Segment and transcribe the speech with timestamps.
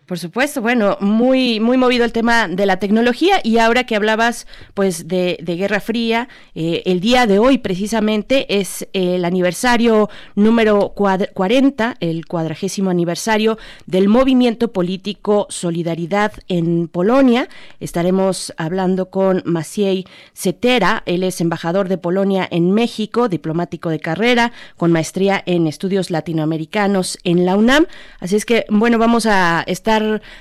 [0.08, 4.46] Por supuesto, bueno, muy, muy movido el tema de la tecnología y ahora que hablabas
[4.72, 11.96] pues de, Guerra Fría, eh, el día de hoy precisamente es el aniversario número 40,
[12.00, 17.50] el cuadragésimo aniversario del movimiento político Solidaridad en Polonia.
[17.78, 24.52] Estaremos hablando con Maciej Cetera, él es embajador de Polonia en México, diplomático de carrera,
[24.78, 27.84] con maestría en estudios latinoamericanos en la UNAM.
[28.20, 29.97] Así es que, bueno, vamos a estar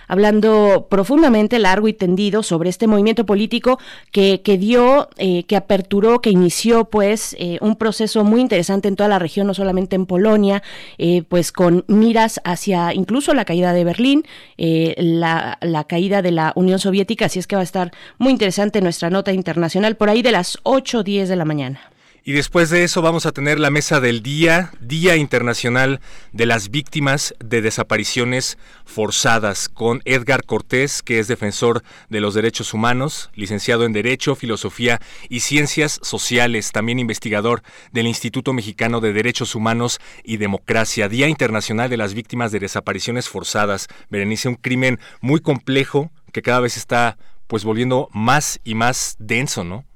[0.07, 3.79] hablando profundamente, largo y tendido, sobre este movimiento político
[4.11, 8.95] que, que dio, eh, que aperturó, que inició pues eh, un proceso muy interesante en
[8.95, 10.63] toda la región, no solamente en Polonia,
[10.97, 14.23] eh, pues con miras hacia incluso la caída de Berlín,
[14.57, 18.81] la, la caída de la Unión Soviética, así es que va a estar muy interesante
[18.81, 21.79] nuestra nota internacional por ahí de las 8 o 10 de la mañana.
[22.27, 26.01] Y después de eso vamos a tener la mesa del día, Día Internacional
[26.33, 32.73] de las Víctimas de Desapariciones Forzadas, con Edgar Cortés, que es defensor de los derechos
[32.73, 34.99] humanos, licenciado en Derecho, Filosofía
[35.29, 41.07] y Ciencias Sociales, también investigador del Instituto Mexicano de Derechos Humanos y Democracia.
[41.07, 43.87] Día Internacional de las Víctimas de Desapariciones Forzadas.
[44.09, 49.63] Berenice, un crimen muy complejo que cada vez está pues volviendo más y más denso,
[49.63, 49.86] ¿no?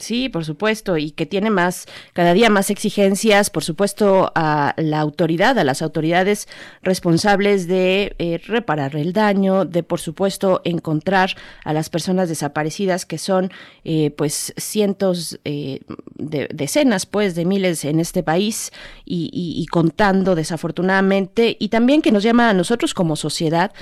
[0.00, 4.98] Sí, por supuesto, y que tiene más, cada día más exigencias, por supuesto, a la
[4.98, 6.48] autoridad, a las autoridades
[6.82, 13.18] responsables de eh, reparar el daño, de, por supuesto, encontrar a las personas desaparecidas, que
[13.18, 13.52] son,
[13.84, 15.80] eh, pues, cientos, eh,
[16.16, 18.72] de, decenas, pues, de miles en este país
[19.04, 23.72] y, y, contando, desafortunadamente, y también que nos llama a nosotros como sociedad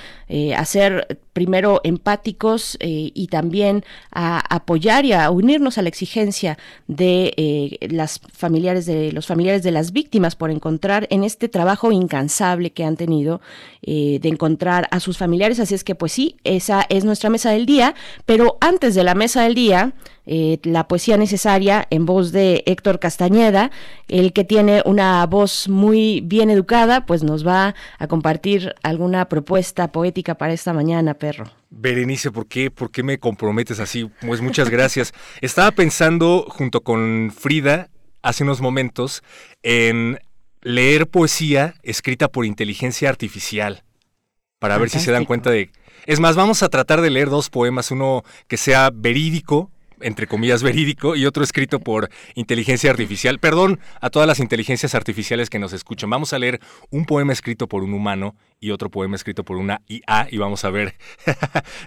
[0.57, 6.59] a ser primero empáticos eh, y también a apoyar y a unirnos a la exigencia
[6.89, 11.93] de eh, las familiares de los familiares de las víctimas por encontrar en este trabajo
[11.93, 13.41] incansable que han tenido
[13.81, 15.61] de encontrar a sus familiares.
[15.61, 17.95] Así es que pues sí, esa es nuestra mesa del día,
[18.27, 19.95] pero antes de la mesa del día
[20.31, 23.71] eh, la poesía necesaria en voz de Héctor Castañeda,
[24.09, 29.91] el que tiene una voz muy bien educada, pues nos va a compartir alguna propuesta
[29.91, 31.47] poética para esta mañana, perro.
[31.71, 34.11] Berenice, ¿por qué, ¿por qué me comprometes así?
[34.21, 35.15] Pues muchas gracias.
[35.41, 37.89] Estaba pensando junto con Frida
[38.21, 39.23] hace unos momentos
[39.63, 40.19] en
[40.61, 43.83] leer poesía escrita por inteligencia artificial
[44.59, 45.71] para ver si se dan cuenta de...
[46.05, 50.63] Es más, vamos a tratar de leer dos poemas, uno que sea verídico entre comillas,
[50.63, 53.39] verídico y otro escrito por inteligencia artificial.
[53.39, 56.11] Perdón a todas las inteligencias artificiales que nos escuchan.
[56.11, 56.61] Vamos a leer
[56.91, 60.65] un poema escrito por un humano y otro poema escrito por una IA y vamos
[60.65, 60.95] a ver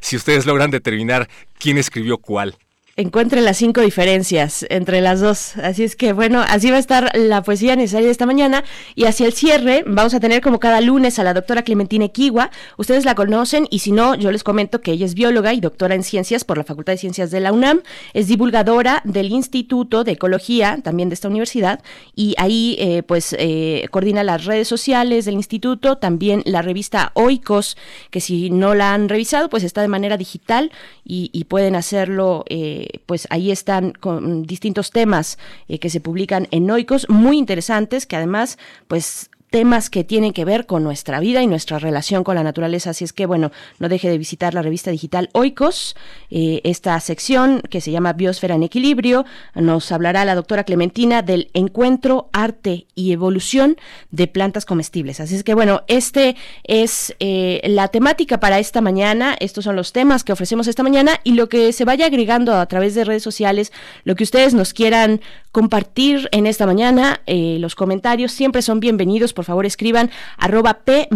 [0.01, 1.29] si ustedes logran determinar
[1.59, 2.57] quién escribió cuál
[3.01, 5.57] encuentre las cinco diferencias entre las dos.
[5.57, 8.63] Así es que bueno, así va a estar la poesía necesaria de esta mañana.
[8.95, 12.51] Y hacia el cierre vamos a tener como cada lunes a la doctora Clementina Equigua.
[12.77, 15.95] Ustedes la conocen y si no, yo les comento que ella es bióloga y doctora
[15.95, 17.81] en ciencias por la Facultad de Ciencias de la UNAM.
[18.13, 21.81] Es divulgadora del Instituto de Ecología, también de esta universidad.
[22.15, 27.77] Y ahí eh, pues eh, coordina las redes sociales del instituto, también la revista Oikos,
[28.09, 30.71] que si no la han revisado, pues está de manera digital
[31.03, 32.45] y, pueden hacerlo.
[32.47, 38.05] Eh, pues ahí están con distintos temas eh, que se publican en Oikos, muy interesantes,
[38.05, 38.57] que además,
[38.87, 42.91] pues temas que tienen que ver con nuestra vida y nuestra relación con la naturaleza.
[42.91, 45.95] Así es que, bueno, no deje de visitar la revista digital Oikos,
[46.29, 49.25] eh, esta sección que se llama Biosfera en Equilibrio.
[49.53, 53.75] Nos hablará la doctora Clementina del encuentro, arte y evolución
[54.09, 55.19] de plantas comestibles.
[55.19, 59.35] Así es que, bueno, este es eh, la temática para esta mañana.
[59.37, 62.65] Estos son los temas que ofrecemos esta mañana y lo que se vaya agregando a
[62.67, 63.73] través de redes sociales,
[64.05, 65.19] lo que ustedes nos quieran
[65.51, 71.09] compartir en esta mañana, eh, los comentarios siempre son bienvenidos por favor escriban arroba P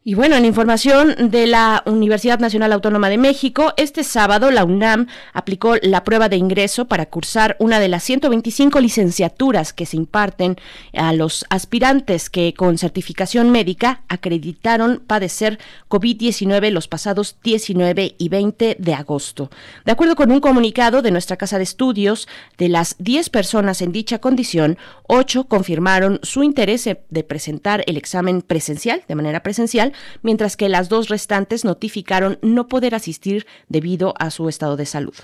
[0.03, 5.05] Y bueno, en información de la Universidad Nacional Autónoma de México, este sábado la UNAM
[5.31, 10.55] aplicó la prueba de ingreso para cursar una de las 125 licenciaturas que se imparten
[10.95, 18.77] a los aspirantes que con certificación médica acreditaron padecer COVID-19 los pasados 19 y 20
[18.79, 19.51] de agosto.
[19.85, 22.27] De acuerdo con un comunicado de nuestra Casa de Estudios,
[22.57, 28.41] de las 10 personas en dicha condición, 8 confirmaron su interés de presentar el examen
[28.41, 34.13] presencial, de manera presencial, nacional, mientras que las dos restantes notificaron no poder asistir debido
[34.19, 35.15] a su estado de salud.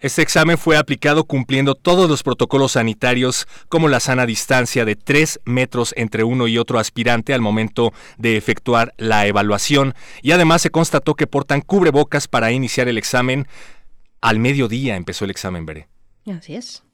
[0.00, 5.40] Este examen fue aplicado cumpliendo todos los protocolos sanitarios, como la sana distancia de 3
[5.44, 10.70] metros entre uno y otro aspirante al momento de efectuar la evaluación, y además se
[10.70, 13.48] constató que portan cubrebocas para iniciar el examen.
[14.20, 15.88] Al mediodía empezó el examen, Veré.
[16.26, 16.84] Así es.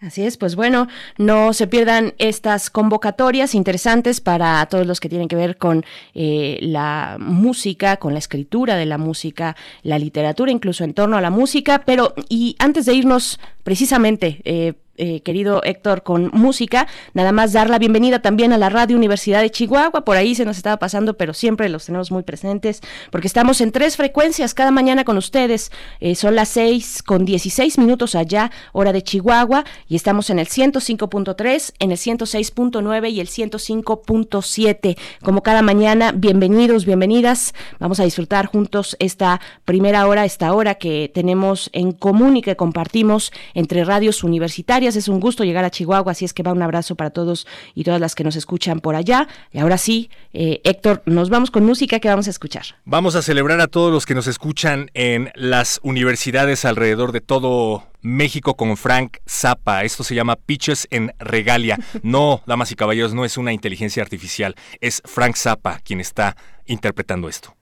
[0.00, 0.86] Así es, pues bueno,
[1.16, 6.56] no se pierdan estas convocatorias interesantes para todos los que tienen que ver con eh,
[6.62, 11.30] la música, con la escritura de la música, la literatura, incluso en torno a la
[11.30, 11.82] música.
[11.84, 16.86] Pero, y antes de irnos precisamente, eh, eh, querido Héctor, con música.
[17.14, 20.04] Nada más dar la bienvenida también a la Radio Universidad de Chihuahua.
[20.04, 23.72] Por ahí se nos estaba pasando, pero siempre los tenemos muy presentes porque estamos en
[23.72, 25.70] tres frecuencias cada mañana con ustedes.
[26.00, 30.48] Eh, son las seis con 16 minutos allá, hora de Chihuahua, y estamos en el
[30.48, 34.96] 105.3, en el 106.9 y el 105.7.
[35.22, 37.54] Como cada mañana, bienvenidos, bienvenidas.
[37.78, 42.56] Vamos a disfrutar juntos esta primera hora, esta hora que tenemos en común y que
[42.56, 46.62] compartimos entre radios universitarias es un gusto llegar a Chihuahua, así es que va un
[46.62, 49.28] abrazo para todos y todas las que nos escuchan por allá.
[49.52, 52.64] Y ahora sí, eh, Héctor, nos vamos con música que vamos a escuchar.
[52.84, 57.84] Vamos a celebrar a todos los que nos escuchan en las universidades alrededor de todo
[58.00, 59.84] México con Frank Zappa.
[59.84, 61.78] Esto se llama Pitches en Regalia.
[62.02, 67.28] No, damas y caballeros, no es una inteligencia artificial, es Frank Zappa quien está interpretando
[67.28, 67.57] esto.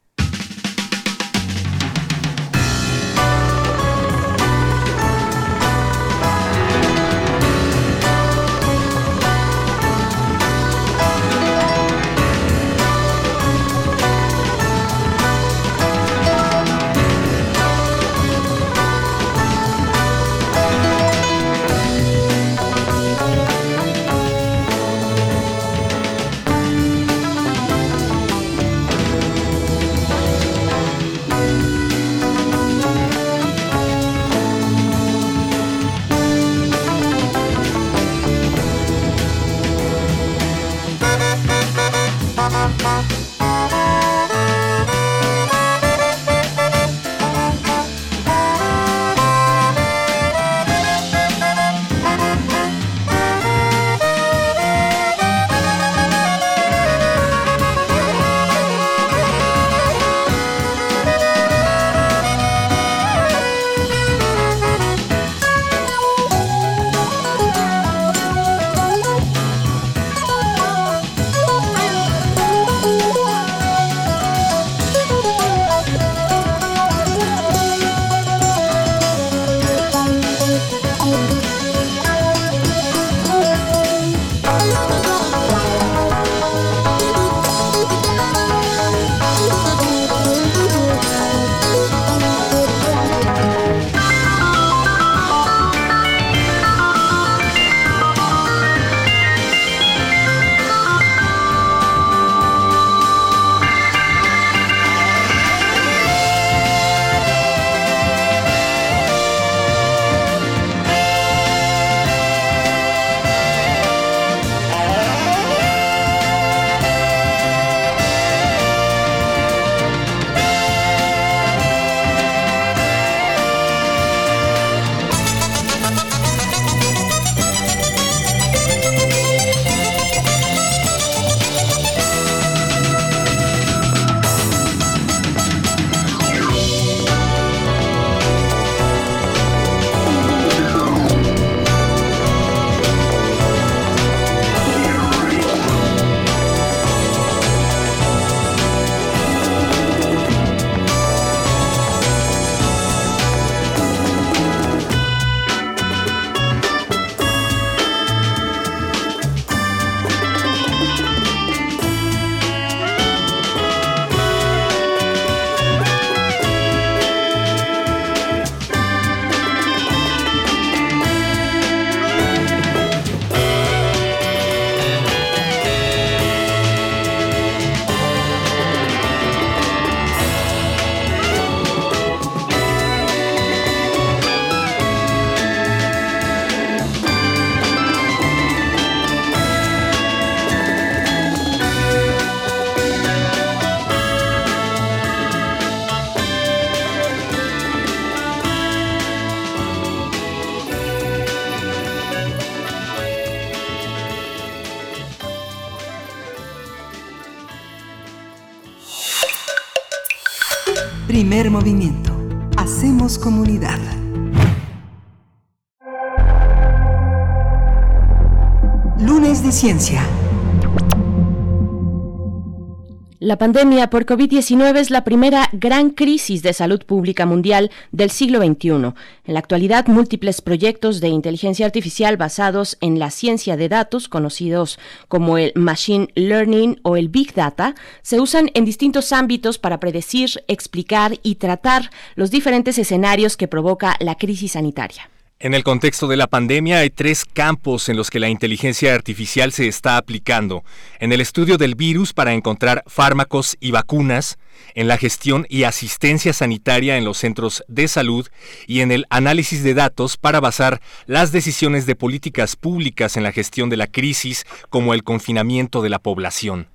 [223.27, 228.39] La pandemia por COVID-19 es la primera gran crisis de salud pública mundial del siglo
[228.39, 228.69] XXI.
[228.71, 228.95] En
[229.35, 234.79] la actualidad, múltiples proyectos de inteligencia artificial basados en la ciencia de datos, conocidos
[235.09, 240.45] como el Machine Learning o el Big Data, se usan en distintos ámbitos para predecir,
[240.47, 245.11] explicar y tratar los diferentes escenarios que provoca la crisis sanitaria.
[245.39, 249.53] En el contexto de la pandemia hay tres campos en los que la inteligencia artificial
[249.53, 250.65] se está aplicando.
[250.99, 254.39] En el estudio del virus para encontrar fármacos y vacunas,
[254.75, 258.27] en la gestión y asistencia sanitaria en los centros de salud
[258.67, 263.33] y en el análisis de datos para basar las decisiones de políticas públicas en la
[263.33, 266.69] gestión de la crisis como el confinamiento de la población.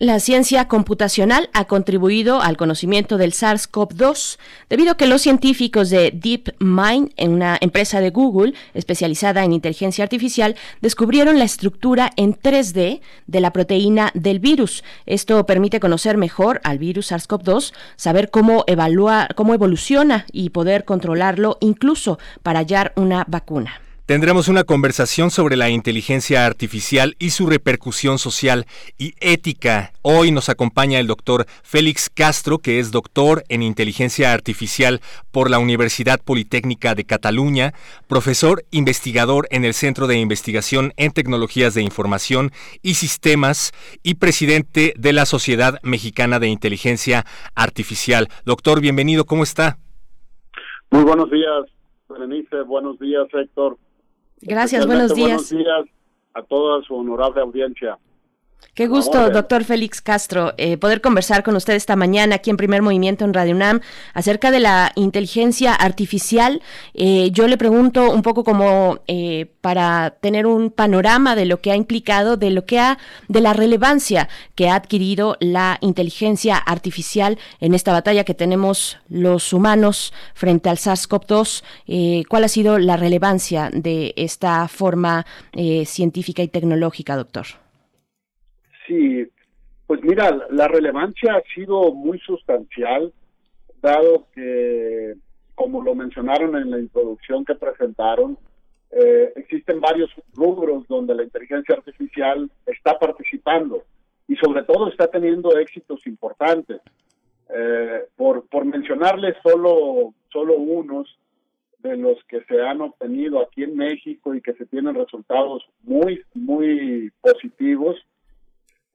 [0.00, 4.38] La ciencia computacional ha contribuido al conocimiento del SARS-CoV-2
[4.70, 10.54] debido a que los científicos de DeepMind, una empresa de Google especializada en inteligencia artificial,
[10.80, 14.84] descubrieron la estructura en 3D de la proteína del virus.
[15.04, 21.58] Esto permite conocer mejor al virus SARS-CoV-2, saber cómo evaluar, cómo evoluciona y poder controlarlo
[21.60, 23.80] incluso para hallar una vacuna.
[24.08, 28.64] Tendremos una conversación sobre la inteligencia artificial y su repercusión social
[28.96, 29.92] y ética.
[30.00, 35.58] Hoy nos acompaña el doctor Félix Castro, que es doctor en inteligencia artificial por la
[35.58, 37.74] Universidad Politécnica de Cataluña,
[38.08, 44.94] profesor investigador en el Centro de Investigación en Tecnologías de Información y Sistemas y presidente
[44.96, 48.28] de la Sociedad Mexicana de Inteligencia Artificial.
[48.46, 49.76] Doctor, bienvenido, ¿cómo está?
[50.90, 51.66] Muy buenos días,
[52.08, 52.62] Berenice.
[52.62, 53.76] Buenos días, Héctor.
[54.42, 55.50] Gracias, buenos días.
[55.50, 55.84] Buenos días
[56.34, 57.98] a toda su honorable audiencia.
[58.78, 62.80] Qué gusto, doctor Félix Castro, eh, poder conversar con usted esta mañana aquí en Primer
[62.80, 63.80] Movimiento en Radio UNAM
[64.14, 66.62] acerca de la inteligencia artificial.
[66.94, 71.72] Eh, yo le pregunto un poco como eh, para tener un panorama de lo que
[71.72, 77.36] ha implicado, de lo que ha, de la relevancia que ha adquirido la inteligencia artificial
[77.58, 82.24] en esta batalla que tenemos los humanos frente al SARS-CoV-2.
[82.28, 85.26] ¿Cuál ha sido la relevancia de esta forma
[85.84, 87.48] científica y tecnológica, doctor?
[88.88, 89.28] Sí,
[89.86, 93.12] pues mira, la relevancia ha sido muy sustancial,
[93.82, 95.14] dado que,
[95.54, 98.38] como lo mencionaron en la introducción que presentaron,
[98.90, 103.84] eh, existen varios rubros donde la inteligencia artificial está participando
[104.26, 106.80] y sobre todo está teniendo éxitos importantes.
[107.54, 111.18] Eh, por, por mencionarles solo, solo unos
[111.78, 116.22] de los que se han obtenido aquí en México y que se tienen resultados muy,
[116.34, 117.96] muy positivos,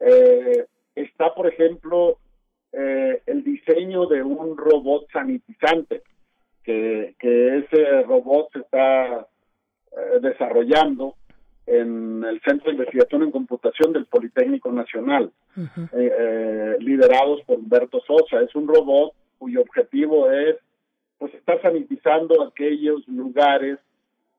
[0.05, 2.17] eh, está, por ejemplo,
[2.73, 6.01] eh, el diseño de un robot sanitizante,
[6.63, 11.15] que, ese robot se está eh, desarrollando
[11.65, 15.31] en el Centro de Investigación en Computación del Politécnico Nacional,
[16.79, 18.41] liderados por Humberto Sosa.
[18.41, 20.57] Es un robot cuyo objetivo es
[21.17, 23.79] pues estar sanitizando aquellos lugares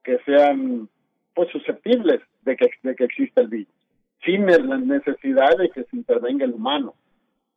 [0.03, 0.87] que sean
[1.33, 3.74] pues susceptibles de que, de que exista el virus
[4.25, 6.95] sin la necesidad de que se intervenga el humano.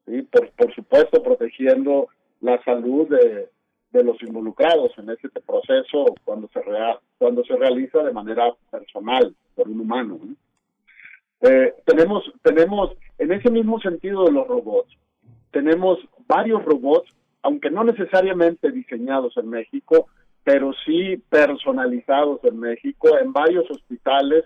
[0.07, 0.23] ¿sí?
[0.23, 2.09] Por, por supuesto, protegiendo
[2.41, 3.49] la salud de,
[3.93, 6.61] de los involucrados en este proceso cuando se,
[7.19, 10.19] cuando se realiza de manera personal por un humano.
[11.41, 14.93] Eh, tenemos, tenemos, en ese mismo sentido de los robots,
[15.51, 17.11] tenemos varios robots,
[17.43, 20.09] aunque no necesariamente diseñados en México,
[20.45, 24.45] pero sí personalizados en México, en varios hospitales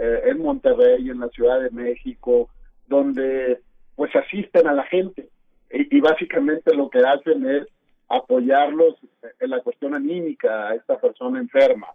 [0.00, 2.48] eh, en Monterrey, en la Ciudad de México,
[2.86, 3.60] donde
[3.94, 5.28] pues asisten a la gente
[5.70, 7.66] y, básicamente lo que hacen es
[8.08, 8.96] apoyarlos
[9.38, 11.88] en la cuestión anímica a esta persona enferma,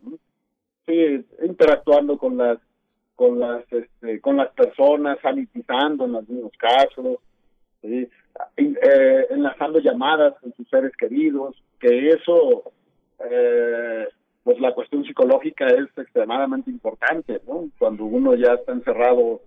[0.85, 2.59] sí, interactuando con las
[3.15, 7.17] con las este, con las personas, sanitizando en mismos casos.
[7.81, 8.09] Eh,
[9.29, 12.71] enlazando llamadas con sus seres queridos, que eso
[13.29, 14.07] eh,
[14.45, 17.67] pues la cuestión psicológica es extremadamente importante, ¿no?
[17.79, 19.41] Cuando uno ya está encerrado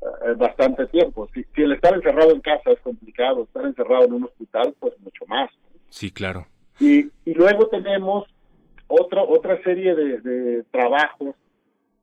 [0.00, 1.28] eh, bastante tiempo.
[1.34, 5.26] Si, el estar encerrado en casa es complicado, estar encerrado en un hospital, pues mucho
[5.26, 5.50] más.
[5.90, 6.46] Sí, claro.
[6.80, 8.24] Y, y luego tenemos
[8.86, 11.36] otra otra serie de, trabajos,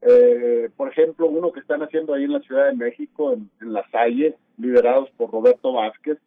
[0.04, 3.74] eh, por ejemplo, uno que están haciendo ahí en la Ciudad de México, en, en
[3.74, 6.20] La Salle, liderados por Roberto Vázquez,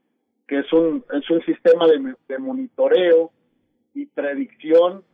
[0.49, 3.31] que es un, es un sistema de, de monitoreo
[3.95, 5.05] y predicción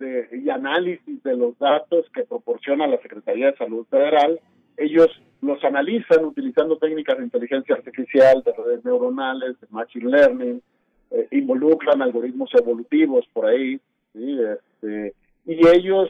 [0.00, 4.40] y análisis de los datos que proporciona la Secretaría de Salud Federal.
[4.76, 5.08] Ellos
[5.40, 10.62] los analizan utilizando técnicas de inteligencia artificial, de redes neuronales, de machine learning,
[11.10, 13.80] eh, involucran algoritmos evolutivos por ahí,
[14.12, 14.38] ¿sí?
[14.40, 15.14] este,
[15.46, 16.08] y ellos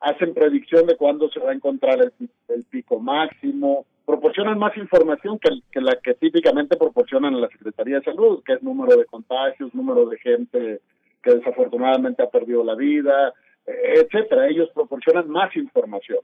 [0.00, 5.50] hacen predicción de cuándo se va a encontrar el, pico máximo, proporcionan más información que,
[5.70, 9.74] que, la que típicamente proporcionan en la Secretaría de Salud, que es número de contagios,
[9.74, 10.80] número de gente
[11.22, 13.32] que desafortunadamente ha perdido la vida,
[13.66, 14.48] etcétera.
[14.48, 16.20] Ellos proporcionan más información.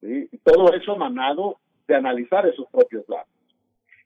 [0.00, 0.28] ¿sí?
[0.42, 3.28] todo eso manado de analizar esos propios datos.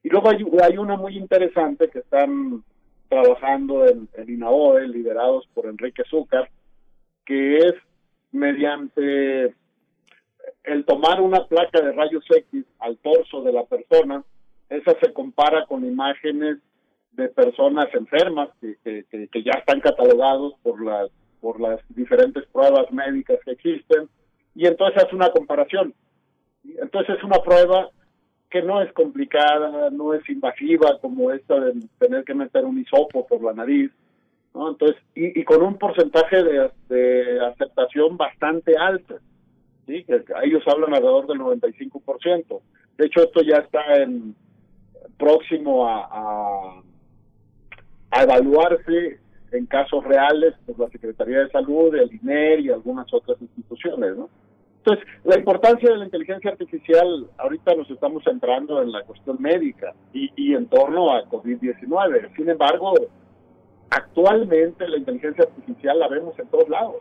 [0.03, 2.62] Y luego hay, hay una muy interesante que están
[3.09, 6.49] trabajando en, en INAOE, liderados por Enrique Zúcar,
[7.25, 7.75] que es
[8.31, 9.55] mediante
[10.64, 14.23] el tomar una placa de rayos X al torso de la persona,
[14.69, 16.59] esa se compara con imágenes
[17.12, 22.90] de personas enfermas que, que, que, ya están catalogados por las por las diferentes pruebas
[22.90, 24.09] médicas que existen
[24.55, 25.94] y entonces hace una comparación.
[26.64, 27.90] Entonces es una prueba
[28.51, 33.27] que no es complicada, no es invasiva como esta de tener que meter un hisopo
[33.27, 33.90] por la nariz,
[34.55, 34.71] ¿no?
[34.71, 39.18] Entonces, y, y con un porcentaje de, de, aceptación bastante alto,
[39.87, 40.05] ¿sí?
[40.42, 42.61] Ellos hablan alrededor del 95%.
[42.97, 44.35] De hecho, esto ya está en
[45.18, 46.83] próximo a, a,
[48.18, 49.20] a evaluarse
[49.52, 54.28] en casos reales por la Secretaría de Salud, el INER y algunas otras instituciones, ¿no?
[54.78, 59.92] Entonces, la importancia de la inteligencia artificial, ahorita nos estamos centrando en la cuestión médica
[60.12, 62.35] y, y en torno a COVID-19.
[62.37, 62.94] Sin embargo,
[63.90, 66.96] actualmente la inteligencia artificial la vemos en todos lados.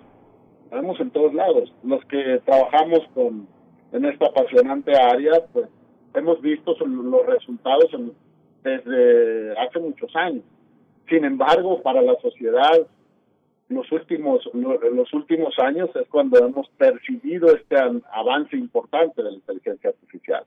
[0.72, 1.74] La vemos en todos lados.
[1.84, 3.48] Los que trabajamos con
[3.94, 5.68] en esta apasionante área, pues
[6.14, 7.90] hemos visto los resultados
[8.64, 10.44] desde hace muchos años.
[11.10, 12.88] Sin embargo, para la sociedad
[13.70, 17.76] los últimos los últimos años es cuando hemos percibido este
[18.14, 20.44] avance importante de la inteligencia artificial.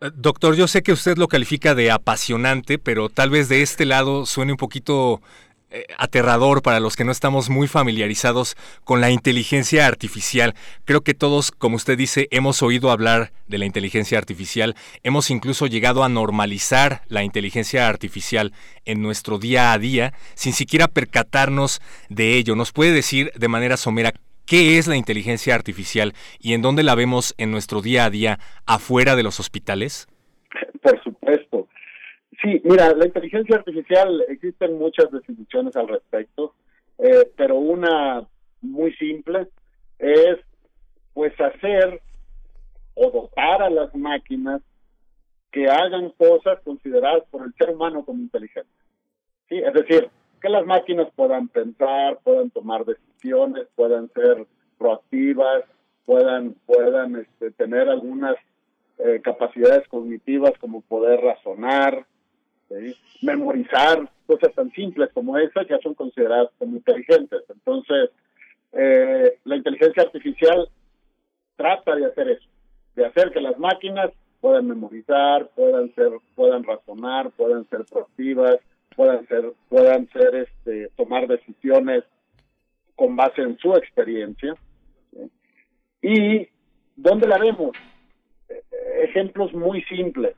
[0.00, 3.84] Eh, doctor, yo sé que usted lo califica de apasionante, pero tal vez de este
[3.84, 5.20] lado suene un poquito
[5.70, 10.54] eh, aterrador para los que no estamos muy familiarizados con la inteligencia artificial.
[10.86, 15.66] Creo que todos, como usted dice, hemos oído hablar de la inteligencia artificial, hemos incluso
[15.66, 18.54] llegado a normalizar la inteligencia artificial
[18.86, 22.56] en nuestro día a día sin siquiera percatarnos de ello.
[22.56, 24.14] ¿Nos puede decir de manera somera
[24.46, 28.38] qué es la inteligencia artificial y en dónde la vemos en nuestro día a día
[28.64, 30.08] afuera de los hospitales?
[30.82, 31.67] Por supuesto.
[32.42, 36.54] Sí, mira, la inteligencia artificial, existen muchas definiciones al respecto,
[36.98, 38.26] eh, pero una
[38.60, 39.48] muy simple
[39.98, 40.38] es
[41.14, 42.00] pues hacer
[42.94, 44.62] o dotar a las máquinas
[45.50, 48.72] que hagan cosas consideradas por el ser humano como inteligentes.
[49.48, 49.58] ¿Sí?
[49.58, 54.46] Es decir, que las máquinas puedan pensar, puedan tomar decisiones, puedan ser
[54.78, 55.64] proactivas,
[56.04, 58.36] puedan, puedan este, tener algunas
[58.98, 62.06] eh, capacidades cognitivas como poder razonar,
[63.22, 67.42] memorizar cosas tan simples como esas ya son consideradas como inteligentes.
[67.48, 68.10] Entonces,
[68.72, 70.68] eh, la inteligencia artificial
[71.56, 72.48] trata de hacer eso,
[72.94, 78.58] de hacer que las máquinas puedan memorizar, puedan ser, puedan razonar, puedan ser proactivas,
[78.94, 82.04] puedan ser, puedan ser, este, tomar decisiones
[82.94, 84.54] con base en su experiencia.
[86.02, 86.48] Y
[86.96, 87.76] dónde la vemos,
[88.48, 88.62] eh,
[89.04, 90.36] ejemplos muy simples.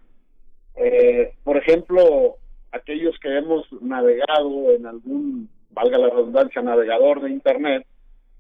[0.77, 2.37] Eh, por ejemplo,
[2.73, 7.87] aquellos que hemos navegado en algún, valga la redundancia, navegador de Internet,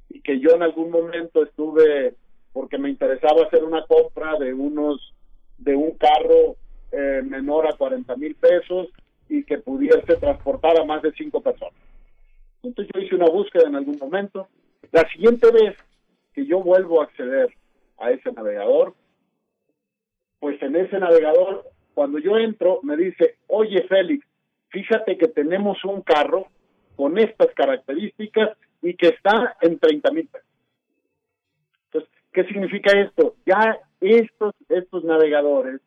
[0.09, 2.14] y que yo en algún momento estuve,
[2.53, 5.14] porque me interesaba hacer una compra de unos,
[5.59, 6.57] de un carro
[6.93, 8.88] eh, menor a 40 mil pesos
[9.29, 11.75] y que pudiese transportar a más de cinco personas.
[12.62, 14.49] Entonces yo hice una búsqueda en algún momento.
[14.90, 15.77] La siguiente vez
[16.35, 17.55] que yo vuelvo a acceder
[17.99, 18.95] a ese navegador,
[20.40, 24.26] pues en ese navegador cuando yo entro, me dice, oye Félix,
[24.68, 26.46] fíjate que tenemos un carro
[26.96, 30.48] con estas características y que está en 30 mil pesos.
[31.87, 33.37] Entonces, ¿qué significa esto?
[33.46, 35.81] Ya estos, estos navegadores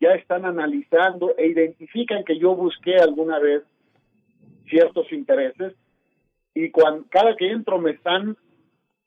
[0.00, 3.62] ya están analizando e identifican que yo busqué alguna vez
[4.68, 5.74] ciertos intereses
[6.54, 8.36] y cuando cada que entro me están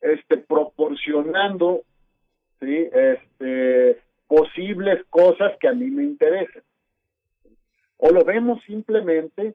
[0.01, 1.81] este proporcionando
[2.59, 4.01] sí este
[4.33, 6.63] posibles cosas que a mí me interesen.
[7.97, 9.53] O lo vemos simplemente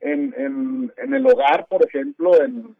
[0.00, 2.76] en, en, en el hogar, por ejemplo, en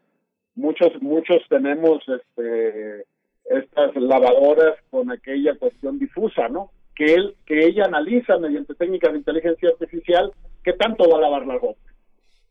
[0.55, 3.07] muchos, muchos tenemos este,
[3.47, 6.71] estas lavadoras con aquella cuestión difusa, ¿no?
[6.95, 10.31] Que él, que ella analiza mediante técnicas de inteligencia artificial
[10.63, 11.81] qué tanto va a lavar la ropa,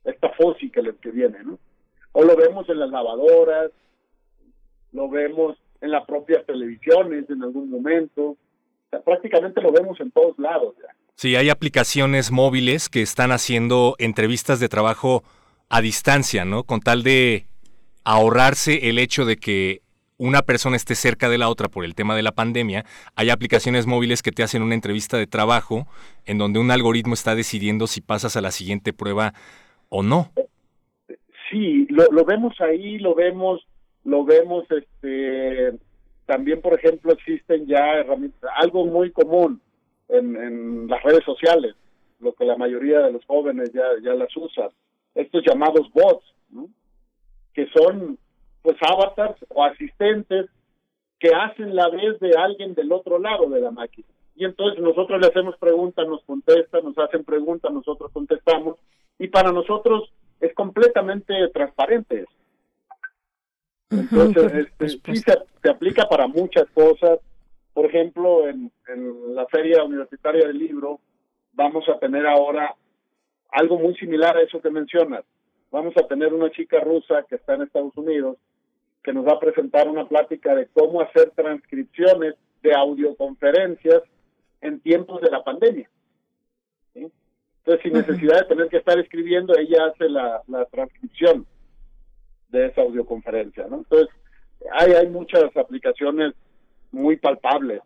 [0.06, 1.60] esta fósil que, que viene, ¿no?
[2.14, 3.70] O lo vemos en las lavadoras,
[4.92, 8.38] lo vemos en las propias televisiones en algún momento,
[9.04, 10.94] prácticamente lo vemos en todos lados ya.
[11.16, 15.24] Sí, hay aplicaciones móviles que están haciendo entrevistas de trabajo
[15.68, 16.64] a distancia, ¿no?
[16.64, 17.48] Con tal de
[18.04, 19.82] ahorrarse el hecho de que
[20.18, 23.86] una persona esté cerca de la otra por el tema de la pandemia, hay aplicaciones
[23.88, 25.88] móviles que te hacen una entrevista de trabajo
[26.26, 29.34] en donde un algoritmo está decidiendo si pasas a la siguiente prueba
[29.90, 30.32] o no.
[31.50, 33.66] Sí, lo, lo vemos ahí, lo vemos,
[34.04, 35.74] lo vemos, este,
[36.28, 39.60] también por ejemplo existen ya herramientas, algo muy común,
[40.10, 41.76] en, las redes sociales,
[42.20, 44.70] lo que la mayoría de los jóvenes ya, ya las usan,
[45.16, 46.26] estos llamados bots,
[47.54, 48.18] que son
[48.62, 50.48] pues avatars o asistentes
[51.20, 54.08] que hacen la vez de alguien del otro lado de la máquina.
[54.36, 58.78] Y entonces nosotros le hacemos preguntas, nos contestan, nos hacen preguntas, nosotros contestamos,
[59.18, 62.37] y para nosotros es completamente transparente eso.
[63.90, 67.20] Entonces, este, sí se, se, aplica para muchas cosas,
[67.78, 68.72] por ejemplo, en,
[69.36, 71.00] la Feria Universitaria del Libro
[71.54, 72.74] vamos a tener ahora
[73.52, 75.24] algo muy similar a eso que mencionas.
[75.70, 78.38] Vamos a tener una chica rusa que está en Estados Unidos
[79.04, 84.02] que nos va a presentar una plática de cómo hacer transcripciones de audioconferencias
[84.62, 85.88] en tiempos de la pandemia.
[86.96, 91.46] Entonces, sin necesidad de tener que estar escribiendo, ella hace la, la transcripción
[92.50, 93.68] de esa audioconferencia.
[93.70, 93.78] ¿no?
[93.78, 94.08] Entonces,
[94.80, 96.34] hay, hay muchas aplicaciones
[96.92, 97.82] muy palpable.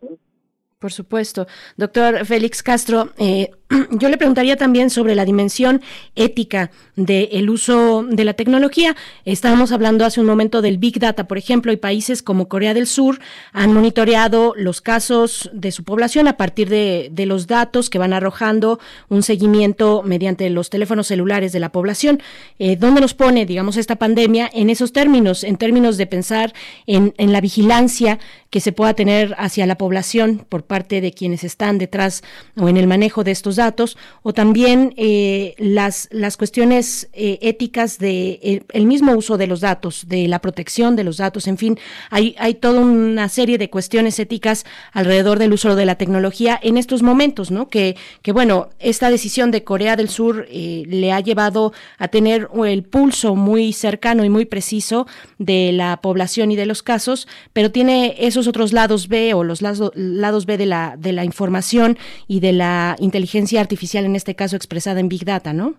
[0.78, 1.46] Por supuesto.
[1.76, 3.50] Doctor Félix Castro, eh,
[3.90, 5.80] yo le preguntaría también sobre la dimensión
[6.14, 8.96] ética del uso de la tecnología.
[9.24, 12.86] Estábamos hablando hace un momento del Big Data, por ejemplo, y países como Corea del
[12.86, 13.20] Sur
[13.52, 18.80] han monitoreado los casos de su población a partir de, los datos que van arrojando
[19.08, 22.20] un seguimiento mediante los teléfonos celulares de la población.
[22.58, 26.52] Eh, ¿Dónde nos pone, digamos, esta pandemia en esos términos, en términos de pensar
[26.86, 28.18] en, en la vigilancia
[28.50, 32.22] que se pueda tener hacia la población por parte de quienes están detrás
[32.56, 33.61] o en el manejo de estos datos?
[33.62, 39.46] Datos o también eh, las, las cuestiones eh, éticas de eh, el mismo uso de
[39.46, 41.78] los datos, de la protección de los datos, en fin,
[42.10, 46.76] hay, hay toda una serie de cuestiones éticas alrededor del uso de la tecnología en
[46.76, 47.68] estos momentos, ¿no?
[47.68, 52.82] Que, que bueno, esta decisión de Corea del Sur le ha llevado a tener el
[52.82, 55.06] pulso muy cercano y muy preciso
[55.38, 59.62] de la población y de los casos, pero tiene esos otros lados B o los
[59.62, 64.34] lados, lados B de la, de la información y de la inteligencia artificial, en este
[64.34, 65.74] caso expresada en Big Data, ¿no?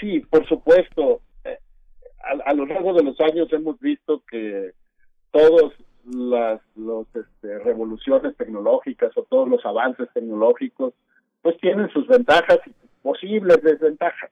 [0.00, 1.20] Sí, por supuesto.
[1.44, 1.58] Eh,
[2.44, 4.72] a, lo largo de los años hemos visto que
[5.30, 5.72] todas
[6.04, 10.92] las los, este, revoluciones tecnológicas o todos los avances tecnológicos,
[11.42, 14.30] pues tienen sus ventajas y posibles desventajas.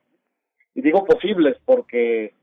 [0.75, 2.33] Y digo posibles porque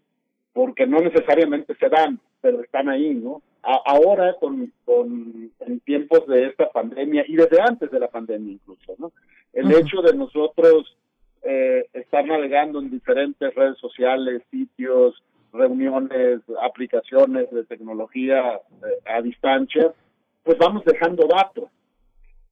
[0.52, 3.40] porque no necesariamente se dan, pero están ahí, ¿no?
[3.62, 8.94] ahora con, con en tiempos de esta pandemia y desde antes de la pandemia incluso,
[8.98, 9.12] ¿no?
[9.52, 10.96] El hecho de nosotros
[11.42, 19.92] eh, estar navegando en diferentes redes sociales, sitios, reuniones, aplicaciones de tecnología eh, a distancia,
[20.44, 21.70] pues vamos dejando datos.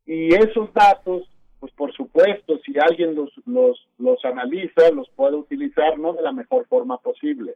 [0.06, 1.28] Y esos datos,
[1.60, 6.32] pues por supuesto, si alguien los, los, los analiza, los puede utilizar no de la
[6.32, 7.54] mejor forma posible.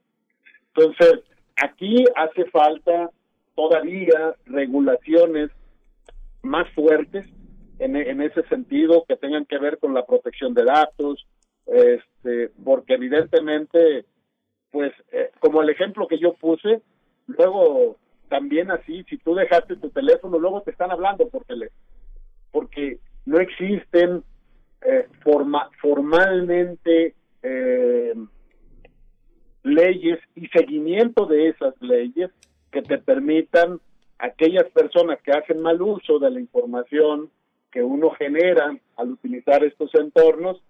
[0.75, 1.21] Entonces,
[1.57, 3.11] aquí hace falta
[3.55, 5.51] todavía regulaciones
[6.43, 7.27] más fuertes
[7.85, 11.27] en, ese sentido que tengan que ver con la protección de datos,
[11.67, 14.05] este, porque evidentemente,
[14.71, 16.81] pues, eh, como el ejemplo que yo puse,
[17.27, 17.97] luego
[18.29, 21.81] también así, si tú dejaste tu teléfono, luego te están hablando por teléfono,
[22.51, 24.23] porque no existen
[24.83, 28.15] eh, forma, formalmente eh,
[29.65, 32.31] leyes y seguimiento de esas leyes
[32.71, 33.81] que te permitan
[34.19, 37.31] aquellas personas que hacen mal uso de la información
[37.73, 40.63] que uno genera al utilizar estos entornos,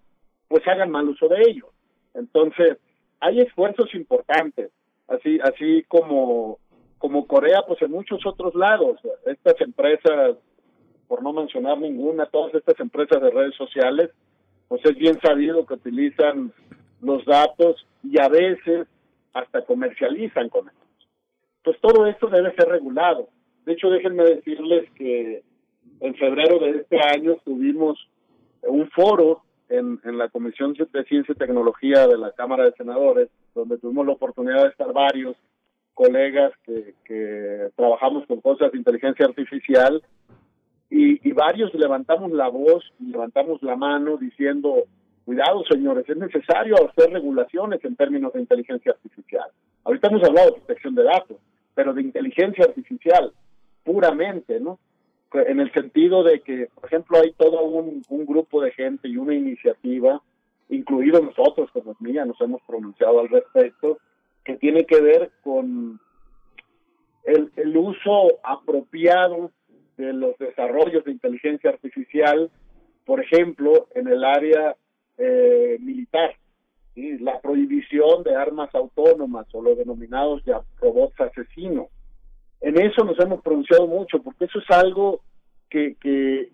[0.47, 1.69] pues hagan mal uso de ellos.
[2.13, 2.77] Entonces,
[3.19, 4.71] hay esfuerzos importantes,
[5.07, 6.59] así así como
[6.97, 10.37] como Corea, pues en muchos otros lados, estas empresas,
[11.09, 14.09] por no mencionar ninguna, todas estas empresas de redes sociales,
[14.69, 16.53] pues es bien sabido que utilizan
[17.01, 18.87] los datos y a veces
[19.33, 20.83] hasta comercializan con ellos
[21.63, 23.29] pues todo esto debe ser regulado.
[23.65, 25.43] De hecho, déjenme decirles que
[25.99, 27.97] en febrero de este año tuvimos
[28.63, 33.29] un foro en, en la Comisión de Ciencia y Tecnología de la Cámara de Senadores,
[33.55, 35.35] donde tuvimos la oportunidad de estar varios
[35.93, 36.93] colegas que,
[37.75, 40.01] trabajamos con cosas de inteligencia artificial
[40.89, 44.83] y, y varios levantamos la voz y levantamos la mano diciendo,
[45.25, 49.49] cuidado señores, es necesario hacer regulaciones en términos de inteligencia artificial.
[49.83, 51.37] Ahorita hemos hablado de protección de datos,
[51.75, 53.31] pero de inteligencia artificial,
[53.83, 54.79] puramente, ¿no?
[55.33, 59.17] En el sentido de que, por ejemplo, hay todo un, un grupo de gente y
[59.17, 60.21] una iniciativa,
[60.69, 63.97] incluido nosotros como mía, nos hemos pronunciado al respecto,
[64.43, 65.99] que tiene que ver con
[67.25, 69.51] el, el uso apropiado
[69.97, 72.51] de los desarrollos de inteligencia artificial,
[73.05, 74.75] por ejemplo, en el área
[75.17, 76.35] eh, militar.
[76.95, 81.87] La prohibición de armas autónomas o los denominados ya robots asesinos.
[82.63, 85.21] En eso nos hemos pronunciado mucho, porque eso es algo
[85.69, 86.49] que, que,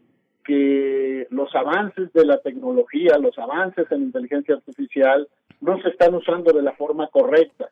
[1.30, 5.28] los avances de la tecnología, los avances en inteligencia artificial,
[5.62, 7.69] no se están usando de la forma correcta.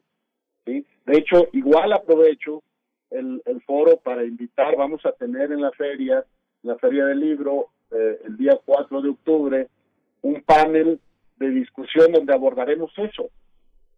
[0.63, 0.85] ¿sí?
[1.07, 2.61] De hecho, igual aprovecho
[3.09, 6.23] el, el foro para invitar, vamos a tener en la feria,
[6.61, 9.67] la feria del libro, eh, el día 4 de octubre,
[10.21, 10.99] un panel
[11.37, 13.29] de discusión donde abordaremos eso.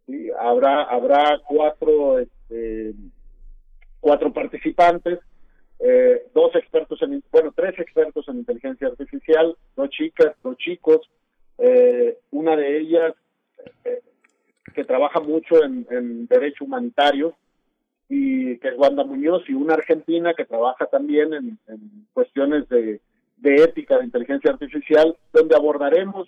[0.05, 0.29] ¿sí?
[0.39, 2.93] Habrá, habrá cuatro, este,
[3.99, 5.19] cuatro participantes,
[5.79, 11.09] eh, dos expertos en, bueno, tres expertos en inteligencia artificial, dos chicas, dos chicos,
[11.57, 13.13] eh, una de ellas
[13.85, 14.01] eh,
[14.73, 17.35] que trabaja mucho en, derecho humanitario,
[18.09, 22.99] y que es Wanda Muñoz, y una argentina que trabaja también en, en cuestiones de,
[23.37, 26.27] de ética de inteligencia artificial, donde abordaremos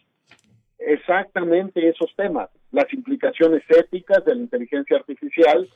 [0.78, 5.68] exactamente esos temas, las implicaciones éticas de la inteligencia artificial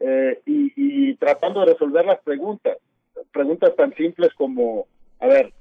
[0.00, 2.78] eh, y, tratando de resolver las preguntas,
[3.32, 4.86] preguntas tan simples como,
[5.18, 5.52] a ver,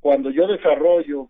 [0.00, 1.28] cuando yo desarrollo,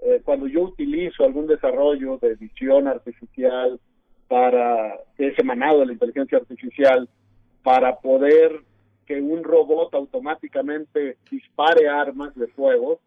[0.00, 3.78] eh, cuando yo utilizo algún desarrollo de visión artificial
[4.26, 7.08] para que es emanado de la inteligencia artificial,
[7.62, 8.60] para poder
[9.06, 12.98] que un robot automáticamente dispare armas de fuego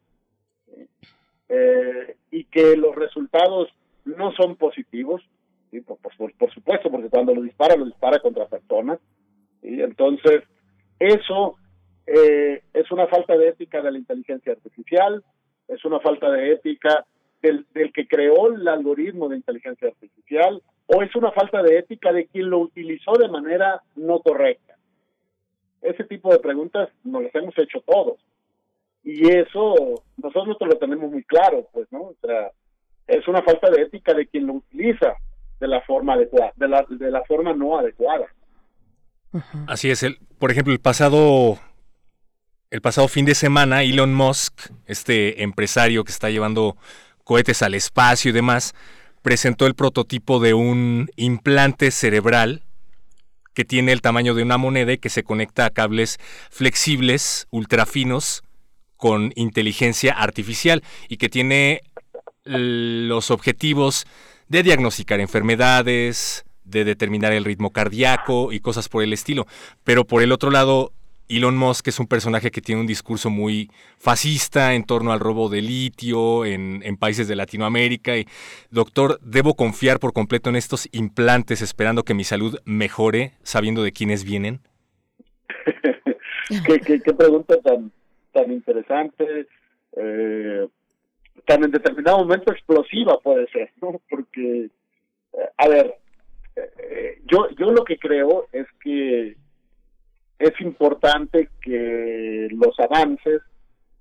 [1.50, 3.69] eh, y que los resultados
[4.06, 5.21] no son positivos,
[5.72, 5.82] ¿sí?
[5.82, 9.00] por, por, supuesto, porque cuando lo dispara, lo dispara contra personas.
[9.62, 10.44] y Entonces,
[11.00, 11.56] eso
[12.06, 15.24] eh, es una falta de ética de la inteligencia artificial,
[15.68, 17.06] es una falta de ética
[17.42, 22.14] del, del que creó el algoritmo de inteligencia artificial, o es una falta de ética
[22.14, 24.76] de quien lo utilizó de manera no correcta.
[25.82, 28.20] Ese tipo de preguntas nos las hemos hecho todos.
[29.04, 32.02] Y eso nosotros lo tenemos muy claro, pues, ¿no?
[32.02, 32.52] O sea,
[33.08, 35.16] es una falta de ética de quien lo utiliza
[35.60, 38.28] de la forma adecuada, de la, de la forma no adecuada.
[39.67, 41.60] Así es, el, por ejemplo, el pasado
[42.70, 46.76] el pasado fin de semana Elon Musk, este empresario que está llevando
[47.24, 48.76] cohetes al espacio y demás,
[49.22, 52.63] presentó el prototipo de un implante cerebral
[53.54, 56.20] que tiene el tamaño de una moneda y que se conecta a cables
[56.52, 58.43] flexibles, ultrafinos,
[58.98, 61.84] con inteligencia artificial y que tiene
[62.43, 64.06] los objetivos
[64.50, 69.46] de diagnosticar enfermedades, de determinar el ritmo cardíaco y cosas por el estilo.
[69.84, 70.92] Pero por el otro lado,
[71.30, 75.50] Elon Musk es un personaje que tiene un discurso muy fascista en torno al robo
[75.50, 78.18] de litio en, en, países de Latinoamérica.
[78.18, 78.28] Y,
[78.72, 83.92] doctor, ¿debo confiar por completo en estos implantes esperando que mi salud mejore sabiendo de
[83.92, 84.62] quiénes vienen?
[86.66, 87.92] ¿Qué, pregunta tan,
[88.32, 89.48] tan interesante,
[89.98, 90.68] eh,
[91.48, 94.02] tan en determinado momento explosiva puede ser, ¿no?
[94.10, 95.96] Porque, eh, a ver,
[96.58, 99.38] eh, yo, yo lo que creo es que
[100.40, 103.42] es importante que los avances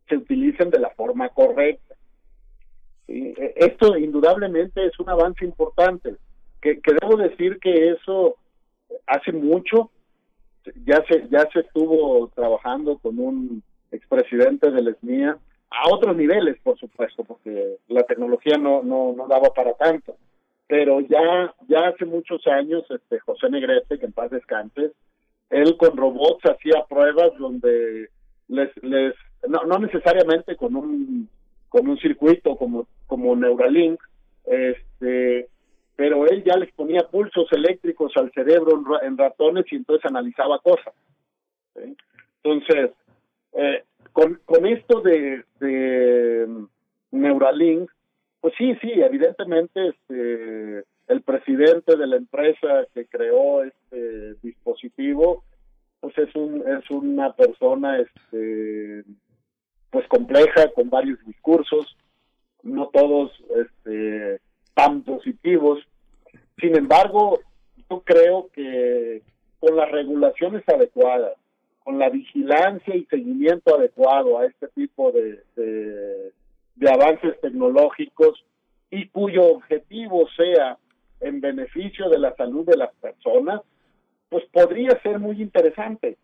[0.09, 1.95] se utilicen de la forma correcta.
[3.07, 3.33] ¿sí?
[3.55, 6.17] Esto indudablemente es un avance importante,
[6.61, 8.37] que, que debo decir que eso
[9.07, 9.93] hace mucho
[10.85, 13.63] ya se ya se estuvo trabajando con un
[13.93, 15.39] expresidente del ESMIA
[15.71, 20.17] a otros niveles, por supuesto, porque la tecnología no no no daba para tanto.
[20.69, 24.93] Pero ya ya hace muchos años este José Negrete, que en paz descanse,
[25.51, 28.09] él con robots hacía pruebas donde
[28.49, 28.71] les,
[29.49, 31.29] no, no necesariamente con un
[31.69, 34.01] con un circuito como como Neuralink
[34.45, 35.49] este
[35.97, 40.95] pero él ya les ponía pulsos eléctricos al cerebro en, ratones y entonces analizaba cosas
[41.75, 42.91] entonces
[43.55, 46.49] eh, con con esto de, de
[47.11, 47.91] Neuralink
[48.41, 55.45] pues sí sí evidentemente este el presidente de la empresa que creó este dispositivo
[56.01, 59.05] pues es un es una persona este
[59.91, 61.97] pues compleja con varios discursos
[62.63, 64.41] no todos este
[64.75, 65.81] tan positivos.
[66.61, 67.41] Sin embargo
[67.89, 69.23] yo creo que
[69.59, 71.35] con las regulaciones adecuadas
[71.87, 76.33] con la vigilancia y seguimiento adecuado a este tipo de, de,
[76.75, 78.45] de avances tecnológicos
[78.91, 80.79] y cuyo objetivo sea
[81.21, 83.61] en beneficio de la salud de las personas,
[84.29, 86.17] pues podría ser muy interesante.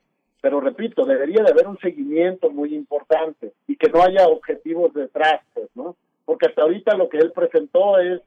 [0.43, 5.41] pero repito, debería de haber un seguimiento muy importante y que no haya objetivos detrás,
[5.55, 5.95] pues, ¿no?
[6.25, 8.21] Porque hasta ahorita lo que él presentó es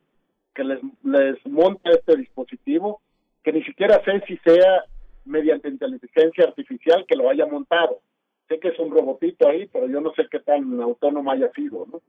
[0.53, 3.01] que les, les monta este dispositivo,
[3.43, 4.86] que ni siquiera sé si sea
[5.26, 7.99] mediante inteligencia artificial que lo haya montado.
[8.47, 11.88] Sé que es un robotito ahí, pero yo no sé qué tan autónomo haya sido,
[11.91, 12.01] ¿no?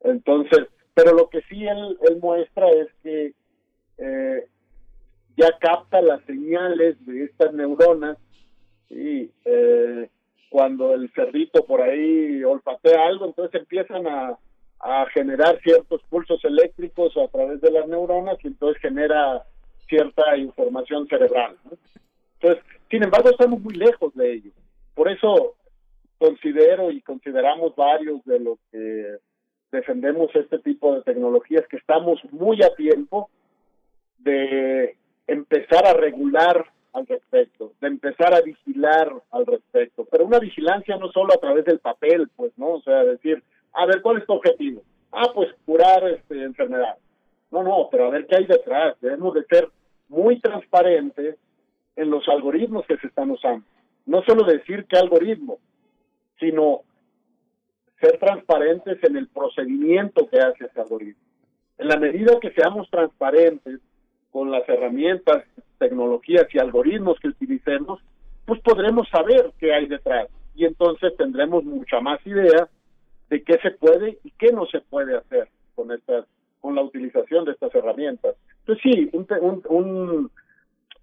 [0.00, 3.34] Entonces, pero lo que sí él, muestra es que
[3.98, 4.46] eh,
[5.36, 8.18] ya capta las señales de estas neuronas
[8.90, 10.08] y eh,
[10.50, 14.38] cuando el cerdito por ahí olfatea algo, entonces empiezan a,
[14.80, 19.44] a generar ciertos pulsos eléctricos a través de las neuronas y entonces genera
[19.88, 21.56] cierta información cerebral.
[22.42, 24.50] Entonces, sin embargo, estamos muy lejos de ello.
[24.94, 25.54] Por eso
[26.18, 29.16] considero y consideramos varios de los que
[29.70, 33.30] defendemos este tipo de tecnologías que estamos muy a tiempo
[34.18, 40.96] de empezar a regular al respecto, de empezar a vigilar al respecto, pero una vigilancia
[40.96, 42.74] no solo a través del papel, pues, ¿no?
[42.74, 44.82] O sea, decir, a ver, ¿cuál es tu objetivo?
[45.10, 46.98] Ah, pues curar este, enfermedad.
[47.50, 49.00] No, no, pero a ver qué hay detrás.
[49.00, 49.68] Debemos de ser
[50.08, 51.36] muy transparentes
[51.96, 53.64] en los algoritmos que se están usando.
[54.06, 55.58] No solo decir qué algoritmo,
[56.38, 56.82] sino
[58.00, 61.22] ser transparentes en el procedimiento que hace ese algoritmo.
[61.78, 63.80] En la medida que seamos transparentes
[64.30, 65.44] con las herramientas,
[65.78, 68.00] tecnologías y algoritmos que utilicemos,
[68.44, 72.68] pues podremos saber qué hay detrás y entonces tendremos mucha más idea
[73.30, 76.26] de qué se puede y qué no se puede hacer con estas
[76.60, 78.36] con la utilización de estas herramientas.
[78.60, 80.30] Entonces sí, un, un,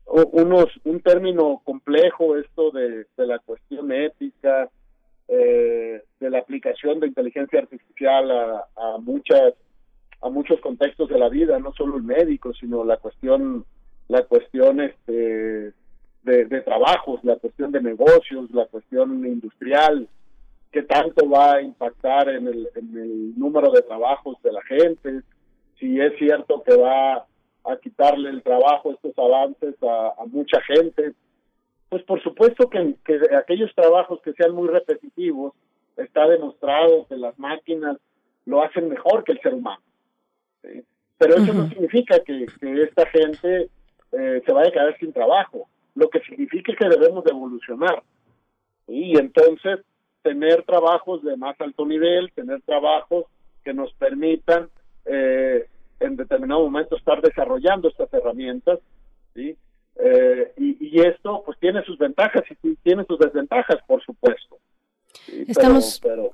[0.09, 4.69] unos, un término complejo esto de, de la cuestión ética,
[5.27, 9.53] eh, de la aplicación de inteligencia artificial a, a muchas
[10.21, 13.65] a muchos contextos de la vida, no solo el médico, sino la cuestión,
[14.07, 15.73] la cuestión este,
[16.23, 20.09] de, de trabajos, la cuestión de negocios, la cuestión industrial,
[20.71, 25.21] qué tanto va a impactar en el, en el número de trabajos de la gente,
[25.79, 27.25] si es cierto que va
[27.65, 31.13] a quitarle el trabajo, estos avances a, a mucha gente.
[31.89, 35.53] Pues por supuesto que, que aquellos trabajos que sean muy repetitivos,
[36.03, 37.97] está demostrado que las máquinas
[38.45, 39.81] lo hacen mejor que el ser humano.
[41.17, 42.45] Pero eso no significa que,
[42.83, 43.69] esta gente
[44.11, 45.67] eh, se vaya a quedar sin trabajo.
[45.95, 48.01] Lo que significa es que debemos de evolucionar.
[48.87, 49.81] Y entonces
[50.23, 53.25] tener trabajos de más alto nivel, tener trabajos
[53.63, 54.69] que nos permitan
[55.05, 55.67] eh,
[55.99, 58.79] en determinado momento estar desarrollando estas herramientas,
[59.33, 59.55] ¿sí?
[60.01, 64.57] Eh, y, esto pues tiene sus ventajas y tiene sus desventajas, por supuesto.
[65.47, 65.99] Estamos...
[66.01, 66.33] pero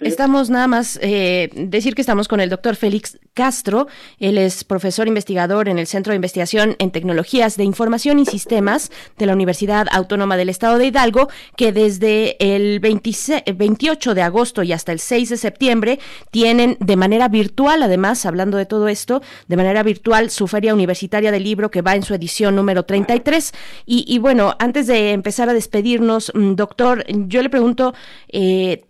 [0.00, 3.88] Estamos nada más eh, decir que estamos con el doctor Félix Castro.
[4.18, 8.90] Él es profesor investigador en el Centro de Investigación en Tecnologías de Información y Sistemas
[9.18, 14.72] de la Universidad Autónoma del Estado de Hidalgo, que desde el 28 de agosto y
[14.72, 15.98] hasta el 6 de septiembre
[16.30, 21.32] tienen de manera virtual, además, hablando de todo esto, de manera virtual su feria universitaria
[21.32, 23.52] del libro que va en su edición número 33.
[23.86, 27.94] Y, y bueno, antes de empezar a despedirnos, mm, doctor, yo le pregunto,
[28.28, 28.84] eh,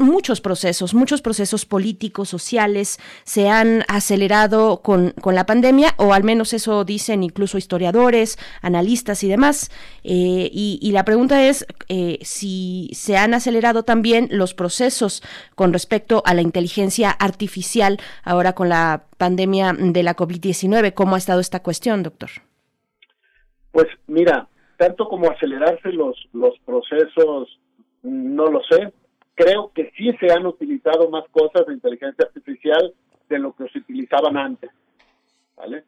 [0.00, 6.24] muchos procesos, muchos procesos políticos, sociales se han acelerado con, con, la pandemia, o al
[6.24, 9.70] menos eso dicen incluso historiadores, analistas y demás.
[10.02, 15.22] Eh, y, la pregunta es eh, si se han acelerado también los procesos
[15.54, 20.94] con respecto a la inteligencia artificial ahora con la pandemia de la COVID-19.
[20.94, 22.30] ¿Cómo ha estado esta cuestión, doctor?
[23.72, 24.46] Pues mira,
[24.76, 27.58] tanto como acelerarse los, los procesos,
[28.02, 28.92] no lo sé
[29.34, 32.94] creo que sí se han utilizado más cosas de inteligencia artificial
[33.28, 34.70] de lo que se utilizaban antes.
[35.56, 35.84] ¿Vale?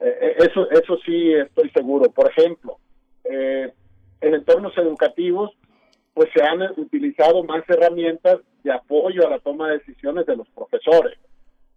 [0.00, 2.10] Eh, eh, eso, eso sí estoy seguro.
[2.10, 2.78] Por ejemplo,
[3.24, 3.72] eh,
[4.20, 5.52] en entornos educativos,
[6.14, 10.48] pues se han utilizado más herramientas de apoyo a la toma de decisiones de los
[10.50, 11.18] profesores.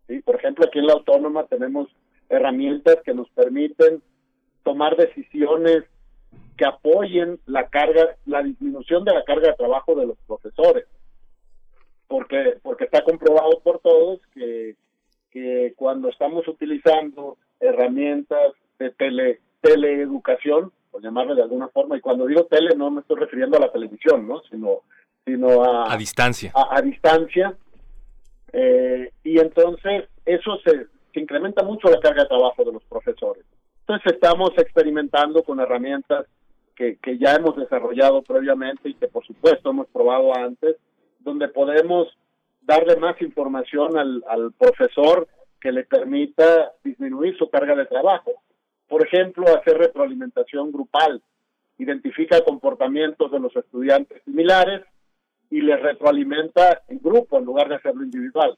[0.08, 0.20] ¿sí?
[0.22, 1.88] Por ejemplo, aquí en la autónoma tenemos
[2.30, 4.02] herramientas que nos permiten
[4.64, 5.84] tomar decisiones
[6.58, 10.86] que apoyen la carga, la disminución de la carga de trabajo de los profesores
[12.08, 14.76] porque porque está comprobado por todos que,
[15.32, 22.28] que cuando estamos utilizando herramientas de tele teleeducación, por llamarle de alguna forma, y cuando
[22.28, 24.42] digo tele no me estoy refiriendo a la televisión, ¿no?
[24.50, 24.82] sino
[25.26, 26.52] sino a, a distancia.
[26.54, 27.56] A, distancia.
[28.54, 33.44] Eh, y entonces eso se, se incrementa mucho la carga de trabajo de los profesores.
[33.82, 36.28] Entonces estamos experimentando con herramientas
[36.76, 40.76] que, que ya hemos desarrollado previamente y que por supuesto hemos probado antes,
[41.26, 42.08] donde podemos
[42.62, 45.28] darle más información al, al profesor
[45.60, 48.32] que le permita disminuir su carga de trabajo.
[48.88, 51.22] Por ejemplo, hacer retroalimentación grupal.
[51.78, 54.84] identifica comportamientos de los estudiantes similares
[55.50, 58.58] y les retroalimenta en grupo en lugar de hacerlo individual,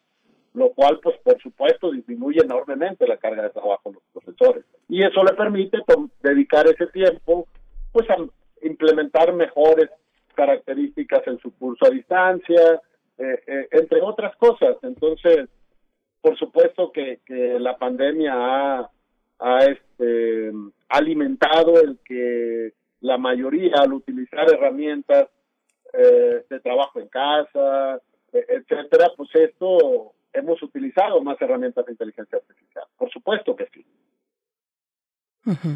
[0.53, 4.65] lo cual, pues, por supuesto, disminuye enormemente la carga de trabajo de los profesores.
[4.88, 5.80] Y eso le permite
[6.22, 7.47] dedicar ese tiempo,
[7.91, 8.18] pues, a
[8.61, 9.89] implementar mejores
[10.38, 12.79] características en su curso a distancia,
[13.17, 14.77] eh, eh, entre otras cosas.
[14.83, 15.49] Entonces,
[16.21, 17.19] por supuesto que,
[17.59, 18.33] la pandemia
[19.39, 20.51] ha, este,
[20.89, 25.27] alimentado el que la mayoría al utilizar herramientas
[25.93, 27.99] eh, de trabajo en casa,
[28.31, 32.85] etcétera, pues esto hemos utilizado más herramientas de inteligencia artificial.
[32.97, 33.83] Por supuesto que sí.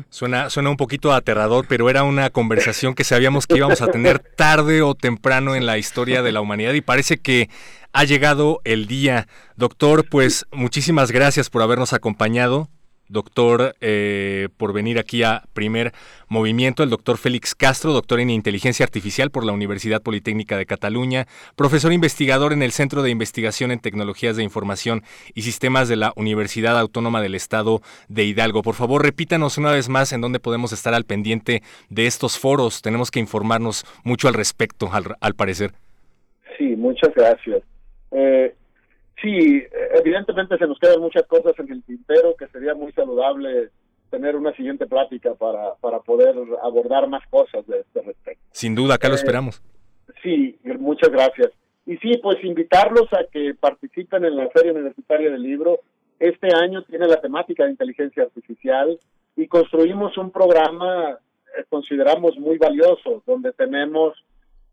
[0.10, 4.20] Suena, suena un poquito aterrador, pero era una conversación que sabíamos que íbamos a tener
[4.20, 7.50] tarde o temprano en la historia de la humanidad y parece que
[7.94, 9.28] ha llegado el día.
[9.56, 12.70] Doctor, pues muchísimas gracias por habernos acompañado
[13.12, 15.92] doctor, eh, por venir aquí a primer
[16.28, 21.28] movimiento, el doctor Félix Castro, doctor en inteligencia artificial por la Universidad Politécnica de Cataluña,
[21.56, 25.04] profesor investigador en el Centro de Investigación en Tecnologías de Información
[25.34, 28.62] y Sistemas de la Universidad Autónoma del Estado de Hidalgo.
[28.62, 32.82] Por favor, repítanos una vez más en dónde podemos estar al pendiente de estos foros.
[32.82, 35.72] Tenemos que informarnos mucho al respecto, al, parecer.
[36.58, 37.62] Sí, muchas gracias.
[38.12, 38.54] Eh,
[39.22, 39.64] Sí,
[39.94, 43.70] evidentemente se nos quedan muchas cosas en el tintero que sería muy saludable
[44.10, 48.44] tener una siguiente plática para, para poder abordar más cosas de este respecto.
[48.52, 49.64] Sin duda, acá lo eh, esperamos.
[50.22, 51.52] Sí, muchas gracias.
[51.86, 55.80] Y sí, pues invitarlos a que participen en la Feria Universitaria del Libro.
[56.20, 59.00] Este año tiene la temática de inteligencia artificial
[59.36, 61.18] y construimos un programa,
[61.58, 64.14] eh, consideramos muy valioso, donde tenemos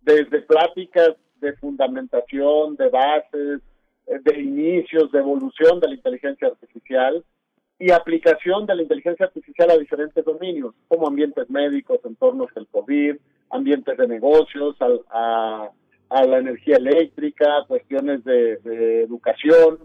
[0.02, 3.60] desde pláticas de fundamentación, de bases,
[4.08, 7.24] de inicios, de evolución de la inteligencia artificial
[7.78, 13.16] y aplicación de la inteligencia artificial a diferentes dominios, como ambientes médicos, entornos del COVID,
[13.50, 15.70] ambientes de negocios, a,
[16.10, 19.78] la energía eléctrica, cuestiones de, educación,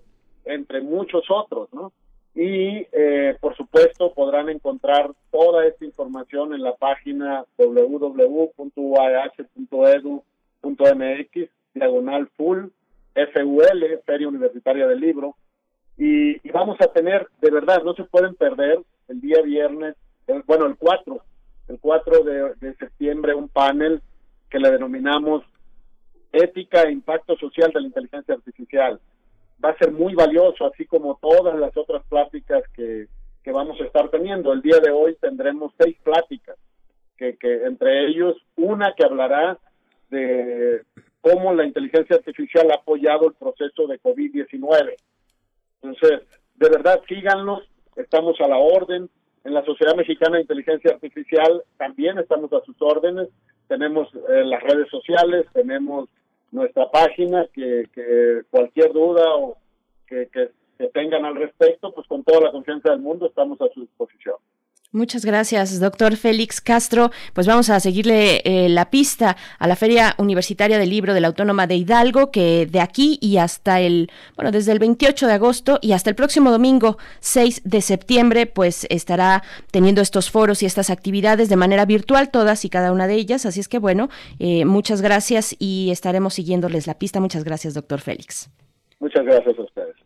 [0.46, 1.92] entre muchos otros, ¿no?
[2.36, 8.30] Y, eh, por supuesto, podrán encontrar toda esta información en la página www.uah.edu.mx,
[11.76, 12.70] diagonal full
[13.14, 15.36] FUL, Feria Universitaria del Libro,
[15.98, 19.96] y, vamos a tener, de verdad, no se pueden perder el día viernes,
[20.46, 21.20] bueno, el 4,
[21.68, 24.02] el 4 de, septiembre, un panel
[24.50, 25.44] que le denominamos
[26.32, 29.00] Ética e Impacto Social de la Inteligencia Artificial.
[29.64, 33.08] Va a ser muy valioso, así como todas las otras pláticas que,
[33.44, 34.52] que vamos a estar teniendo.
[34.52, 36.58] El día de hoy tendremos seis pláticas,
[37.18, 39.58] que entre ellos una que hablará
[40.14, 40.82] de
[41.22, 44.96] cómo la inteligencia artificial ha apoyado el proceso de COVID-19.
[45.82, 46.22] Entonces,
[46.56, 47.64] de verdad, síganos,
[47.96, 49.10] estamos a la orden.
[49.44, 53.30] En la Sociedad Mexicana de Inteligencia Artificial también estamos a sus órdenes.
[53.68, 56.10] Tenemos eh, las redes sociales, tenemos
[56.52, 57.86] nuestra página, que,
[58.50, 59.58] cualquier duda o
[60.08, 60.30] que
[60.94, 64.36] tengan al respecto, pues con toda la confianza del mundo estamos a su disposición.
[64.94, 67.10] Muchas gracias, doctor Félix Castro.
[67.34, 71.30] Pues vamos a seguirle eh, la pista a la Feria Universitaria del Libro de la
[71.30, 75.80] Autónoma de Hidalgo, que de aquí y hasta el, bueno, desde el 28 de agosto
[75.82, 79.42] y hasta el próximo domingo 6 de septiembre, pues estará
[79.72, 83.48] teniendo estos foros y estas actividades de manera virtual, todas y cada una de ellas.
[83.48, 87.20] Así es que, bueno, eh, muchas gracias y estaremos siguiéndoles la pista.
[87.20, 88.52] Muchas gracias, doctor Félix.
[89.00, 90.03] Muchas gracias a ustedes.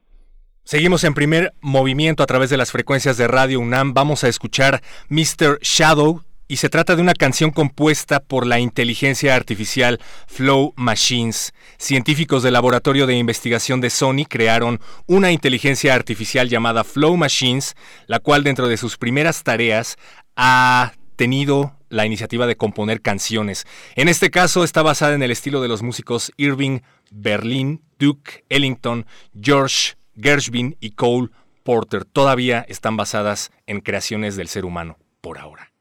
[0.67, 3.93] Seguimos en primer movimiento a través de las frecuencias de Radio UNAM.
[3.93, 5.59] Vamos a escuchar Mr.
[5.61, 11.53] Shadow y se trata de una canción compuesta por la inteligencia artificial Flow Machines.
[11.77, 17.73] Científicos del Laboratorio de Investigación de Sony crearon una inteligencia artificial llamada Flow Machines,
[18.07, 19.95] la cual dentro de sus primeras tareas
[20.35, 23.65] ha tenido la iniciativa de componer canciones.
[23.95, 29.05] En este caso está basada en el estilo de los músicos Irving Berlin, Duke Ellington,
[29.33, 31.29] George Gershwin y Cole
[31.63, 35.71] Porter todavía están basadas en creaciones del ser humano, por ahora.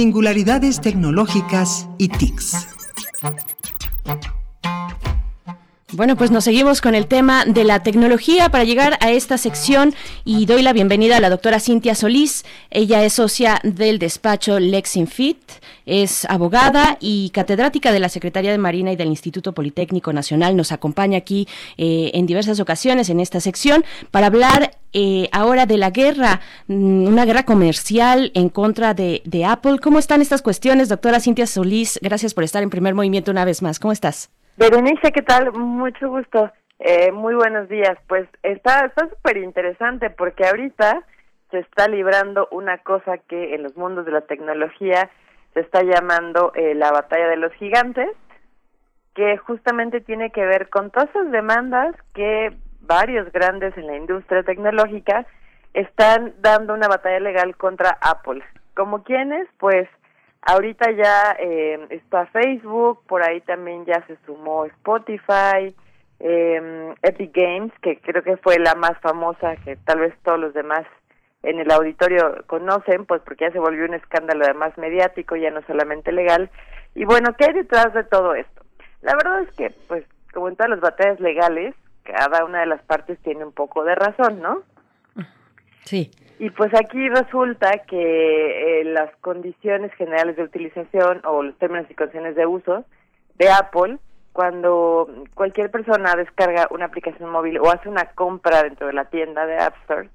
[0.00, 2.69] Singularidades tecnológicas y TICs.
[6.00, 9.94] Bueno, pues nos seguimos con el tema de la tecnología para llegar a esta sección
[10.24, 12.42] y doy la bienvenida a la doctora Cintia Solís.
[12.70, 15.36] Ella es socia del despacho Lexinfit,
[15.84, 20.56] es abogada y catedrática de la Secretaría de Marina y del Instituto Politécnico Nacional.
[20.56, 21.46] Nos acompaña aquí
[21.76, 27.08] eh, en diversas ocasiones en esta sección para hablar eh, ahora de la guerra, mm,
[27.08, 29.80] una guerra comercial en contra de, de Apple.
[29.82, 31.98] ¿Cómo están estas cuestiones, doctora Cintia Solís?
[32.00, 33.78] Gracias por estar en primer movimiento una vez más.
[33.78, 34.30] ¿Cómo estás?
[34.60, 35.52] Berenice, ¿qué tal?
[35.52, 36.50] Mucho gusto.
[36.80, 37.96] Eh, muy buenos días.
[38.06, 41.02] Pues está está súper interesante porque ahorita
[41.50, 45.08] se está librando una cosa que en los mundos de la tecnología
[45.54, 48.10] se está llamando eh, la batalla de los gigantes,
[49.14, 54.42] que justamente tiene que ver con todas esas demandas que varios grandes en la industria
[54.42, 55.24] tecnológica
[55.72, 58.42] están dando una batalla legal contra Apple.
[58.74, 59.48] ¿Como quiénes?
[59.58, 59.88] Pues
[60.42, 65.74] Ahorita ya eh, está Facebook, por ahí también ya se sumó Spotify,
[66.18, 70.54] eh, Epic Games, que creo que fue la más famosa que tal vez todos los
[70.54, 70.86] demás
[71.42, 75.62] en el auditorio conocen, pues porque ya se volvió un escándalo además mediático, ya no
[75.66, 76.50] solamente legal.
[76.94, 78.64] Y bueno, ¿qué hay detrás de todo esto?
[79.02, 82.82] La verdad es que, pues, como en todas las batallas legales, cada una de las
[82.82, 84.62] partes tiene un poco de razón, ¿no?
[85.84, 86.10] Sí.
[86.40, 91.94] Y pues aquí resulta que eh, las condiciones generales de utilización o los términos y
[91.94, 92.86] condiciones de uso
[93.36, 93.98] de Apple,
[94.32, 99.44] cuando cualquier persona descarga una aplicación móvil o hace una compra dentro de la tienda
[99.44, 100.08] de App Store,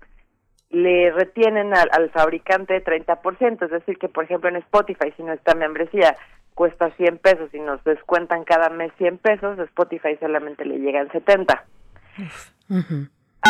[0.72, 5.54] le retienen al, al fabricante 30%, es decir, que por ejemplo en Spotify, si nuestra
[5.54, 6.16] membresía
[6.56, 11.66] cuesta 100 pesos y nos descuentan cada mes 100 pesos, Spotify solamente le llegan 70.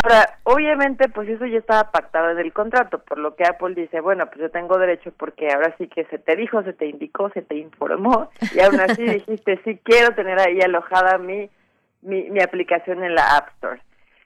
[0.02, 4.00] Ahora, obviamente, pues eso ya estaba pactado en el contrato, por lo que Apple dice,
[4.00, 7.30] bueno, pues yo tengo derecho porque ahora sí que se te dijo, se te indicó,
[7.30, 11.48] se te informó, y aún así dijiste, sí quiero tener ahí alojada mi,
[12.02, 13.80] mi, mi aplicación en la App Store.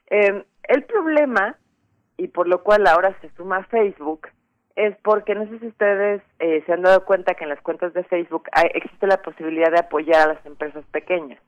[0.09, 1.55] Eh, el problema,
[2.17, 4.27] y por lo cual ahora se suma Facebook,
[4.75, 7.93] es porque no sé si ustedes eh, se han dado cuenta que en las cuentas
[7.93, 11.39] de Facebook hay, existe la posibilidad de apoyar a las empresas pequeñas.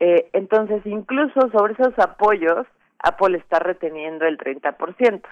[0.00, 2.66] eh, entonces, incluso sobre esos apoyos,
[3.02, 5.22] Apple está reteniendo el 30%.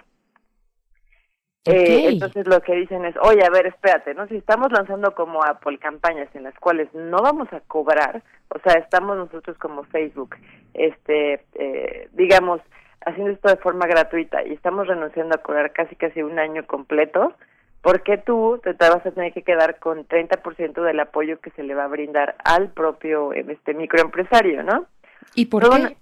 [1.66, 4.26] Eh, entonces lo que dicen es, oye, a ver, espérate, ¿no?
[4.28, 8.80] Si estamos lanzando como Apple campañas en las cuales no vamos a cobrar, o sea,
[8.80, 10.36] estamos nosotros como Facebook,
[10.72, 12.62] este, eh, digamos,
[13.04, 17.34] haciendo esto de forma gratuita y estamos renunciando a cobrar casi casi un año completo,
[17.82, 21.62] ¿por qué tú te vas a tener que quedar con 30% del apoyo que se
[21.62, 24.86] le va a brindar al propio este microempresario, ¿no?
[25.34, 25.96] ¿Y por qué?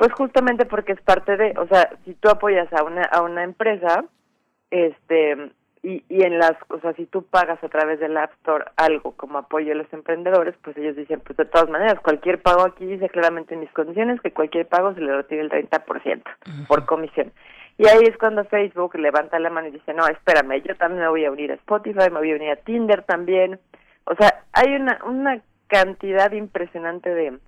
[0.00, 3.44] Pues justamente porque es parte de, o sea, si tú apoyas a una a una
[3.44, 4.02] empresa,
[4.70, 8.64] este y, y en las, o sea, si tú pagas a través del App Store
[8.76, 12.62] algo como apoyo a los emprendedores, pues ellos dicen, pues de todas maneras, cualquier pago
[12.62, 16.22] aquí dice claramente en mis condiciones que cualquier pago se le retire el 30%
[16.66, 17.34] por comisión.
[17.76, 21.08] Y ahí es cuando Facebook levanta la mano y dice, no, espérame, yo también me
[21.08, 23.60] voy a unir a Spotify, me voy a unir a Tinder también.
[24.04, 27.38] O sea, hay una, una cantidad impresionante de,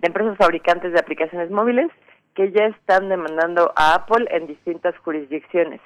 [0.00, 1.90] de empresas fabricantes de aplicaciones móviles
[2.34, 5.80] que ya están demandando a Apple en distintas jurisdicciones.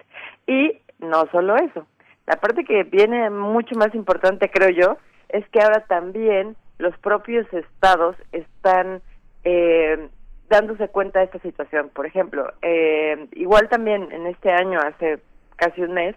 [0.47, 1.87] Y no solo eso,
[2.27, 4.99] la parte que viene mucho más importante, creo yo,
[5.29, 9.03] es que ahora también los propios estados están
[9.45, 10.09] eh,
[10.49, 11.91] dándose cuenta de esta situación.
[11.91, 15.21] Por ejemplo, eh, igual también en este año, hace
[15.57, 16.17] casi un mes,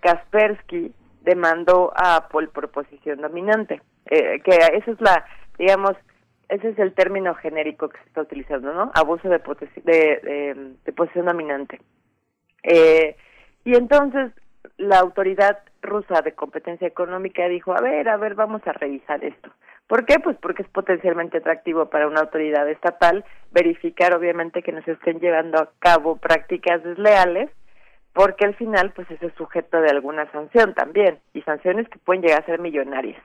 [0.00, 5.24] Kaspersky demandó a Apple por posición dominante, eh, que esa es la,
[5.58, 5.92] digamos,
[6.48, 8.90] ese es el término genérico que se está utilizando, ¿no?
[8.94, 9.38] Abuso de,
[9.84, 11.80] de, de, posición dominante.
[12.62, 13.16] Eh,
[13.64, 14.32] y entonces
[14.78, 19.50] la autoridad rusa de competencia económica dijo, a ver, a ver, vamos a revisar esto.
[19.86, 20.18] ¿Por qué?
[20.18, 25.18] Pues porque es potencialmente atractivo para una autoridad estatal verificar, obviamente, que no se estén
[25.18, 27.50] llevando a cabo prácticas desleales,
[28.12, 32.42] porque al final, pues, es sujeto de alguna sanción también, y sanciones que pueden llegar
[32.42, 33.22] a ser millonarias.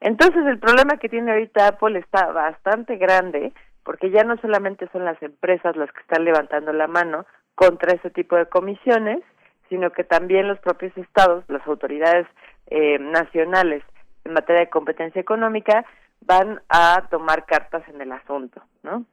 [0.00, 5.04] Entonces el problema que tiene ahorita Apple está bastante grande porque ya no solamente son
[5.04, 9.20] las empresas las que están levantando la mano contra ese tipo de comisiones,
[9.68, 12.26] sino que también los propios estados, las autoridades
[12.66, 13.82] eh, nacionales
[14.24, 15.84] en materia de competencia económica
[16.20, 19.04] van a tomar cartas en el asunto, ¿no?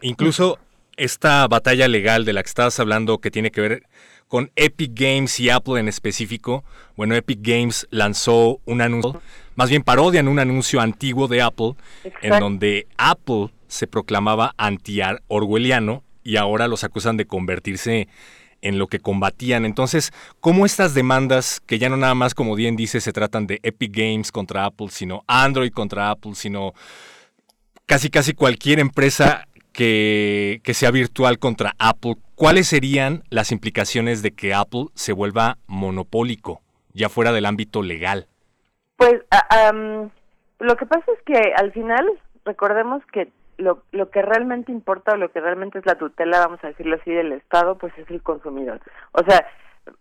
[0.00, 0.58] Incluso
[0.96, 3.82] esta batalla legal de la que estabas hablando que tiene que ver
[4.28, 6.64] con Epic Games y Apple en específico,
[6.96, 9.20] bueno, Epic Games lanzó un anuncio
[9.60, 11.74] más bien parodian un anuncio antiguo de Apple
[12.22, 18.08] en donde Apple se proclamaba anti-orwelliano y ahora los acusan de convertirse
[18.62, 19.66] en lo que combatían.
[19.66, 23.60] Entonces, ¿cómo estas demandas, que ya no nada más, como bien dice, se tratan de
[23.62, 26.72] Epic Games contra Apple, sino Android contra Apple, sino
[27.84, 34.30] casi casi cualquier empresa que, que sea virtual contra Apple, ¿cuáles serían las implicaciones de
[34.30, 36.62] que Apple se vuelva monopólico,
[36.94, 38.26] ya fuera del ámbito legal?
[39.00, 39.22] Pues
[40.58, 42.06] lo que pasa es que al final
[42.44, 46.62] recordemos que lo, lo que realmente importa o lo que realmente es la tutela, vamos
[46.62, 48.78] a decirlo así, del Estado, pues es el consumidor.
[49.12, 49.46] O sea,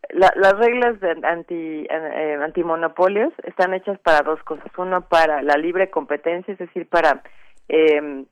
[0.09, 4.69] las reglas de anti, eh, antimonopolios están hechas para dos cosas.
[4.77, 7.23] Uno, para la libre competencia, es decir, para
[7.69, 8.25] eh,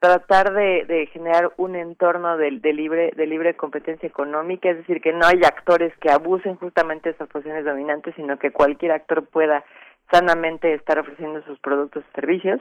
[0.00, 5.00] tratar de, de, generar un entorno de, de, libre de libre competencia económica, es decir,
[5.00, 9.24] que no haya actores que abusen justamente de esas posiciones dominantes, sino que cualquier actor
[9.28, 9.62] pueda
[10.10, 12.60] sanamente estar ofreciendo sus productos y servicios.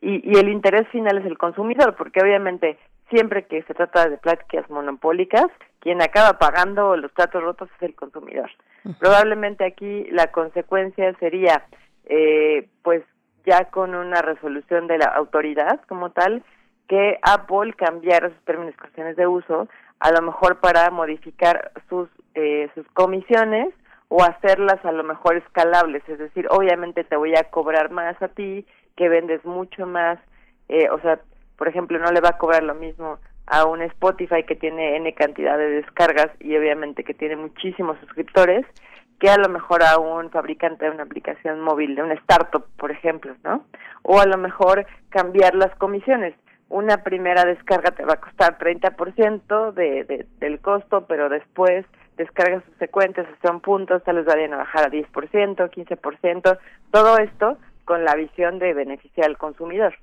[0.00, 2.78] Y, y el interés final es el consumidor porque obviamente
[3.10, 5.46] siempre que se trata de prácticas monopólicas
[5.80, 8.50] quien acaba pagando los platos rotos es el consumidor.
[8.98, 11.64] Probablemente aquí la consecuencia sería
[12.06, 13.02] eh, pues
[13.46, 16.42] ya con una resolución de la autoridad como tal
[16.88, 19.68] que Apple cambiara sus términos y condiciones de uso
[20.00, 23.72] a lo mejor para modificar sus eh, sus comisiones
[24.08, 28.28] o hacerlas a lo mejor escalables, es decir, obviamente te voy a cobrar más a
[28.28, 30.18] ti, que vendes mucho más,
[30.68, 31.20] eh, o sea,
[31.56, 35.14] por ejemplo, no le va a cobrar lo mismo a un Spotify que tiene N
[35.14, 38.64] cantidad de descargas y obviamente que tiene muchísimos suscriptores,
[39.18, 42.90] que a lo mejor a un fabricante de una aplicación móvil, de una startup, por
[42.90, 43.64] ejemplo, ¿no?
[44.02, 46.34] O a lo mejor cambiar las comisiones.
[46.68, 51.84] Una primera descarga te va a costar 30% de, de, del costo, pero después
[52.18, 55.06] descargas subsecuentes son puntos, tal vez vayan a bajar a 10%,
[55.70, 56.58] 15%,
[56.90, 59.94] todo esto con la visión de beneficiar al consumidor.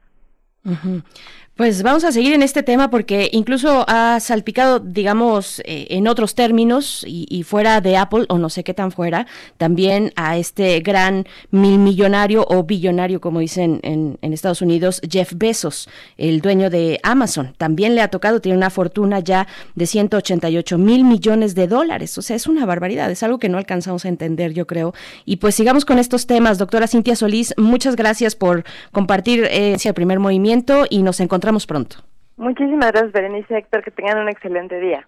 [1.55, 6.35] Pues vamos a seguir en este tema porque incluso ha salpicado, digamos, eh, en otros
[6.35, 9.25] términos y, fuera de Apple, o no sé qué tan fuera,
[9.55, 15.87] también a este gran mil millonario o billonario, como dicen en, Estados Unidos, Jeff Bezos,
[16.17, 17.53] el dueño de Amazon.
[17.57, 22.17] También le ha tocado, tiene una fortuna ya de 188 mil millones de dólares.
[22.17, 24.93] O sea, es una barbaridad, es algo que no alcanzamos a entender, yo creo.
[25.23, 26.57] Y pues sigamos con estos temas.
[26.57, 31.97] Doctora Cintia Solís, muchas gracias por compartir eh, el primer movimiento y nos encontramos pronto.
[32.37, 33.83] Muchísimas gracias, Berenice Héctor.
[33.83, 35.07] Que tengan un excelente día.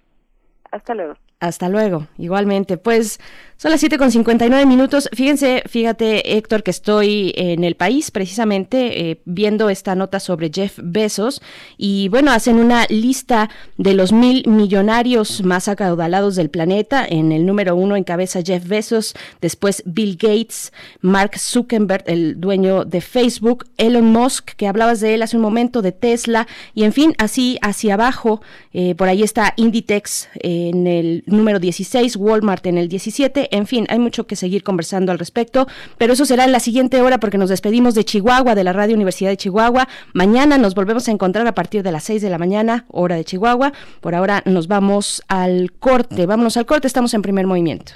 [0.72, 1.16] Hasta luego.
[1.40, 2.78] Hasta luego, igualmente.
[2.78, 3.20] Pues
[3.58, 5.10] son las 7 con 59 minutos.
[5.14, 10.80] Fíjense, fíjate, Héctor, que estoy en el país precisamente eh, viendo esta nota sobre Jeff
[10.82, 11.42] Bezos
[11.78, 17.06] y bueno, hacen una lista de los mil millonarios más acaudalados del planeta.
[17.08, 20.72] En el número uno encabeza Jeff Bezos, después Bill Gates,
[21.02, 25.84] Mark Zuckerberg, el dueño de Facebook, Elon Musk, que hablabas de él hace un momento,
[25.84, 28.42] de Tesla, y en fin, así hacia abajo,
[28.74, 33.86] eh, por ahí está Inditex en el número 16, Walmart en el 17 en fin,
[33.90, 35.68] hay mucho que seguir conversando al respecto,
[35.98, 38.96] pero eso será en la siguiente hora porque nos despedimos de Chihuahua, de la Radio
[38.96, 39.88] Universidad de Chihuahua.
[40.14, 43.26] Mañana nos volvemos a encontrar a partir de las 6 de la mañana, hora de
[43.26, 43.74] Chihuahua.
[44.02, 46.26] Por ahora nos vamos al corte.
[46.26, 47.94] Vámonos al corte, estamos en primer movimiento.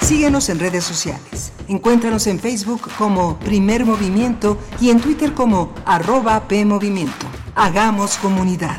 [0.00, 1.52] Síguenos en redes sociales.
[1.66, 7.26] Encuéntranos en Facebook como Primer Movimiento y en Twitter como arroba PMovimiento.
[7.56, 8.78] Hagamos comunidad.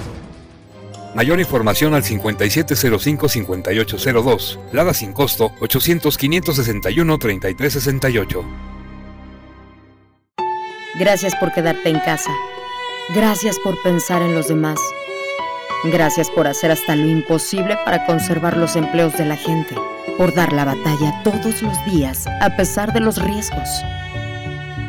[1.14, 4.58] Mayor información al 5705-5802.
[4.72, 8.44] Lada sin costo 800-561-3368.
[10.98, 12.30] Gracias por quedarte en casa.
[13.14, 14.80] Gracias por pensar en los demás.
[15.84, 19.74] Gracias por hacer hasta lo imposible para conservar los empleos de la gente
[20.16, 23.68] por dar la batalla todos los días a pesar de los riesgos,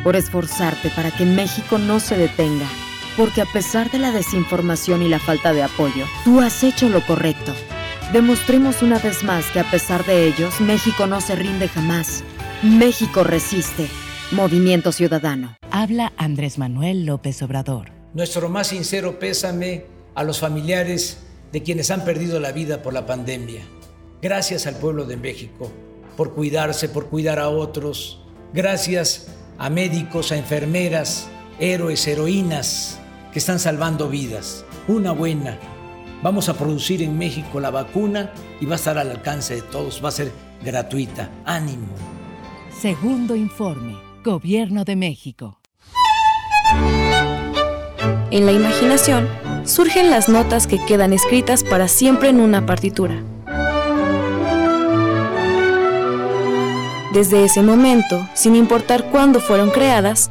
[0.04, 2.66] por esforzarte para que México no se detenga,
[3.16, 7.04] porque a pesar de la desinformación y la falta de apoyo, tú has hecho lo
[7.06, 7.52] correcto.
[8.12, 12.22] Demostremos una vez más que a pesar de ellos, México no se rinde jamás.
[12.62, 13.88] México resiste.
[14.30, 15.56] Movimiento Ciudadano.
[15.70, 17.90] Habla Andrés Manuel López Obrador.
[18.14, 21.18] Nuestro más sincero pésame a los familiares
[21.52, 23.62] de quienes han perdido la vida por la pandemia
[24.22, 25.70] Gracias al pueblo de México
[26.16, 28.20] por cuidarse, por cuidar a otros.
[28.54, 31.28] Gracias a médicos, a enfermeras,
[31.60, 32.98] héroes, heroínas
[33.36, 34.64] que están salvando vidas.
[34.88, 35.58] Una buena.
[36.22, 38.32] Vamos a producir en México la vacuna
[38.62, 40.02] y va a estar al alcance de todos.
[40.02, 40.32] Va a ser
[40.64, 41.28] gratuita.
[41.44, 41.86] Ánimo.
[42.80, 43.94] Segundo informe.
[44.24, 45.60] Gobierno de México.
[48.30, 49.28] En la imaginación
[49.66, 53.22] surgen las notas que quedan escritas para siempre en una partitura
[57.16, 60.30] Desde ese momento, sin importar cuándo fueron creadas,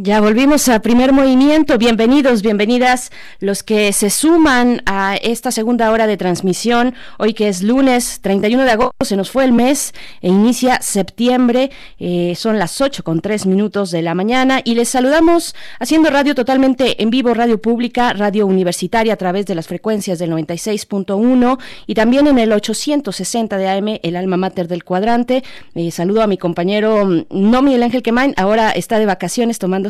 [0.00, 1.76] Ya volvimos a primer movimiento.
[1.76, 6.94] Bienvenidos, bienvenidas los que se suman a esta segunda hora de transmisión.
[7.18, 11.72] Hoy que es lunes 31 de agosto, se nos fue el mes e inicia septiembre.
[11.98, 16.36] Eh, son las 8 con 3 minutos de la mañana y les saludamos haciendo radio
[16.36, 21.94] totalmente en vivo, radio pública, radio universitaria a través de las frecuencias del 96.1 y
[21.94, 25.42] también en el 860 de AM, el alma mater del cuadrante.
[25.74, 29.87] Eh, saludo a mi compañero, mm, no Miguel Ángel Quemain, ahora está de vacaciones tomando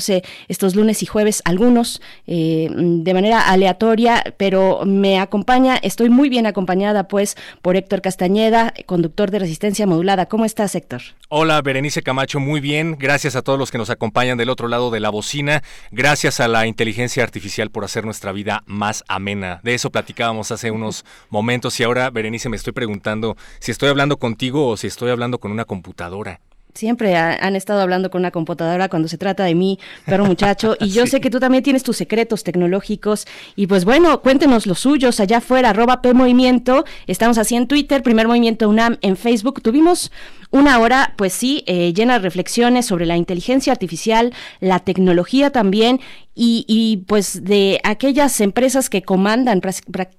[0.49, 6.47] estos lunes y jueves, algunos eh, de manera aleatoria, pero me acompaña, estoy muy bien
[6.47, 10.27] acompañada pues por Héctor Castañeda, conductor de Resistencia Modulada.
[10.27, 11.03] ¿Cómo estás, Héctor?
[11.29, 12.97] Hola, Berenice Camacho, muy bien.
[12.99, 15.63] Gracias a todos los que nos acompañan del otro lado de la bocina.
[15.91, 19.61] Gracias a la inteligencia artificial por hacer nuestra vida más amena.
[19.63, 24.19] De eso platicábamos hace unos momentos y ahora, Berenice, me estoy preguntando si estoy hablando
[24.19, 26.41] contigo o si estoy hablando con una computadora
[26.79, 30.91] siempre han estado hablando con una computadora cuando se trata de mí, perro muchacho, y
[30.91, 33.27] yo sé que tú también tienes tus secretos tecnológicos,
[33.57, 38.05] y pues bueno, cuéntenos los suyos allá afuera, arroba P Movimiento, estamos así en Twitter,
[38.05, 40.13] Primer Movimiento UNAM en Facebook, tuvimos
[40.51, 46.01] una hora, pues sí, eh, llena de reflexiones sobre la inteligencia artificial, la tecnología también
[46.41, 49.61] y, pues de aquellas empresas que comandan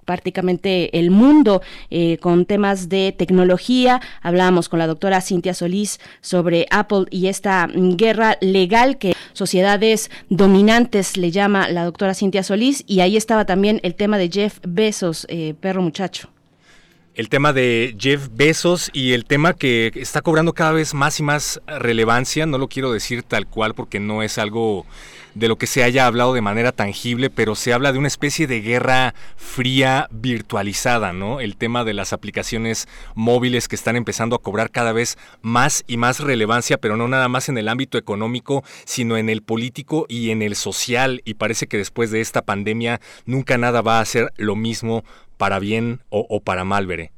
[0.03, 4.01] prácticamente el mundo eh, con temas de tecnología.
[4.21, 11.15] Hablábamos con la doctora Cintia Solís sobre Apple y esta guerra legal que sociedades dominantes
[11.15, 15.25] le llama la doctora Cintia Solís y ahí estaba también el tema de Jeff Bezos,
[15.29, 16.29] eh, perro muchacho
[17.15, 21.23] el tema de Jeff Bezos y el tema que está cobrando cada vez más y
[21.23, 22.45] más relevancia.
[22.45, 24.85] No lo quiero decir tal cual porque no es algo
[25.35, 28.47] de lo que se haya hablado de manera tangible, pero se habla de una especie
[28.47, 31.39] de guerra fría virtualizada, ¿no?
[31.39, 35.97] El tema de las aplicaciones móviles que están empezando a cobrar cada vez más y
[35.97, 40.31] más relevancia, pero no nada más en el ámbito económico, sino en el político y
[40.31, 41.21] en el social.
[41.25, 45.03] Y parece que después de esta pandemia nunca nada va a ser lo mismo
[45.37, 47.11] para bien o, para mal, veré.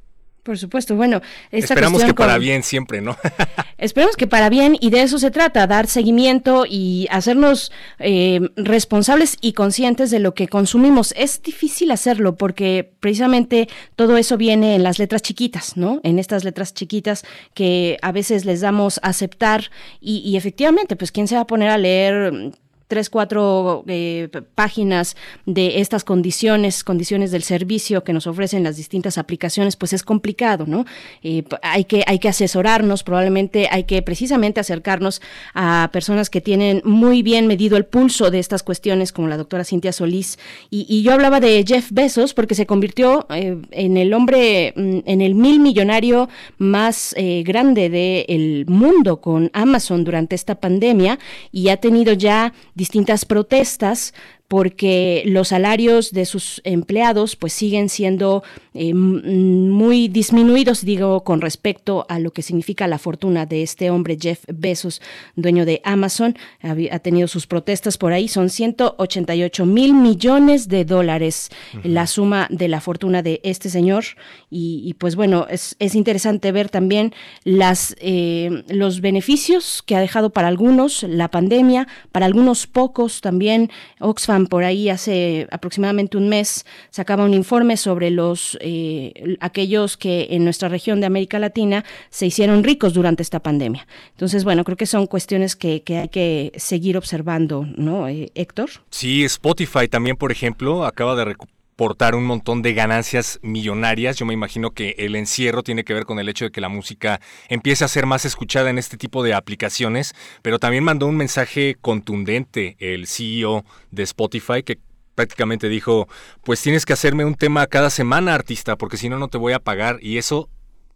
[0.43, 1.21] Por supuesto, bueno,
[1.51, 3.15] esperamos que para bien siempre, ¿no?
[3.77, 9.37] esperemos que para bien y de eso se trata, dar seguimiento y hacernos eh, responsables
[9.39, 11.13] y conscientes de lo que consumimos.
[11.15, 15.99] Es difícil hacerlo porque precisamente todo eso viene en las letras chiquitas, ¿no?
[16.03, 17.23] En estas letras chiquitas
[17.53, 19.69] que a veces les damos a aceptar
[19.99, 22.51] y, y efectivamente, pues quién se va a poner a leer
[22.91, 25.15] tres, cuatro eh, páginas
[25.45, 30.65] de estas condiciones, condiciones del servicio que nos ofrecen las distintas aplicaciones, pues es complicado,
[30.67, 30.83] ¿no?
[31.23, 35.21] Eh, hay, que, hay que asesorarnos, probablemente hay que precisamente acercarnos
[35.53, 39.63] a personas que tienen muy bien medido el pulso de estas cuestiones, como la doctora
[39.63, 40.37] Cintia Solís.
[40.69, 45.21] Y, yo hablaba de Jeff Bezos porque se convirtió eh, en el hombre, mm, en
[45.21, 46.27] el mil millonario
[46.57, 47.15] más
[47.45, 51.19] grande del mundo con Amazon durante esta pandemia
[51.53, 54.09] y ha tenido ya distintas protestas
[54.51, 58.43] porque los salarios de sus empleados pues siguen siendo
[58.73, 64.17] eh, muy disminuidos, digo, con respecto a lo que significa la fortuna de este hombre,
[64.19, 65.01] Jeff Bezos,
[65.37, 66.35] dueño de Amazon.
[66.63, 71.49] Ha, tenido sus protestas por ahí, son 188 mil millones de dólares
[71.83, 74.03] la suma de la fortuna de este señor.
[74.49, 77.13] Y, pues bueno, es, interesante ver también
[77.45, 83.71] las, eh, los beneficios que ha dejado para algunos la pandemia, para algunos pocos también.
[83.99, 90.27] Oxfam por ahí hace aproximadamente un mes sacaba un informe sobre los eh, aquellos que
[90.31, 93.87] en nuestra región de América Latina se hicieron ricos durante esta pandemia.
[94.11, 98.69] Entonces, bueno, creo que son cuestiones que, hay que seguir observando, ¿no, eh, Héctor?
[98.89, 104.15] Sí, Spotify también, por ejemplo, acaba de recuperar portar un montón de ganancias millonarias.
[104.15, 106.69] Yo me imagino que el encierro tiene que ver con el hecho de que la
[106.69, 107.19] música
[107.49, 110.13] empiece a ser más escuchada en este tipo de aplicaciones,
[110.43, 114.77] pero también mandó un mensaje contundente el CEO de Spotify que
[115.15, 116.07] prácticamente dijo,
[116.43, 119.53] pues tienes que hacerme un tema cada semana, artista, porque si no, no te voy
[119.53, 119.97] a pagar.
[120.03, 120.51] Y eso,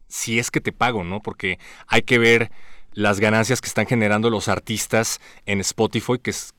[0.08, 1.20] si es que te pago, ¿no?
[1.20, 1.58] Porque
[1.88, 2.52] hay que ver
[2.96, 6.14] las ganancias que están generando los artistas en Spotify,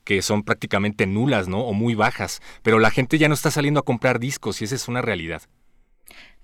[0.05, 1.61] que, son prácticamente nulas, ¿no?
[1.61, 2.41] O muy bajas.
[2.61, 5.41] Pero la gente ya no está saliendo a comprar discos y esa es una realidad.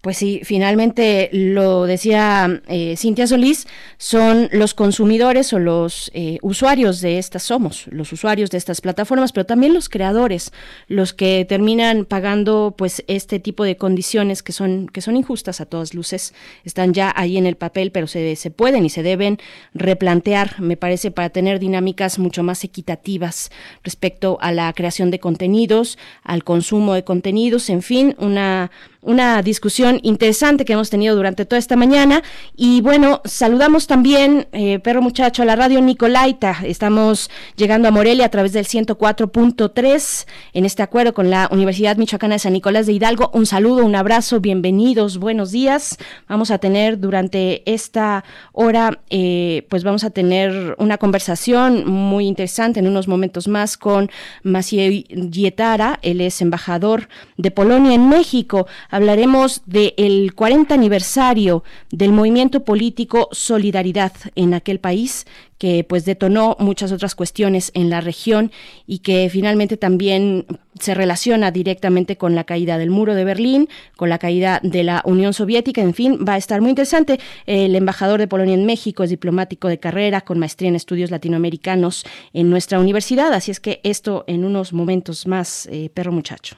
[0.04, 7.00] Pues sí, finalmente lo decía eh, Cintia Solís, son los consumidores o los eh, usuarios
[7.00, 10.52] de estas, somos los usuarios de estas plataformas, pero también los creadores,
[10.90, 15.68] los que terminan pagando pues este tipo de condiciones que son, que son injustas a
[15.68, 16.34] todas luces,
[16.66, 19.40] están ya ahí en el papel, pero se, se pueden y se deben
[19.74, 23.52] replantear, me parece, para tener dinámicas mucho más equitativas
[23.86, 28.70] respecto a la creación de contenidos, al consumo de contenidos, en fin, una
[29.04, 32.24] una discusión interesante que hemos tenido durante toda esta mañana.
[32.56, 36.58] Y bueno, saludamos también, eh, perro muchacho, a la radio Nicolaita.
[36.64, 42.36] Estamos llegando a Morelia a través del 104.3 en este acuerdo con la Universidad Michoacana
[42.36, 43.30] de San Nicolás de Hidalgo.
[43.34, 45.98] Un saludo, un abrazo, bienvenidos, buenos días.
[46.28, 48.24] Vamos a tener durante esta
[48.54, 54.10] hora, eh, pues vamos a tener una conversación muy interesante en unos momentos más con
[54.44, 62.64] Maciej Gietara, él es embajador de Polonia en México hablaremos del 40 aniversario del movimiento
[62.64, 65.26] político Solidaridad en aquel país
[65.58, 68.52] que pues detonó muchas otras cuestiones en la región
[68.86, 70.46] y que finalmente también
[70.80, 75.02] se relaciona directamente con la caída del muro de Berlín, con la caída de la
[75.06, 77.20] Unión Soviética, en fin, va a estar muy interesante.
[77.48, 82.06] El embajador de Polonia en México es diplomático de carrera con maestría en estudios latinoamericanos
[82.34, 86.58] en nuestra universidad, así es que esto en unos momentos más, eh, perro muchacho.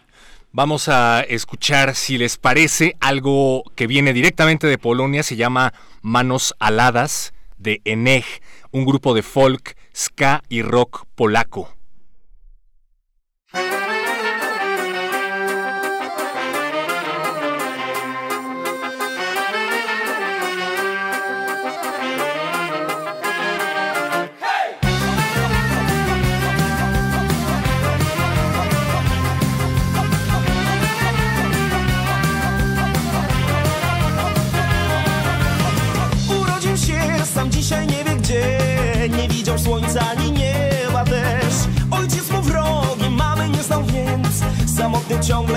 [0.57, 6.55] Vamos a escuchar, si les parece, algo que viene directamente de Polonia, se llama Manos
[6.59, 8.23] Aladas de Eneg,
[8.71, 11.74] un grupo de folk, ska y rock polaco.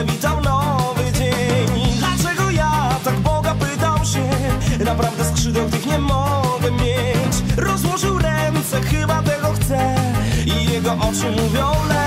[0.04, 1.96] Witał nowy dzień.
[1.98, 4.28] Dlaczego ja tak Boga pytał się?
[4.84, 7.56] Naprawdę skrzydeł tych nie mogę mieć.
[7.56, 9.94] Rozłożył ręce, chyba tego chce
[10.46, 11.97] I jego oczy mówią leć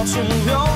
[0.00, 0.69] 我却。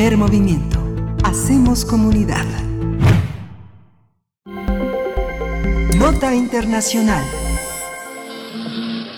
[0.00, 0.78] Primer movimiento.
[1.22, 2.46] Hacemos comunidad.
[5.94, 7.24] Nota Internacional.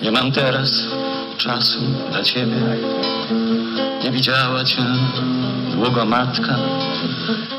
[0.03, 0.71] Nie mam teraz
[1.39, 1.79] czasu
[2.11, 2.57] dla ciebie.
[4.05, 4.83] Nie widziała cię
[5.75, 6.59] długo matka.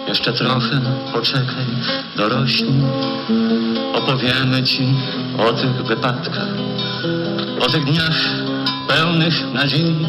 [0.07, 0.82] Jeszcze trochę
[1.13, 1.65] poczekaj,
[2.15, 2.84] dorośnij.
[3.93, 4.95] Opowiemy ci
[5.38, 6.53] o tych wypadkach,
[7.59, 8.17] o tych dniach
[8.88, 10.05] pełnych nadziei,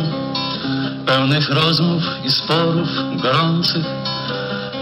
[1.06, 2.88] pełnych rozmów i sporów
[3.22, 3.84] gorących,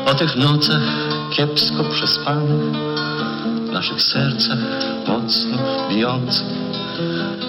[0.06, 0.82] o tych nocach
[1.30, 2.72] kiepsko przespanych,
[3.68, 4.58] w naszych sercach
[5.08, 5.58] mocno
[5.90, 6.46] bijących,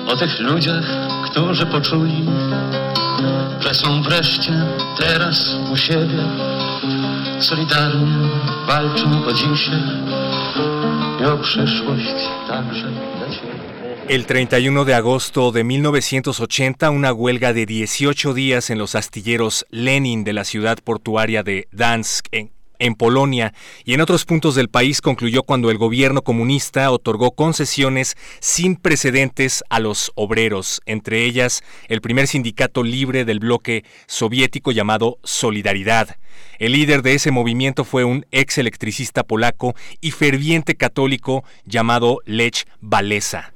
[0.07, 0.85] o tych ludziach,
[1.25, 2.25] którzy poczuli,
[3.59, 4.53] że są wreszcie
[4.97, 6.23] teraz u siebie,
[7.39, 8.07] solidarnie
[8.67, 9.83] walczą o dzisiaj
[11.21, 12.15] i o przyszłość
[12.47, 13.12] także.
[14.09, 20.25] El 31 de agosto de 1980, una huelga de 18 días en los astilleros Lenin
[20.25, 23.53] de la ciudad portuaria de Dansk, en, Polonia
[23.85, 29.63] y en otros puntos del país concluyó cuando el gobierno comunista otorgó concesiones sin precedentes
[29.69, 36.17] a los obreros, entre ellas el primer sindicato libre del bloque soviético llamado Solidaridad.
[36.59, 42.67] El líder de ese movimiento fue un ex electricista polaco y ferviente católico llamado Lech
[42.81, 43.52] Walesa.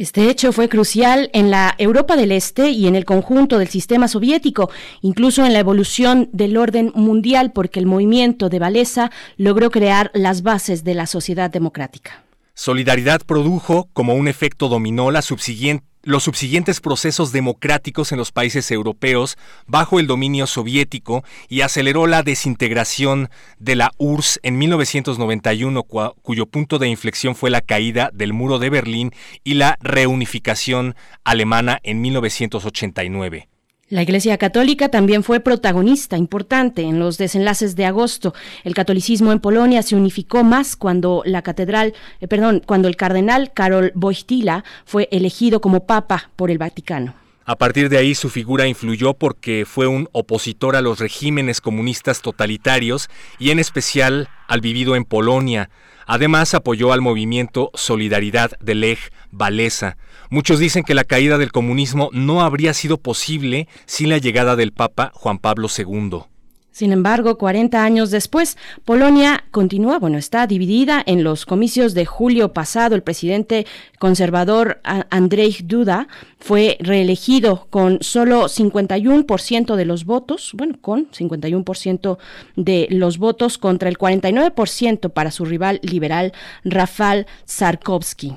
[0.00, 4.08] Este hecho fue crucial en la Europa del Este y en el conjunto del sistema
[4.08, 4.70] soviético,
[5.02, 10.42] incluso en la evolución del orden mundial, porque el movimiento de Valesa logró crear las
[10.42, 12.24] bases de la sociedad democrática.
[12.54, 18.70] Solidaridad produjo, como un efecto dominó, la subsiguiente los subsiguientes procesos democráticos en los países
[18.70, 19.36] europeos
[19.66, 23.28] bajo el dominio soviético y aceleró la desintegración
[23.58, 28.70] de la URSS en 1991, cuyo punto de inflexión fue la caída del muro de
[28.70, 29.12] Berlín
[29.44, 30.94] y la reunificación
[31.24, 33.48] alemana en 1989.
[33.90, 38.34] La Iglesia Católica también fue protagonista importante en los desenlaces de agosto.
[38.62, 43.52] El catolicismo en Polonia se unificó más cuando la catedral, eh, perdón, cuando el cardenal
[43.52, 47.16] Karol Wojtyla fue elegido como papa por el Vaticano.
[47.44, 52.22] A partir de ahí su figura influyó porque fue un opositor a los regímenes comunistas
[52.22, 53.08] totalitarios
[53.40, 55.68] y en especial al vivido en Polonia.
[56.06, 59.96] Además apoyó al movimiento Solidaridad de Lech Walesa.
[60.28, 64.72] Muchos dicen que la caída del comunismo no habría sido posible sin la llegada del
[64.72, 66.24] Papa Juan Pablo II.
[66.72, 71.02] Sin embargo, 40 años después, Polonia continúa, bueno, está dividida.
[71.04, 73.66] En los comicios de julio pasado, el presidente
[73.98, 74.80] conservador
[75.10, 76.06] Andrzej Duda
[76.38, 82.18] fue reelegido con solo 51% de los votos, bueno, con 51%
[82.56, 86.32] de los votos contra el 49% para su rival liberal
[86.64, 88.36] Rafal Sarkovsky.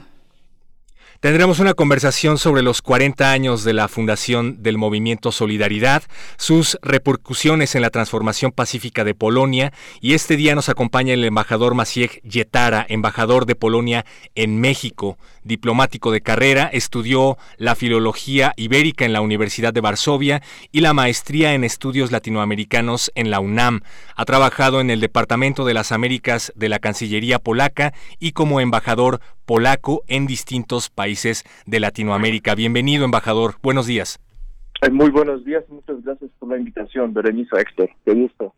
[1.24, 6.04] Tendremos una conversación sobre los 40 años de la fundación del movimiento Solidaridad,
[6.36, 9.72] sus repercusiones en la transformación pacífica de Polonia
[10.02, 14.06] y este día nos acompaña el embajador Maciej Yetara, embajador de Polonia
[14.36, 20.42] en México, diplomático de carrera, estudió la filología ibérica en la Universidad de Varsovia
[20.74, 23.80] y la maestría en estudios latinoamericanos en la UNAM.
[24.18, 29.22] Ha trabajado en el Departamento de las Américas de la Cancillería polaca y como embajador
[29.46, 32.56] polaco en distintos países de Latinoamérica.
[32.56, 33.56] Bienvenido, embajador.
[33.62, 34.20] Buenos días.
[34.92, 37.90] Muy buenos días, muchas gracias por la invitación, Berenice Héctor.
[38.06, 38.54] Qué gusto.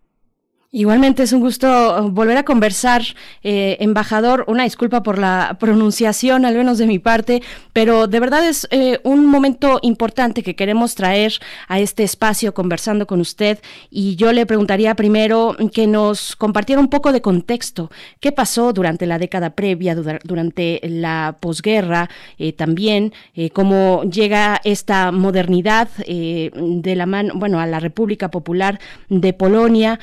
[0.77, 3.01] Igualmente es un gusto volver a conversar,
[3.43, 4.43] eh, embajador.
[4.49, 7.41] Una disculpa por la pronunciación, al menos de mi parte,
[7.71, 11.31] pero de verdad es eh, un momento importante que queremos traer
[11.69, 13.59] a este espacio conversando con usted.
[13.89, 17.89] Y yo le preguntaría primero que nos compartiera un poco de contexto.
[18.19, 22.09] ¿Qué pasó durante la década previa, durante la posguerra?
[22.37, 23.13] Eh, también
[23.53, 30.01] cómo llega esta modernidad de la mano, bueno, a la República Popular de Polonia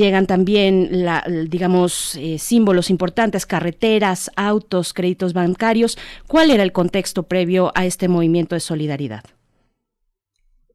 [0.00, 5.98] llegan también, la, digamos, eh, símbolos importantes, carreteras, autos, créditos bancarios.
[6.26, 9.24] ¿Cuál era el contexto previo a este movimiento de solidaridad?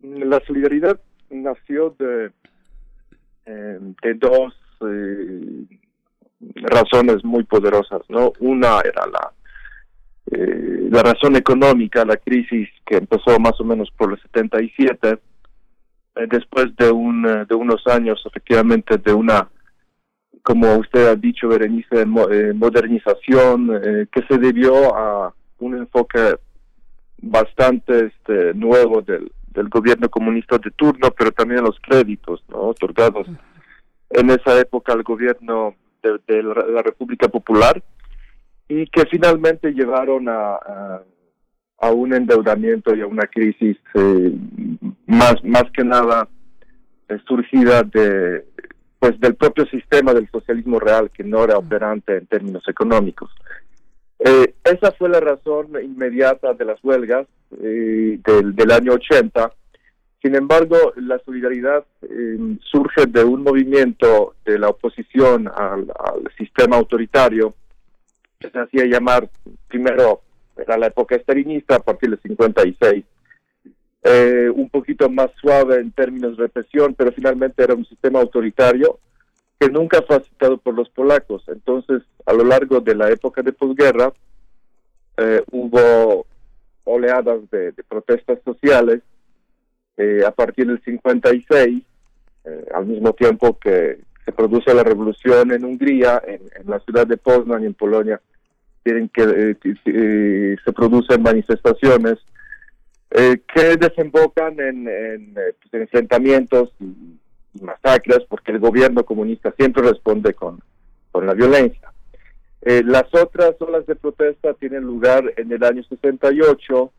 [0.02, 0.99] La solidaridad
[1.30, 2.31] nació de,
[3.47, 3.80] eh,
[4.15, 5.65] dos eh,
[6.56, 8.34] razones muy poderosas, ¿no?
[8.39, 9.31] Una era la
[10.89, 15.19] la razón económica, la crisis que empezó más o menos por el 77
[16.15, 19.49] eh, después de, un, eh, de unos años, efectivamente, de una,
[20.41, 26.35] como usted ha dicho, Berenice, eh, modernización que se debió a un enfoque
[27.21, 32.57] bastante este, nuevo del, del gobierno comunista de turno, pero también los créditos ¿no?
[32.57, 33.27] otorgados
[34.09, 37.81] en esa época al gobierno de, la República Popular
[38.67, 41.01] y que finalmente llevaron a
[41.79, 44.31] a un endeudamiento y a una crisis eh,
[45.07, 46.27] más más que nada
[47.10, 48.45] eh, surgida de
[48.99, 53.32] pues del propio sistema del socialismo real que no era operante en términos económicos
[54.19, 58.22] eh, esa fue la razón inmediata de las huelgas del,
[58.56, 59.52] del año 80
[60.22, 61.86] sin embargo la solidaridad
[62.64, 67.53] surge de un movimiento de la oposición al, al sistema autoritario
[68.40, 69.30] que se hacía llamar
[69.68, 70.22] primero
[70.57, 73.03] era la época estalinista a partir del 56.
[74.07, 78.99] Eh, un poquito más suave en términos de represión, pero finalmente era un sistema autoritario
[79.60, 81.44] que nunca fue aceptado por los polacos.
[81.48, 84.14] Entonces, a lo largo de la época de posguerra,
[85.18, 86.27] eh, hubo
[86.84, 89.02] oleadas de, protestas sociales
[89.98, 91.84] eh, a partir del 56,
[92.76, 97.18] al mismo tiempo que se produce la revolución en Hungría, en, en la ciudad de
[97.18, 98.22] Poznan en Polonia
[98.86, 102.19] quieren que eh, eh, se producen manifestaciones
[103.17, 107.19] eh, que desembocan en, pues, enfrentamientos y,
[107.61, 110.59] masacres porque el gobierno comunista siempre responde con,
[111.13, 111.89] con la violencia.
[112.61, 116.91] las otras olas de protesta tienen lugar en el año 68,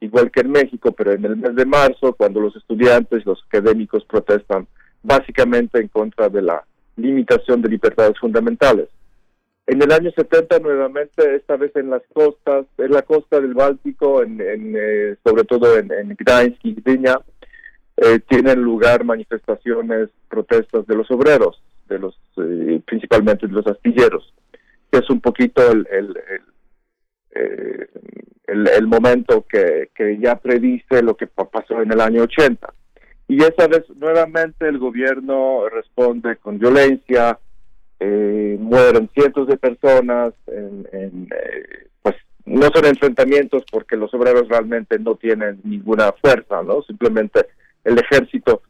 [0.00, 3.42] igual que en México, pero en el mes de marzo, cuando los estudiantes y los
[3.48, 4.68] académicos protestan
[5.02, 6.64] básicamente en contra de la
[6.96, 8.88] limitación de libertades fundamentales.
[9.66, 14.22] En el año 70 nuevamente, esta vez en las costas, en la costa del Báltico,
[14.22, 17.20] en, eh, sobre todo en, en Gdańsk y Gdynia,
[17.96, 24.32] eh, tienen lugar manifestaciones, protestas de los obreros, de los eh, principalmente de los astilleros,
[24.92, 25.86] es un poquito el,
[28.48, 32.72] el momento que, que ya predice lo que pasó en el año 80.
[33.28, 37.38] Y esa vez nuevamente el gobierno responde con violencia,
[38.00, 44.98] eh, mueren cientos de personas, en, eh, pues no son enfrentamientos porque los obreros realmente
[44.98, 46.82] no tienen ninguna fuerza, ¿no?
[46.82, 47.46] Simplemente
[47.84, 48.62] el ejército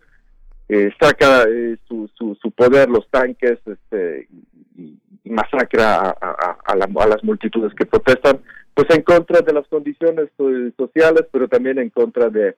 [0.69, 4.28] eh, saca eh, su, su, poder, los tanques, este,
[4.77, 8.40] y, masacra a, a, las multitudes que protestan,
[8.74, 10.28] pues en contra de las condiciones
[10.77, 12.57] sociales, pero también en contra de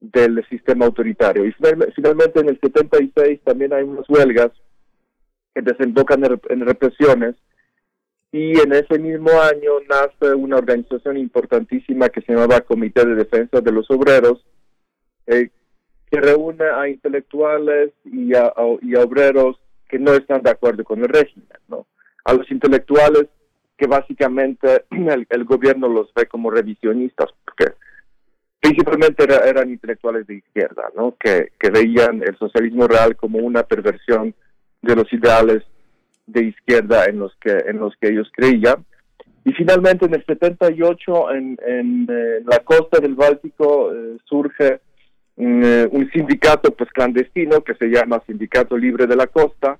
[0.00, 1.44] del sistema autoritario.
[1.44, 1.52] Y
[1.94, 4.52] finalmente en el 76 también hay unas huelgas
[5.58, 7.34] que desembocan en represiones.
[8.30, 13.60] Y en ese mismo año nace una organización importantísima que se llamaba Comité de Defensa
[13.60, 14.44] de los Obreros,
[15.26, 15.50] eh,
[16.10, 19.58] que reúne a intelectuales y a, obreros
[19.88, 21.86] que no están de acuerdo con el régimen, ¿no?
[22.24, 23.26] A los intelectuales
[23.76, 27.72] que básicamente el, gobierno los ve como revisionistas, porque
[28.60, 31.16] principalmente eran intelectuales de izquierda, ¿no?
[31.18, 34.34] Que veían el socialismo real como una perversión
[34.82, 35.62] de los ideales
[36.26, 38.84] de izquierda en los que en los que ellos creían
[39.44, 44.80] y finalmente en el 78 en, en, eh, la costa del Báltico eh, surge
[45.36, 49.78] mm, eh, un sindicato pues clandestino que se llama Sindicato Libre de la Costa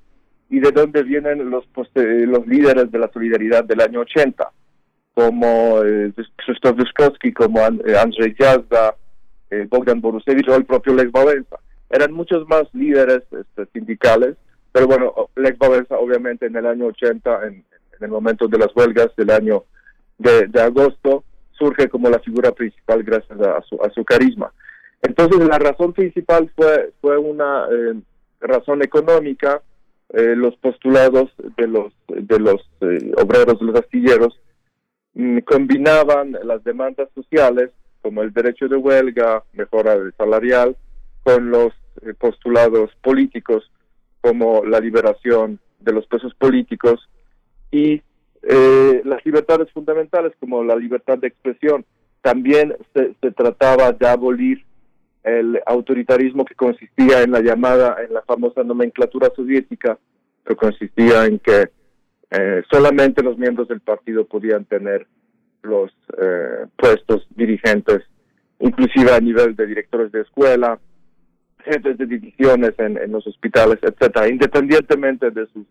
[0.48, 4.50] y de donde vienen los los líderes de la solidaridad del año 80
[5.12, 5.80] como
[6.36, 8.94] Krzysztof Wyszkowski, como Andrzej Jazda,
[9.68, 11.58] Bogdan Borusewicz o el propio Lech Wałęsa.
[11.90, 14.36] Eran muchos más líderes este, sindicales
[14.78, 17.64] pero bueno, Lech Wałęsa obviamente en el año 80, en,
[18.00, 19.64] el momento de las huelgas del año
[20.18, 24.52] de, agosto, surge como la figura principal gracias a, su, a su carisma.
[25.02, 27.94] Entonces la razón principal fue, fue una eh,
[28.40, 29.62] razón económica
[30.10, 34.40] eh, los postulados de los de los eh, obreros, de los astilleros,
[35.14, 40.76] mm, combinaban las demandas sociales como el derecho de huelga, mejora salarial,
[41.24, 41.72] con los
[42.20, 43.68] postulados políticos
[44.20, 47.08] como la liberación de los presos políticos
[47.70, 48.02] y
[49.04, 51.84] las libertades fundamentales como la libertad de expresión.
[52.22, 54.64] También se, se trataba de abolir
[55.24, 59.98] el autoritarismo que consistía en la llamada, en la famosa nomenclatura soviética,
[60.46, 61.68] que consistía en que
[62.30, 65.06] eh, solamente los miembros del partido podían tener
[65.62, 65.90] los
[66.20, 68.02] eh, puestos dirigentes,
[68.60, 70.78] inclusive a nivel de directores de escuela,
[71.76, 75.66] de divisiones en, en los hospitales, etcétera, independientemente de sus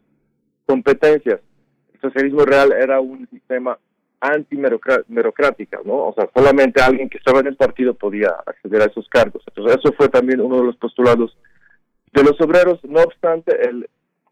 [0.65, 1.40] competencias.
[1.94, 3.78] El socialismo real era un sistema
[4.19, 6.07] anti-merocrática, ¿no?
[6.07, 9.44] O sea, solamente alguien que estaba en el partido podía acceder a esos cargos.
[9.48, 11.38] Entonces, eso fue también uno de los postulados
[12.14, 12.80] de los obreros.
[12.84, 13.90] No obstante, el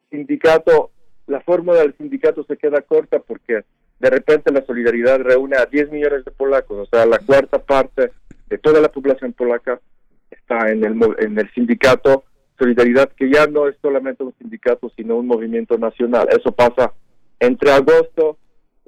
[0.09, 0.91] sindicato,
[1.27, 3.63] la fórmula del sindicato se queda corta porque
[3.99, 8.11] de repente la solidaridad reúne a 10 millones de polacos, o sea, la cuarta parte
[8.47, 9.79] de toda la población polaca
[10.45, 12.23] está en el, en el sindicato
[12.57, 16.27] Solidaridad, que ya no es solamente un sindicato, sino un movimiento nacional.
[16.29, 16.93] Eso pasa
[17.37, 18.37] entre agosto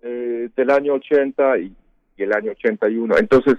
[0.01, 1.75] eh, del año 80 y,
[2.17, 3.17] el año 81.
[3.17, 3.57] Entonces,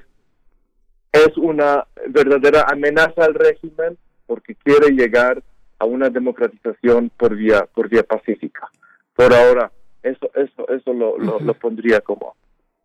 [1.12, 5.42] es una verdadera amenaza al régimen porque quiere llegar
[5.78, 8.68] a una democratización por vía por vía pacífica.
[9.14, 9.70] Por ahora,
[10.02, 12.34] eso eso eso lo, lo, pondría como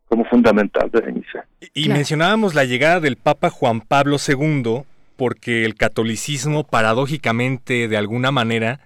[0.08, 1.44] como fundamental desde inicio.
[1.74, 4.84] Y mencionábamos la llegada del Papa Juan Pablo II
[5.16, 8.80] porque el catolicismo paradójicamente de alguna manera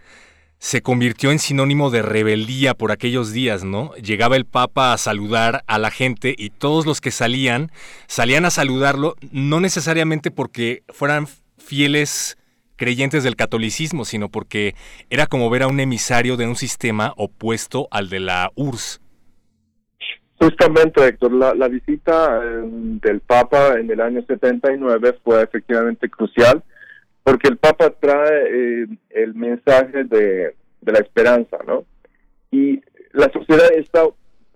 [0.60, 3.94] se convirtió en sinónimo de rebeldía por aquellos días, ¿no?
[3.96, 7.72] Llegaba el Papa a saludar a la gente y todos los que salían,
[8.08, 11.28] salían a saludarlo, no necesariamente porque fueran
[11.58, 12.38] fieles
[12.76, 14.76] creyentes del catolicismo, sino porque
[15.10, 19.02] era como ver a un emisario de un sistema opuesto al de la URSS.
[20.40, 26.64] Justamente, Héctor, la, visita eh, del Papa en el año 79 fue efectivamente crucial
[27.24, 31.84] porque el Papa trae eh, el mensaje de, la esperanza, ¿no?
[32.52, 32.82] Y
[33.12, 34.04] la sociedad está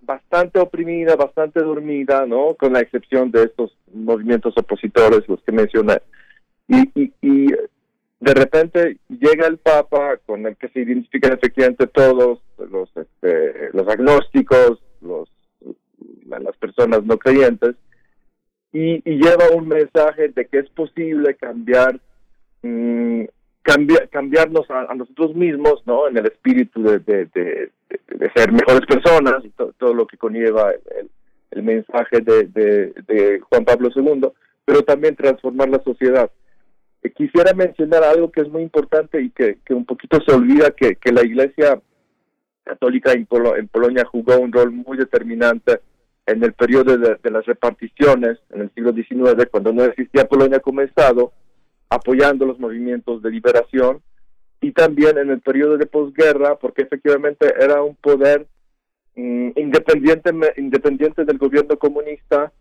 [0.00, 2.54] bastante oprimida, bastante dormida, ¿no?
[2.54, 6.00] Con la excepción de estos movimientos opositores, los que mencioné.
[6.68, 7.48] Y, y,
[8.20, 13.86] de repente llega el Papa con el que se identifican efectivamente todos los, este, los
[13.86, 15.28] agnósticos, los,
[16.26, 17.74] las personas no creyentes,
[18.72, 22.00] y, lleva un mensaje de que es posible cambiar
[22.62, 23.24] Mm,
[24.10, 26.08] cambiarnos a, nosotros mismos, ¿no?
[26.08, 27.70] En el espíritu de,
[28.34, 30.72] ser mejores personas y todo lo que conlleva
[31.50, 34.28] el, mensaje de, Juan Pablo II,
[34.64, 36.30] pero también transformar la sociedad.
[37.02, 40.96] Eh, quisiera mencionar algo que es muy importante y que, un poquito se olvida, que,
[40.96, 41.80] que la Iglesia
[42.64, 45.80] Católica en, en Polonia jugó un rol muy determinante
[46.26, 50.60] en el periodo de, de, las reparticiones, en el siglo XIX, cuando no existía Polonia
[50.60, 51.32] como Estado,
[51.88, 54.00] apoyando los movimientos de liberación
[54.60, 58.46] y también en el periodo de posguerra, porque efectivamente era un poder
[59.16, 62.52] mm, independiente, independiente del gobierno comunista,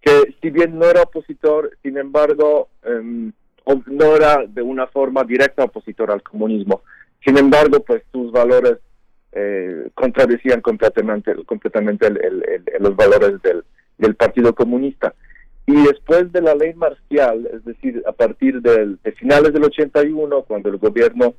[0.00, 3.32] que si bien no era opositor, sin embargo, em,
[3.86, 6.82] no era de una forma directa opositor al comunismo.
[7.22, 8.78] Sin embargo, pues sus valores
[9.32, 12.08] eh, contradecían completamente, completamente
[12.80, 13.64] los valores del,
[13.98, 15.14] del Partido Comunista.
[15.66, 20.68] Y después de la ley marcial, es decir, a partir de finales del 81, cuando
[20.68, 21.34] el gobierno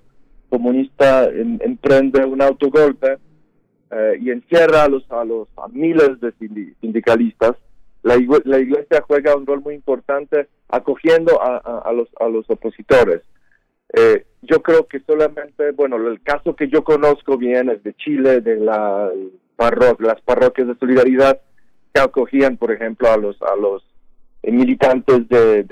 [0.50, 3.18] comunista emprende un autogolpe
[3.90, 6.34] eh, y encierra a los a los a miles de
[6.82, 7.56] sindicalistas,
[8.04, 13.22] la, la iglesia juega un rol muy importante acogiendo a, los a los opositores.
[13.94, 18.42] Eh, yo creo que solamente, bueno, el caso que yo conozco bien es de Chile,
[18.42, 19.12] de la
[20.00, 21.40] las parroquias de solidaridad
[21.94, 23.86] que acogían, por ejemplo, a los a los
[24.44, 25.64] militantes de,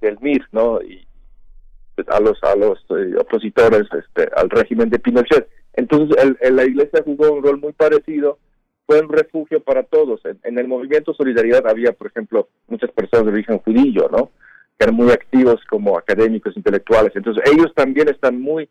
[0.00, 0.80] del MIR, ¿no?
[0.80, 1.04] Y
[2.06, 5.48] a los a los eh, opositores este, al régimen de Pinochet.
[5.74, 8.38] Entonces, el, la Iglesia jugó un rol muy parecido,
[8.86, 10.20] fue un refugio para todos.
[10.44, 14.30] En, el movimiento Solidaridad había, por ejemplo, muchas personas de origen judío, ¿no?
[14.90, 17.12] Muy activos como académicos, intelectuales.
[17.14, 18.68] Entonces, ellos también están muy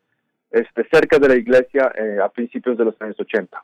[0.49, 3.63] este, cerca de la Iglesia eh, a principios de los años 80.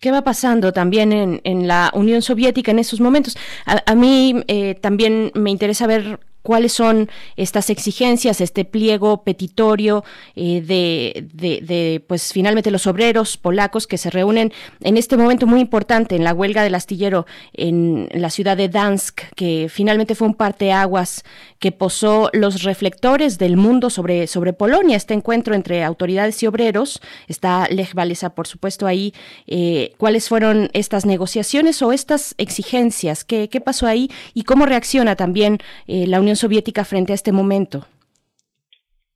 [0.00, 3.36] ¿Qué va pasando también en, en, la Unión Soviética en esos momentos?
[3.64, 10.04] A, mí eh, también me interesa ver cuáles son estas exigencias, este pliego petitorio
[10.36, 15.60] eh, de, de, pues finalmente los obreros polacos que se reúnen en este momento muy
[15.60, 20.34] importante en la huelga del astillero en la ciudad de Dansk, que finalmente fue un
[20.34, 21.24] parteaguas
[21.58, 24.96] que posó los reflectores del mundo sobre, sobre Polonia.
[24.96, 29.14] Este encuentro entre autoridades y obreros, está Lech Walesa, por supuesto, ahí.
[29.48, 33.24] Eh, ¿Cuáles fueron estas negociaciones o estas exigencias?
[33.24, 34.12] ¿Qué, qué pasó ahí?
[34.32, 35.58] ¿Y cómo reacciona también
[35.88, 37.86] eh, la Unión Soviética frente a este momento?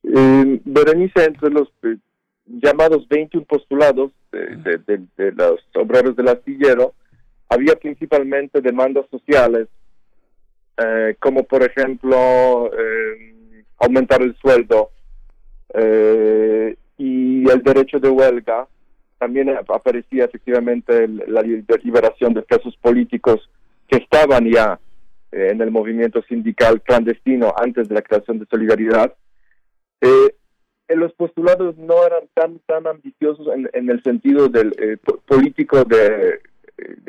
[0.03, 1.97] Eh, Berenice, entre los eh,
[2.45, 4.79] llamados 21 postulados de,
[5.17, 6.93] de, los obreros del astillero,
[7.49, 9.67] había principalmente demandas sociales,
[10.77, 12.71] eh, como por ejemplo
[13.77, 14.91] aumentar el sueldo
[16.97, 18.67] y el derecho de huelga.
[19.17, 23.49] También aparecía efectivamente la liberación de presos políticos
[23.87, 24.79] que estaban ya
[25.31, 29.13] en el movimiento sindical clandestino antes de la creación de Solidaridad.
[30.01, 30.35] Eh,
[30.95, 36.41] los postulados no eran tan tan ambiciosos en, el sentido del eh, político de,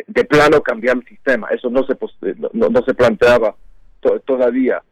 [0.07, 1.49] de, plano cambiar el sistema.
[1.49, 1.97] Eso no se
[2.53, 3.57] no, se planteaba
[4.25, 4.83] todavía.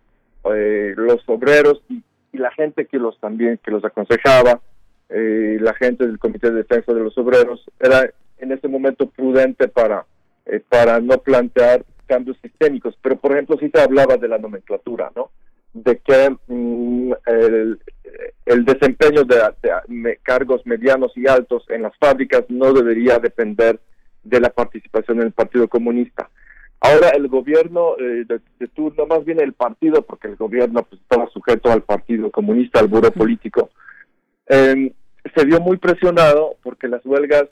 [0.55, 2.02] Eh, los obreros y,
[2.32, 4.61] la gente que los también que los aconsejaba,
[5.09, 8.09] eh, la gente del Comité de Defensa de los Obreros era
[8.39, 10.07] en ese momento prudente para
[10.69, 15.30] para no plantear cambios sistémicos, pero por ejemplo sí se hablaba de la nomenclatura, ¿no?
[15.72, 17.12] De que mm,
[18.46, 23.78] el, desempeño de, cargos medianos y altos en las fábricas no debería depender
[24.24, 26.28] de la participación en el Partido Comunista.
[26.80, 31.30] Ahora el gobierno eh, de, turno, más bien el partido, porque el gobierno pues, estaba
[31.30, 33.70] sujeto al Partido Comunista, al buro político,
[34.48, 34.92] eh,
[35.36, 37.46] se vio muy presionado porque las huelgas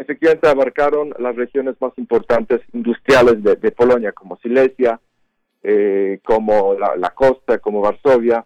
[0.00, 5.00] efectivamente abarcaron las regiones más importantes industriales de, Polonia, como Silesia,
[5.62, 8.44] eh, como la, costa, como Varsovia.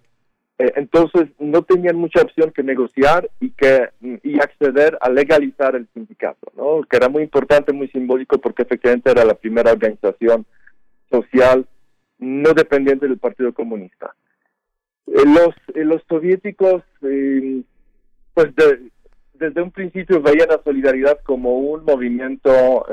[0.58, 3.90] Eh, entonces no tenían mucha opción que negociar y que
[4.22, 6.82] y acceder a legalizar el sindicato, ¿no?
[6.82, 10.46] que era muy importante, muy simbólico, porque efectivamente era la primera organización
[11.10, 11.66] social
[12.18, 14.14] no dependiente del Partido Comunista.
[15.06, 18.90] Eh, los, los soviéticos, pues de,
[19.44, 22.86] desde un principio veían la solidaridad como un movimiento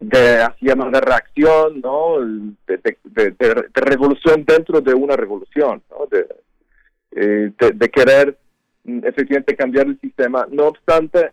[0.00, 2.18] de, así de reacción, ¿no?
[2.66, 6.06] De, revolución dentro de una revolución, ¿no?
[6.06, 6.26] De,
[7.12, 7.52] eh,
[7.92, 8.38] querer
[8.84, 10.46] mm, efectivamente cambiar el sistema.
[10.50, 11.32] No obstante,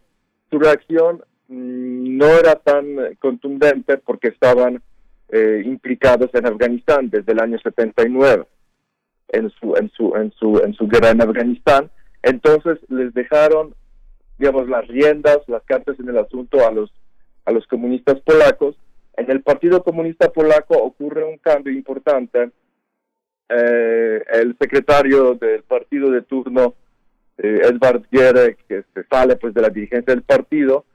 [0.49, 4.81] su reacción mm, no era tan contundente porque estaban
[5.29, 8.45] eh, implicados en Afganistán desde el año 79
[9.29, 11.91] en su en su en su en su guerra en Afganistán
[12.23, 13.75] entonces les dejaron
[14.37, 16.91] digamos, las riendas, las cartas en el asunto a los,
[17.45, 18.75] a los comunistas polacos.
[19.15, 22.51] En el Partido Comunista Polaco ocurre un cambio importante.
[23.49, 26.75] Eh, el secretario del partido de turno,
[27.37, 30.85] eh, Edvard Gierek, que se sale pues de la dirigencia del partido,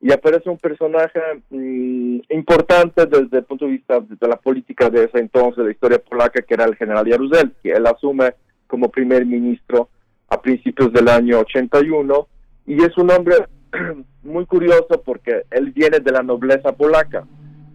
[0.00, 1.18] y aparece un personaje
[1.50, 5.70] mm, importante desde el punto de vista de la política de ese entonces, de la
[5.72, 7.70] historia polaca, que era el general Jaruzelski.
[7.70, 8.34] Él asume
[8.66, 9.88] como primer ministro
[10.28, 12.28] a principios del año 81
[12.66, 13.36] y es un hombre
[14.22, 17.26] muy curioso porque él viene de la nobleza polaca,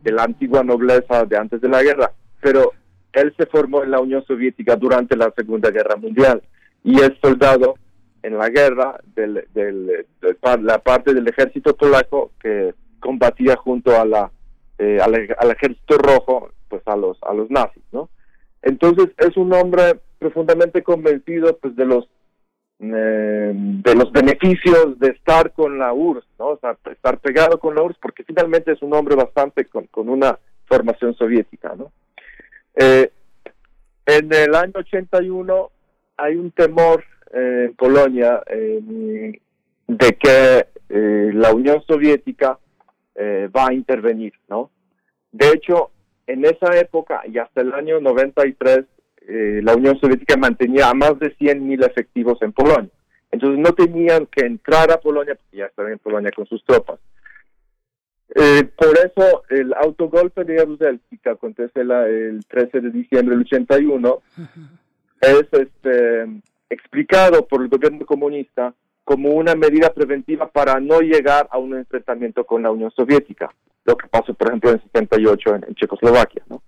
[0.03, 2.11] de la antigua nobleza de antes de la guerra,
[2.41, 2.73] pero
[3.13, 6.41] él se formó en la Unión Soviética durante la Segunda Guerra Mundial.
[6.83, 7.75] Y es soldado
[8.23, 10.05] en la guerra del, del,
[10.61, 14.31] la parte del ejército polaco que combatía junto a la
[14.77, 18.09] eh, al, al, ejército rojo pues a los a los nazis no
[18.61, 22.09] entonces es un hombre profundamente convencido pues de los
[22.81, 26.47] eh, de los beneficios de estar con la URSS, ¿no?
[26.47, 30.39] O sea, estar pegado con la URSS, porque finalmente es un hombre bastante con, una
[30.65, 31.91] formación soviética, ¿no?
[32.75, 33.11] Eh,
[34.05, 35.71] en el año 81
[36.15, 37.03] hay un temor
[37.33, 40.67] eh, en Polonia de que
[41.33, 42.57] la Unión Soviética
[43.17, 44.71] va a intervenir, ¿no?
[45.31, 45.91] De hecho,
[46.27, 48.85] en esa época y hasta el año 93
[49.31, 52.89] eh, la Unión Soviética mantenía a más de 100.000 efectivos en Polonia.
[53.31, 56.99] Entonces no tenían que entrar a Polonia porque ya estaban en Polonia con sus tropas.
[58.33, 64.21] Eh, por eso el autogolpe de Jaruzelski que acontece el 13 de diciembre del 81
[65.21, 68.73] es este, explicado por el gobierno comunista
[69.03, 73.53] como una medida preventiva para no llegar a un enfrentamiento con la Unión Soviética,
[73.85, 76.43] lo que pasó por ejemplo en el 78 en, en Checoslovaquia.
[76.49, 76.63] ¿no?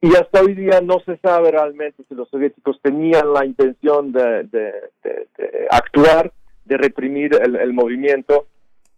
[0.00, 4.72] Y hasta hoy día no se sabe realmente si los soviéticos tenían la intención de,
[5.70, 6.32] actuar,
[6.64, 8.46] de reprimir el, movimiento,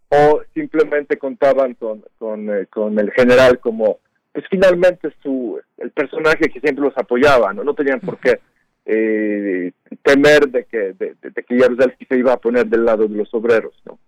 [0.08, 2.02] o simplemente contaban con,
[2.50, 3.98] eh, con, el general como
[4.32, 8.40] pues finalmente su el personaje que siempre los apoyaba, no, no tenían por qué
[8.86, 9.72] eh,
[10.02, 13.32] temer de que de, de, que Jaruzelski se iba a poner del lado de los
[13.34, 13.98] obreros, ¿no?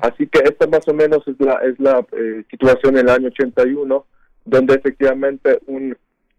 [0.00, 3.28] Así que esta más o menos es la es la eh, situación en el año
[3.28, 4.06] 81,
[4.44, 5.96] donde efectivamente un,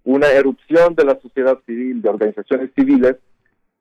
[0.08, 3.18] una erupción de la sociedad civil, de organizaciones civiles,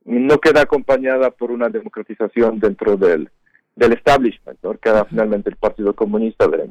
[0.04, 3.30] no queda acompañada por una democratización dentro del,
[3.76, 4.76] del establishment, ¿no?
[4.76, 6.64] queda finalmente el Partido Comunista de la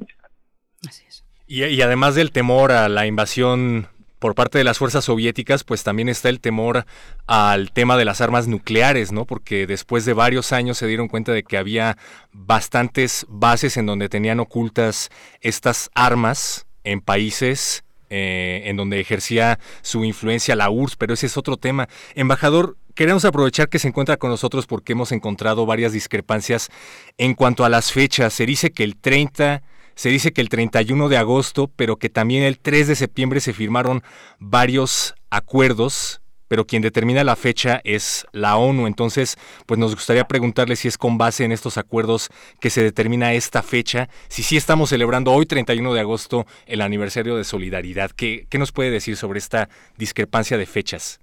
[0.86, 1.24] Así es.
[1.48, 3.88] Y, y, además del temor a la invasión
[4.20, 6.84] por parte de las fuerzas soviéticas, pues también está el temor
[7.26, 9.24] al tema de las armas nucleares, ¿no?
[9.24, 11.98] Porque después de varios años se dieron cuenta de que había
[12.34, 20.04] bastantes bases en donde tenían ocultas estas armas en países eh, en donde ejercía su
[20.06, 21.88] influencia la URSS, pero ese es otro tema.
[22.16, 26.70] Embajador, queremos aprovechar que se encuentra con nosotros porque hemos encontrado varias discrepancias
[27.18, 28.34] en cuanto a las fechas.
[28.34, 29.64] Se dice que el 30
[29.96, 33.54] se dice que el 31 de agosto, pero que también el 3 de septiembre se
[33.54, 34.04] firmaron
[34.40, 38.88] varios acuerdos, pero quien determina la fecha es la ONU.
[38.88, 43.34] Entonces, pues nos gustaría preguntarle si es con base en estos acuerdos que se determina
[43.34, 48.12] esta fecha, si sí estamos celebrando hoy 31 de agosto el aniversario de solidaridad.
[48.12, 51.20] ¿Qué, qué nos puede decir sobre esta discrepancia de fechas?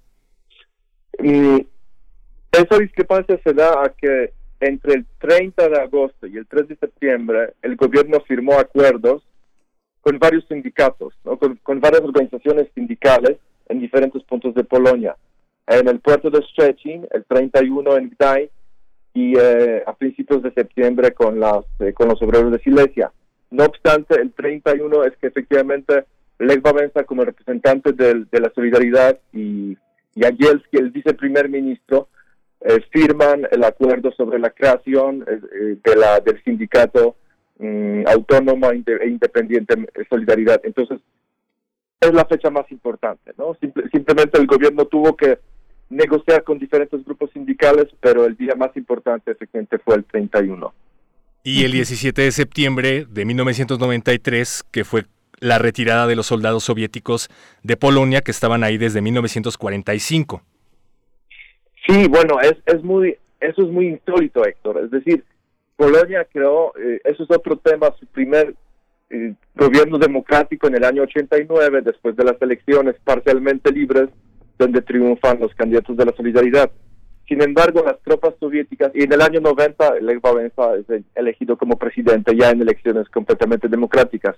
[1.19, 1.59] Mm,
[2.51, 6.75] esa discrepancia se da a que entre el 30 de agosto y el 3 de
[6.77, 9.23] septiembre, el gobierno firmó acuerdos
[10.01, 11.13] con varios sindicatos,
[11.63, 13.37] con, varias organizaciones sindicales
[13.67, 15.15] en diferentes puntos de Polonia.
[15.67, 18.51] En el puerto de Szczecin, el 31 en Gdańsk
[19.13, 23.11] y eh, a principios de septiembre con, las, eh, con los obreros de Silesia.
[23.51, 26.05] No obstante, el 31 es que efectivamente
[26.39, 29.77] Lech Wałęsa como representante de la solidaridad y,
[30.15, 32.09] y Agielski, el viceprimer ministro,
[32.65, 37.17] eh, firman el acuerdo sobre la creación eh, eh, de la, del sindicato
[37.59, 39.75] mm, autónomo e independiente
[40.09, 40.61] Solidaridad.
[40.63, 40.99] Entonces,
[42.05, 43.57] es la fecha más importante, ¿no?
[43.91, 45.39] simplemente el gobierno tuvo que
[45.89, 50.73] negociar con diferentes grupos sindicales, pero el día más importante efectivamente fue el 31.
[51.43, 55.05] Y el 17 de septiembre de 1993, que fue
[55.39, 57.29] la retirada de los soldados soviéticos
[57.63, 60.41] de Polonia que estaban ahí desde 1945.
[61.85, 64.81] Sí, bueno, es, es muy, eso es muy insólito, Héctor.
[64.85, 65.25] Es decir,
[65.75, 68.55] Polonia creó, eh, eso es otro tema, su primer
[69.55, 74.09] gobierno democrático en el año 89, después de las elecciones parcialmente libres,
[74.57, 76.71] donde triunfan los candidatos de la solidaridad.
[77.27, 81.77] Sin embargo, las tropas soviéticas, y en el año 90, Lech Wałęsa es elegido como
[81.77, 84.35] presidente ya en elecciones completamente democráticas,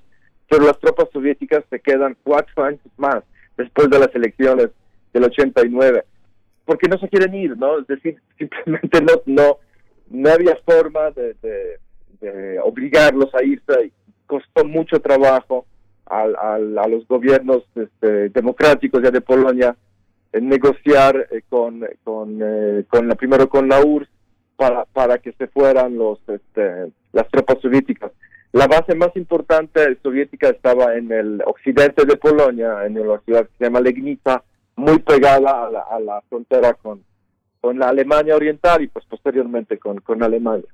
[0.49, 3.23] pero las tropas soviéticas se quedan cuatro años más
[3.57, 4.69] después de las elecciones
[5.13, 6.03] del 89
[6.65, 7.79] porque no se quieren ir, ¿no?
[7.79, 9.57] Es decir, simplemente no no
[10.09, 11.79] no había forma de,
[12.63, 13.91] obligarlos a irse.
[14.27, 15.65] Costó mucho trabajo
[16.05, 19.75] al, a los gobiernos este, democráticos ya de Polonia
[20.31, 24.09] en negociar eh, con eh, con la primero con la URSS
[24.93, 28.11] para que se fueran los este, las tropas soviéticas.
[28.51, 33.57] La base más importante soviética estaba en el occidente de Polonia, en la ciudad que
[33.57, 34.43] se llama Legnica,
[34.77, 37.03] muy pegada a la, frontera con,
[37.59, 40.69] con la Alemania Oriental y pues posteriormente con, con Alemania.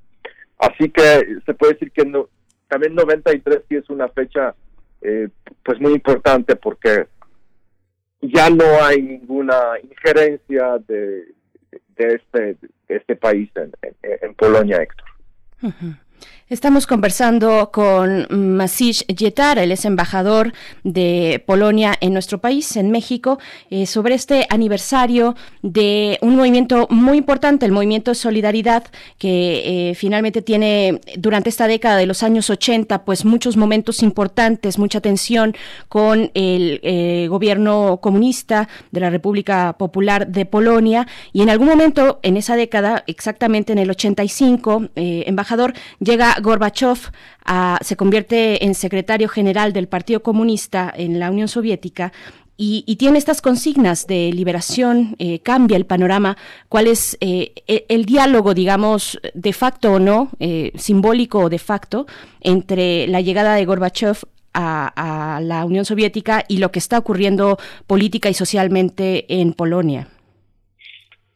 [0.60, 2.28] Así que se puede decir que no,
[2.72, 4.56] también 93 sí es una fecha
[5.02, 5.28] eh,
[5.62, 7.06] pues muy importante porque
[8.22, 11.34] ya no hay ninguna injerencia de,
[11.98, 12.56] de, este,
[12.88, 15.06] este país en, Polonia, Héctor.
[16.52, 20.52] Estamos conversando con Masish Yetar, él es embajador
[20.84, 27.20] de Polonia en nuestro país, en México, eh, sobre este aniversario de un movimiento muy
[27.20, 28.84] importante, el movimiento Solidaridad,
[29.18, 34.78] que eh, finalmente tiene durante esta década de los años 80, pues muchos momentos importantes,
[34.78, 35.56] mucha tensión
[35.88, 41.08] con el eh, gobierno comunista de la República Popular de Polonia.
[41.32, 47.12] Y en algún momento en esa década, exactamente en el 85, embajador, llega Gorbachev
[47.82, 52.12] se convierte en secretario general del Partido Comunista en la Unión Soviética
[52.64, 56.38] y, tiene estas consignas de liberación, eh, cambia el panorama,
[56.70, 61.58] cuál es eh, e, el diálogo, digamos, de facto o no, eh, simbólico o de
[61.58, 62.06] facto,
[62.40, 64.18] entre la llegada de Gorbachev
[64.54, 67.58] a, a, la Unión Soviética y lo que está ocurriendo
[67.88, 70.08] política y socialmente en Polonia.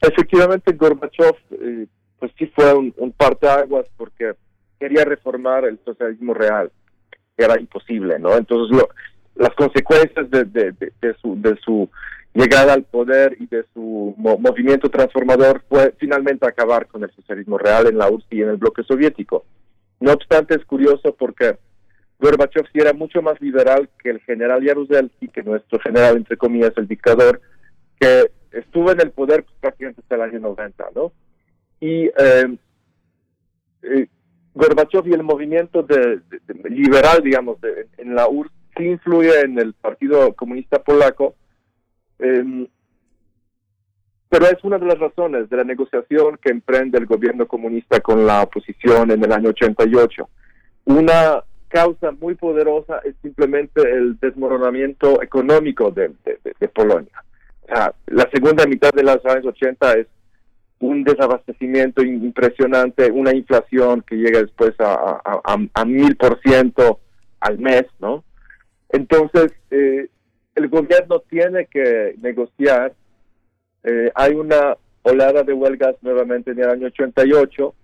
[0.02, 1.36] Efectivamente, Gorbachev,
[2.19, 4.34] pues sí fue un, un parteaguas porque
[4.80, 6.72] quería reformar el socialismo real.
[7.38, 8.35] Era imposible, ¿no?
[8.35, 8.89] Entonces, lo,
[9.35, 10.73] las consecuencias de,
[11.22, 11.89] su,
[12.34, 17.88] llegada al poder y de su movimiento transformador fue finalmente acabar con el socialismo real
[17.88, 19.45] en la URSS y en el bloque soviético.
[19.99, 21.57] No obstante, es curioso porque
[22.19, 26.73] Gorbachev sí era mucho más liberal que el general Jaruzelski, que nuestro general, entre comillas,
[26.77, 27.41] el dictador,
[27.99, 31.11] que estuvo en el poder prácticamente hasta el año 90, ¿no?
[31.80, 32.57] Y eh,
[33.84, 34.07] eh,
[34.56, 36.22] Gorbachev y el movimiento de,
[36.69, 37.57] liberal, digamos,
[37.98, 41.36] en la URSS, sí influye en el Partido Comunista Polaco,
[42.19, 42.68] em,
[44.30, 48.26] pero es una de las razones de la negociación que emprende el gobierno comunista con
[48.26, 50.30] la oposición en el año 88.
[50.86, 56.11] Una causa muy poderosa es simplemente el desmoronamiento económico de,
[56.73, 57.23] Polonia.
[58.07, 60.07] la segunda mitad de los años 80 es
[60.80, 66.99] un desabastecimiento impresionante, una inflación que llega después a mil por ciento
[67.39, 68.23] al mes, ¿no?
[68.89, 70.07] Entonces, eh,
[70.56, 72.93] el gobierno tiene que negociar.
[73.84, 77.76] Eh, hay una olada de huelgas nuevamente en el año 88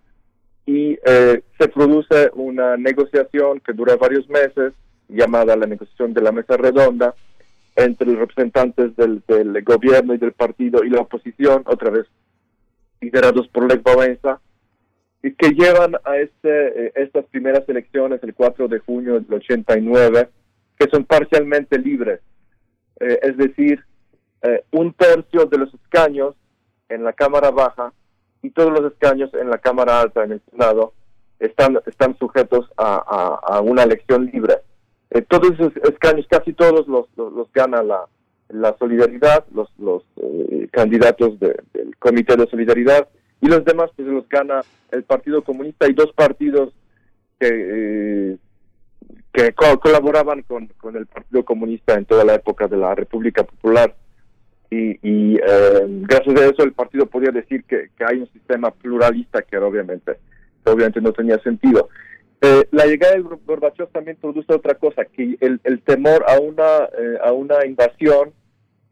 [0.65, 4.73] y eh, se produce una negociación que dura varios meses,
[5.09, 7.13] llamada la negociación de la mesa redonda,
[7.75, 9.21] entre los representantes del,
[9.63, 12.05] gobierno y del partido y la oposición, otra vez
[13.01, 14.39] liderados por Lech Wałęsa,
[15.23, 20.29] y que llevan a este, estas primeras elecciones el 4 de junio del 89
[20.81, 22.21] que son parcialmente libres,
[22.99, 23.83] eh, es decir,
[24.41, 26.35] eh, un tercio de los escaños
[26.89, 27.93] en la Cámara Baja
[28.41, 30.93] y todos los escaños en la Cámara Alta, en el Senado,
[31.39, 34.55] están, están sujetos a, una elección libre.
[35.11, 38.07] Eh, todos esos escaños, casi todos los, los, gana la,
[38.53, 40.03] la solidaridad, los, los
[40.71, 41.55] candidatos del
[41.99, 43.07] Comité de Solidaridad,
[43.41, 44.61] y los demás pues los gana
[44.91, 46.73] el Partido Comunista y dos partidos
[47.39, 48.37] que
[49.33, 53.95] que colaboraban con, con, el Partido Comunista en toda la época de la República Popular.
[54.69, 58.71] Y, y eh, gracias a eso el partido podía decir que, que, hay un sistema
[58.71, 60.17] pluralista que obviamente,
[60.65, 61.89] obviamente no tenía sentido.
[62.41, 66.85] Eh, la llegada de Gorbachev también produce otra cosa, que el, el temor a una,
[66.97, 68.33] eh, a una invasión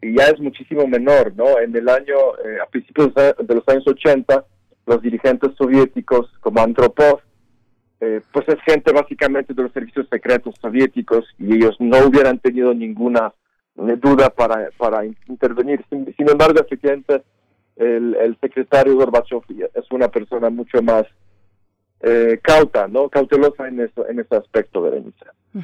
[0.02, 1.60] ya es muchísimo menor, ¿no?
[1.60, 2.16] En el año,
[2.62, 4.46] a principios de los años 80,
[4.86, 7.20] los dirigentes soviéticos como Andropov
[8.02, 12.74] eh, pues es gente básicamente de los servicios secretos soviéticos y ellos no hubieran tenido
[12.74, 13.34] ninguna
[13.76, 15.84] eh, duda para, para intervenir.
[15.90, 17.24] Sin, embargo, efectivamente,
[17.76, 19.42] el, el, secretario Gorbachev
[19.74, 21.04] es una persona mucho más
[22.00, 23.10] eh, cauta, ¿no?
[23.10, 25.62] Cautelosa en, eso, en ese aspecto, de Uh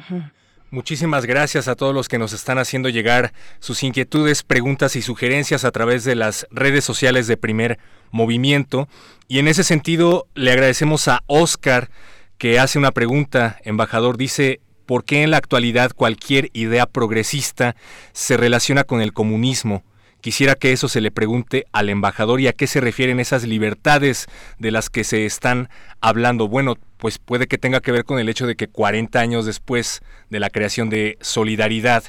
[0.76, 5.64] Muchísimas gracias a todos los que nos están haciendo llegar sus inquietudes, preguntas y sugerencias
[5.64, 7.78] a través de las redes sociales de Primer
[8.10, 8.86] Movimiento.
[9.26, 11.88] Y en ese sentido, le agradecemos a Oscar
[12.36, 17.74] que hace una pregunta, embajador, dice, ¿por qué en la actualidad cualquier idea progresista
[18.12, 19.82] se relaciona con el comunismo?
[20.26, 24.26] Quisiera que eso se le pregunte al embajador y a qué se refieren esas libertades
[24.58, 25.68] de las que se están
[26.00, 26.48] hablando.
[26.48, 30.00] Bueno, pues puede que tenga que ver con el hecho de que 40 años después
[30.28, 32.02] de la creación de Solidaridad,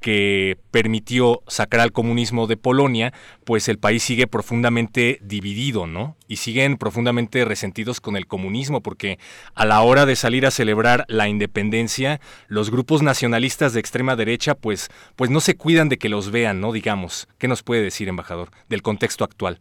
[0.00, 3.12] que permitió sacar al comunismo de Polonia,
[3.44, 6.16] pues el país sigue profundamente dividido, ¿no?
[6.28, 9.18] Y siguen profundamente resentidos con el comunismo, porque
[9.54, 14.54] a la hora de salir a celebrar la independencia, los grupos nacionalistas de extrema derecha,
[14.54, 16.72] pues, pues no se cuidan de que los vean, ¿no?
[16.72, 17.28] Digamos.
[17.38, 19.60] ¿Qué nos puede decir, embajador, del contexto actual?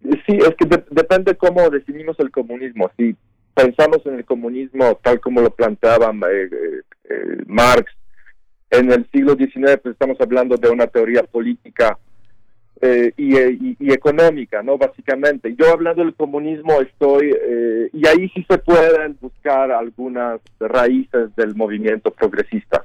[0.00, 2.90] Sí, es que depende cómo definimos el comunismo.
[2.96, 3.16] Si
[3.54, 7.92] pensamos en el comunismo tal como lo planteaban eh, eh, eh, Marx,
[8.70, 11.98] en el siglo XIX pues estamos hablando de una teoría política
[12.80, 14.78] eh, y, económica, ¿no?
[14.78, 15.52] Básicamente.
[15.56, 21.56] Yo hablando del comunismo estoy, eh, y ahí sí se pueden buscar algunas raíces del
[21.56, 22.84] movimiento progresista.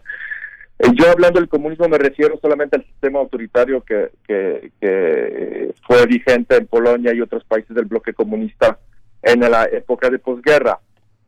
[0.80, 6.08] Eh, yo hablando del comunismo me refiero solamente al sistema autoritario que, que, que fue
[6.08, 8.80] vigente en Polonia y otros países del bloque comunista
[9.22, 10.80] en la época de posguerra.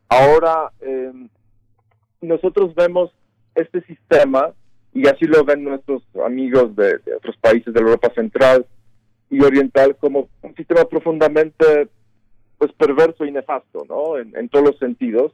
[0.08, 0.72] Ahora,
[2.20, 3.12] nosotros vemos
[3.56, 4.52] este sistema,
[4.94, 8.64] y así lo ven nuestros amigos de, otros países de la Europa Central
[9.30, 11.88] y Oriental, como un sistema profundamente
[12.58, 14.18] pues perverso y nefasto, ¿no?
[14.18, 15.32] En, todos los sentidos.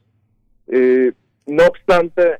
[0.66, 1.12] Eh,
[1.46, 2.38] no obstante,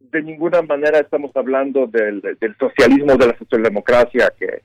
[0.00, 2.22] de ninguna manera estamos hablando del,
[2.58, 4.62] socialismo de la socialdemocracia que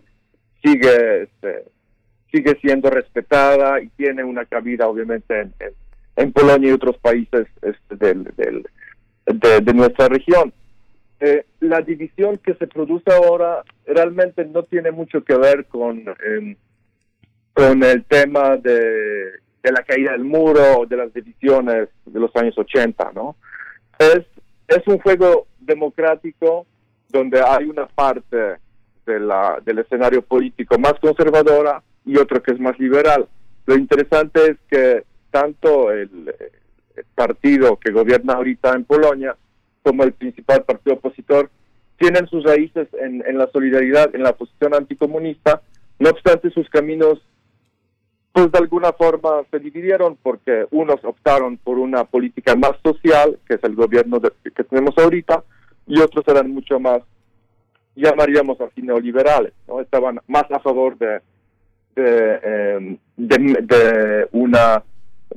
[0.64, 1.65] sigue este,
[2.31, 5.49] sigue siendo respetada y tiene una cabida obviamente
[6.15, 8.65] en, Polonia y otros países este, del,
[9.26, 10.53] de, nuestra región.
[11.19, 16.56] Eh, la división que se produce ahora realmente no tiene mucho que ver con, em,
[17.53, 22.57] con el tema de, la caída del muro o de las divisiones de los años
[22.57, 23.35] 80, ¿no?
[23.99, 24.26] Es,
[24.68, 26.65] es un juego democrático
[27.10, 28.57] donde hay una parte
[29.06, 33.27] de la, del escenario político más conservadora y otra que es más liberal.
[33.65, 36.34] Lo interesante es que tanto el,
[37.15, 39.36] partido que gobierna ahorita en Polonia
[39.84, 41.49] como el principal partido opositor,
[41.98, 45.61] tienen sus raíces en, la solidaridad, en la posición anticomunista,
[45.99, 47.22] no obstante sus caminos
[48.34, 53.56] pues de alguna forma se dividieron porque unos optaron por una política más social, que
[53.56, 55.44] es el gobierno que tenemos ahorita,
[55.86, 57.02] y otros eran mucho más,
[57.94, 59.52] llamaríamos así, neoliberales,
[59.82, 61.19] estaban más a favor de,
[61.95, 64.82] de, de, una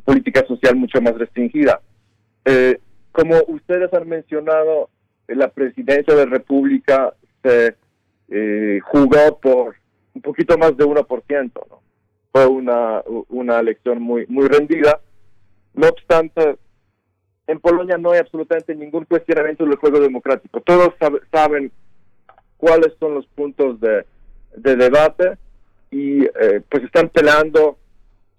[0.05, 1.81] política social mucho más restringida.
[2.45, 2.79] Eh,
[3.13, 4.91] como ustedes han mencionado,
[5.29, 7.77] la presidencia de la República se
[8.29, 9.77] eh, jugó por
[10.15, 11.83] un poquito más de 1%, ¿no?
[12.33, 15.01] Fue una, una elección muy, muy rendida.
[15.75, 16.57] No obstante,
[17.47, 20.61] en Polonia no hay absolutamente ningún cuestionamiento del juego democrático.
[20.61, 20.95] Todos
[21.31, 21.71] saben
[22.57, 24.05] cuáles son los puntos de,
[24.57, 25.37] de debate
[25.91, 27.79] y eh, pues están peleando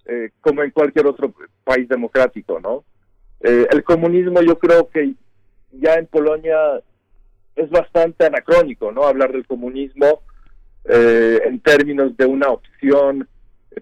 [0.05, 1.33] eh, como en cualquier otro
[1.63, 2.83] país democrático, ¿no?
[3.41, 5.13] Eh, el comunismo yo creo que
[5.71, 6.57] ya en Polonia
[7.55, 9.03] es bastante anacrónico, ¿no?
[9.03, 10.21] Hablar del comunismo
[10.87, 13.27] en términos de una opción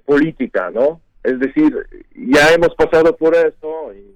[0.06, 1.02] política, ¿no?
[1.22, 1.76] Es decir,
[2.16, 4.14] ya hemos pasado por eso y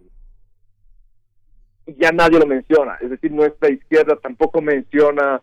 [1.96, 2.98] ya nadie lo menciona.
[3.02, 5.42] Es decir, nuestra izquierda tampoco menciona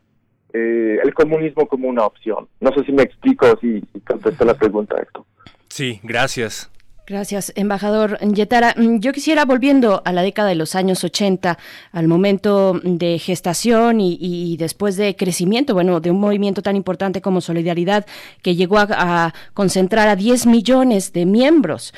[0.52, 2.48] eh, el comunismo como una opción.
[2.60, 5.26] No sé si me explico, si, si contesté la pregunta, esto.
[5.74, 6.70] Sí, gracias.
[7.04, 8.76] Gracias, embajador Yetara.
[8.76, 11.58] Mm, yo quisiera, volviendo a la década de los años 80,
[11.90, 17.40] al momento de gestación y, después de crecimiento, bueno, de un movimiento tan importante como
[17.40, 18.06] Solidaridad,
[18.40, 21.92] que llegó a, a concentrar a 10 millones de miembros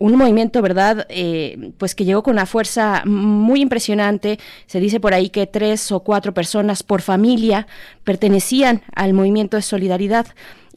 [0.00, 1.06] un movimiento, ¿verdad?
[1.10, 4.38] Eh, pues que llegó con una fuerza muy impresionante.
[4.66, 7.66] Se dice por ahí que tres o cuatro personas por familia
[8.02, 10.26] pertenecían al movimiento de solidaridad.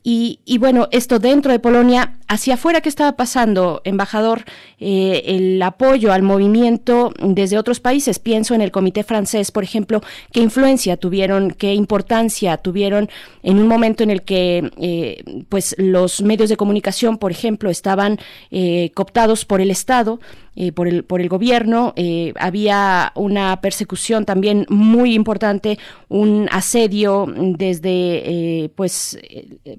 [0.03, 4.43] Y, y, bueno, esto dentro de Polonia, hacia afuera, ¿qué estaba pasando, embajador?
[4.79, 8.19] Eh, el apoyo al movimiento desde otros países.
[8.19, 10.01] Pienso en el Comité francés, por ejemplo,
[10.31, 13.09] qué influencia tuvieron, qué importancia tuvieron
[13.43, 18.19] en un momento en el que eh, pues los medios de comunicación, por ejemplo, estaban
[18.51, 20.19] eh, cooptados por el Estado
[20.55, 21.93] eh, por, el, por el gobierno.
[21.95, 29.19] Eh, había una persecución también muy importante, un asedio desde eh, pues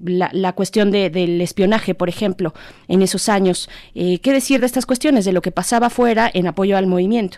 [0.03, 2.53] la, la cuestión de, del espionaje, por ejemplo,
[2.89, 3.69] en esos años.
[3.93, 7.37] ¿Qué decir de estas cuestiones, de lo que pasaba afuera en apoyo al movimiento?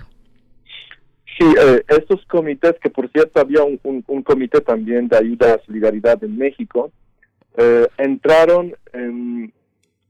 [1.37, 1.45] Sí,
[1.89, 6.91] estos comités, que por cierto había un, comité también de ayuda a solidaridad en México,
[7.97, 9.53] entraron en,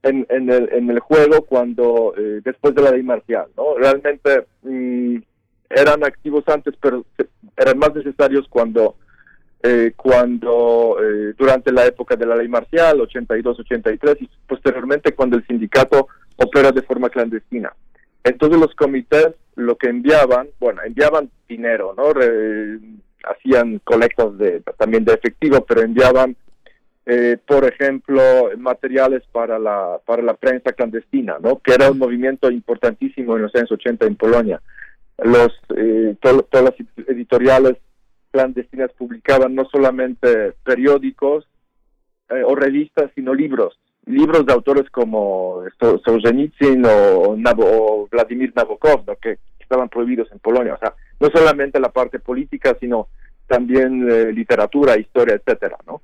[0.02, 3.76] en, en, el, en el juego cuando eh, después de la ley marcial, ¿no?
[3.76, 5.16] Realmente mm,
[5.70, 7.04] eran activos antes, pero
[7.56, 8.96] eran más necesarios cuando
[9.62, 15.46] eh, cuando eh, durante la época de la ley marcial, 82-83, y posteriormente cuando el
[15.46, 16.06] sindicato
[16.36, 17.72] opera de forma clandestina.
[18.22, 22.12] Entonces los comités lo que enviaban, bueno, enviaban dinero, ¿no?
[23.24, 26.36] hacían colectas de, también de efectivo, pero enviaban
[27.10, 28.20] eh, por ejemplo,
[28.58, 31.58] materiales para la, para la prensa clandestina, ¿no?
[31.58, 34.60] que era un movimiento importantísimo en los años 80 en Polonia.
[35.16, 36.74] Los, eh, todas las
[37.08, 37.78] editoriales
[38.30, 41.48] clandestinas publicaban no solamente periódicos
[42.28, 43.80] eh, o revistas, sino libros.
[44.04, 45.62] Libros de autores como
[46.04, 49.16] Solzhenitsyn o, o Vladimir Nabokov, ¿no?
[49.16, 50.74] que estaban prohibidos en Polonia.
[50.74, 53.08] O sea, no solamente la parte política, sino
[53.46, 56.02] también literatura, historia, etcétera, ¿no?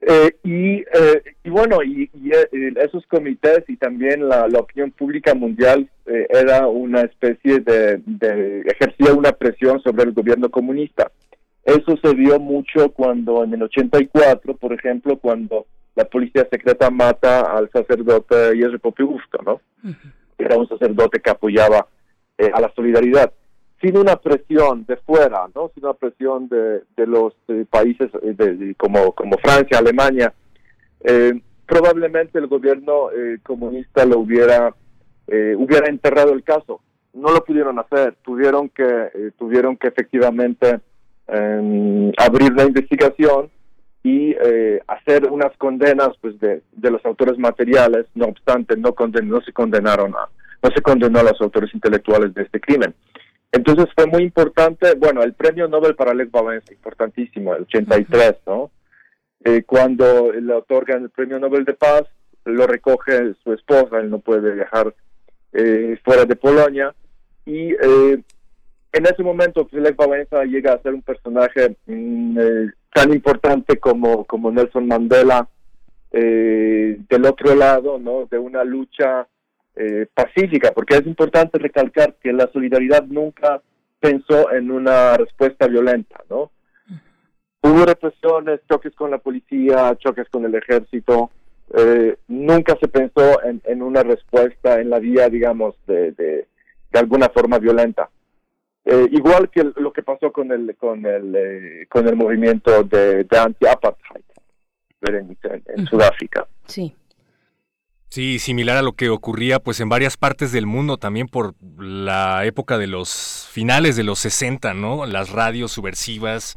[0.00, 5.88] Eh, y, eh, y, bueno, y, eh, esos comités y también la, opinión pública mundial
[6.06, 11.10] era una especie de, de, ejercía una presión sobre el gobierno comunista.
[11.64, 17.40] Eso se vio mucho cuando en el 84, por ejemplo, cuando la policía secreta mata
[17.40, 19.60] al sacerdote Jerzy Popiełuszko, ¿no?
[20.38, 21.86] Era un sacerdote que apoyaba
[22.38, 23.32] a la solidaridad
[23.80, 25.70] sin una presión de fuera, ¿no?
[25.74, 30.32] Sin una presión de, de los eh, países eh, de, como, como Francia, Alemania,
[31.00, 33.10] eh, probablemente el gobierno
[33.42, 34.74] comunista lo hubiera
[35.26, 36.80] hubiera enterrado el caso.
[37.12, 40.80] No lo pudieron hacer, tuvieron que tuvieron que efectivamente
[41.26, 43.50] em, abrir la investigación
[44.02, 44.34] y
[44.86, 48.06] hacer unas condenas pues de, de los autores materiales.
[48.14, 50.26] No obstante, no conden no se condenaron a
[50.62, 52.94] no se condenó a los autores intelectuales de este crimen.
[53.50, 58.70] Entonces fue muy importante, bueno, el premio Nobel para Lech Wałęsa, importantísimo, el 83, ¿no?
[59.44, 62.02] Eh, cuando le otorgan el premio Nobel de Paz,
[62.44, 64.94] lo recoge su esposa, él no puede viajar
[65.52, 66.94] eh, fuera de Polonia,
[67.46, 68.22] y eh,
[68.92, 72.38] en ese momento pues, Lech Wałęsa llega a ser un personaje mm,
[72.92, 75.48] tan importante como, como Nelson Mandela,
[76.10, 78.26] del otro lado, ¿no?
[78.30, 79.28] De una lucha
[79.78, 83.62] eh, pacífica, porque es importante recalcar que la solidaridad nunca
[84.00, 86.50] pensó en una respuesta violenta, ¿no?
[87.60, 91.30] Hubo represiones, choques con la policía, choques con el ejército,
[91.74, 96.46] eh, nunca se pensó en, en, una respuesta en la vía, digamos, de, de,
[96.90, 98.08] de alguna forma violenta.
[98.84, 103.24] Eh, igual que lo que pasó con el con el eh, con el movimiento de,
[103.24, 104.22] de anti-apartheid
[105.02, 105.36] en,
[105.66, 106.46] en Sudáfrica.
[106.64, 106.94] Sí.
[108.10, 112.46] Sí, similar a lo que ocurría pues en varias partes del mundo también por la
[112.46, 115.04] época de los finales de los 60, ¿no?
[115.04, 116.56] Las radios subversivas,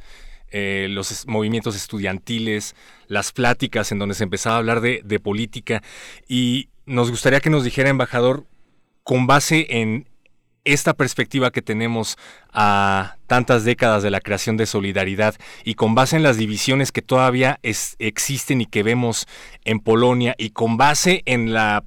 [0.50, 2.76] eh, los movimientos estudiantiles,
[3.08, 5.84] las pláticas en donde se empezaba a hablar de, de política.
[6.26, 8.46] Y nos gustaría que nos dijera, embajador,
[9.04, 10.08] con base en
[10.64, 12.18] esta perspectiva que tenemos
[12.54, 17.02] a tantas décadas de la creación de solidaridad y con base en las divisiones que
[17.02, 19.28] todavía existen y que vemos
[19.66, 21.84] en Polonia y con base en la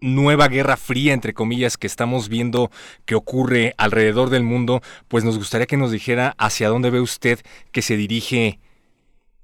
[0.00, 2.70] nueva guerra fría, entre comillas, que estamos viendo
[3.04, 7.40] que ocurre alrededor del mundo, pues nos gustaría que nos dijera hacia dónde ve usted
[7.72, 8.60] que se dirige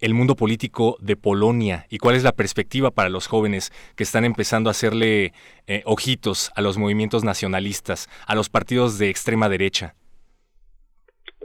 [0.03, 4.25] el mundo político de Polonia y cuál es la perspectiva para los jóvenes que están
[4.25, 5.33] empezando a hacerle
[5.67, 9.95] eh, ojitos a los movimientos nacionalistas, a los partidos de extrema derecha?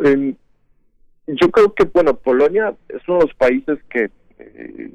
[0.04, 0.34] Eh,
[1.28, 4.10] yo creo que, bueno, Polonia es uno de los países que,
[4.40, 4.92] eh,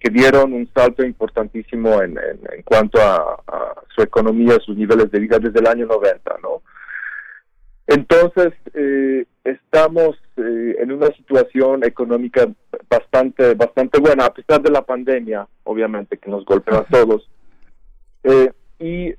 [0.00, 2.18] que dieron un salto importantísimo en,
[2.64, 6.62] cuanto a, a, su economía, sus niveles de vida desde el año 90, ¿no?
[7.86, 12.48] Entonces, eh, estamos eh, en una situación económica
[12.88, 17.28] bastante bastante buena, a pesar de la pandemia, obviamente, que nos golpea a todos.
[18.24, 19.14] Eh, y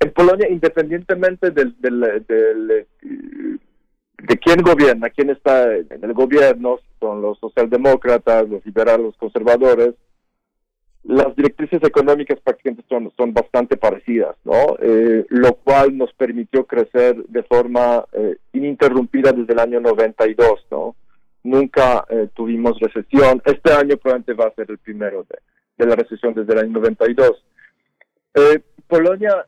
[0.00, 2.86] en Polonia, independientemente del, del, del, eh,
[4.22, 9.94] de quién gobierna, quién está en el gobierno, son los socialdemócratas, los liberales, los conservadores,
[11.04, 14.76] las directrices económicas prácticamente son, son bastante parecidas, ¿no?
[14.80, 20.96] Eh, lo cual nos permitió crecer de forma eh, ininterrumpida desde el año 92, ¿no?
[21.42, 23.42] Nunca eh, tuvimos recesión.
[23.44, 25.36] Este año probablemente va a ser el primero de,
[25.76, 27.44] de la recesión desde el año 92.
[28.34, 29.46] Eh, Polonia,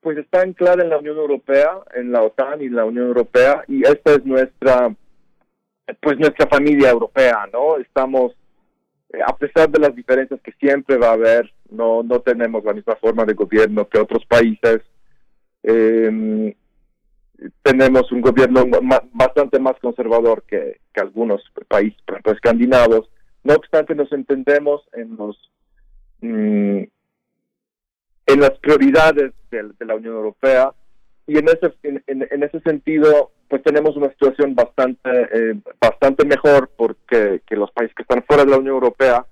[0.00, 3.82] pues está anclada en la Unión Europea, en la OTAN y la Unión Europea, y
[3.82, 4.94] esta es nuestra,
[6.00, 7.76] pues nuestra familia europea, ¿no?
[7.78, 8.34] Estamos
[9.12, 12.72] eh, a pesar de las diferencias que siempre va a haber, no, no tenemos la
[12.72, 14.80] misma forma de gobierno que otros países.
[15.62, 16.56] Eh,
[17.62, 18.64] tenemos un gobierno
[19.12, 23.10] bastante más conservador que, que algunos países, por ejemplo, escandinavos.
[23.44, 25.36] No obstante, nos entendemos en los
[26.20, 26.84] mmm,
[28.26, 30.72] en las prioridades de, de, la Unión Europea
[31.26, 37.42] y en ese en ese sentido pues tenemos una situación bastante eh, bastante mejor porque
[37.46, 39.26] que los países que están fuera de la Unión Europea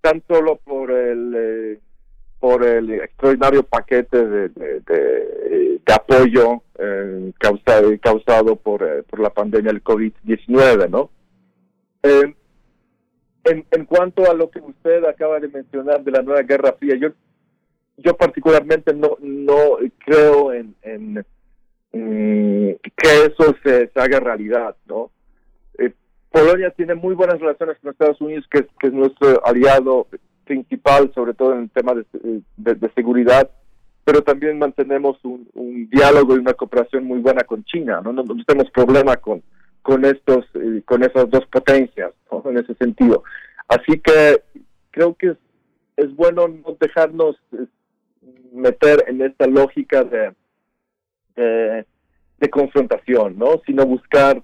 [0.00, 1.78] tan solo por el eh,
[2.40, 9.70] por el extraordinario paquete de, de, apoyo eh, causado, causado por, eh, por la pandemia
[9.70, 11.10] del COVID-19, ¿no?
[12.02, 12.34] En,
[13.70, 17.10] en cuanto a lo que usted acaba de mencionar de la nueva Guerra Fría, yo
[17.98, 19.76] yo particularmente no no
[20.06, 20.74] creo en
[21.92, 25.10] que eso se, haga realidad, ¿no?
[25.78, 25.92] Eh,
[26.30, 30.06] Polonia tiene muy buenas relaciones con Estados Unidos, que es, nuestro aliado
[30.44, 33.50] principal, sobre todo en el tema de, seguridad,
[34.04, 35.48] pero también mantenemos un,
[35.90, 38.12] diálogo y una cooperación muy buena con China, ¿no?
[38.12, 39.42] No, tenemos problema con,
[39.82, 42.42] con estos, eh, con esas dos potencias, ¿no?
[42.50, 43.24] En ese sentido.
[43.68, 44.42] Así que
[44.90, 45.36] creo que es,
[45.96, 47.66] es bueno no dejarnos eh,
[48.52, 50.32] meter en esta lógica de
[51.36, 51.84] eh,
[52.38, 53.60] de confrontación, ¿no?
[53.66, 54.42] Sino buscar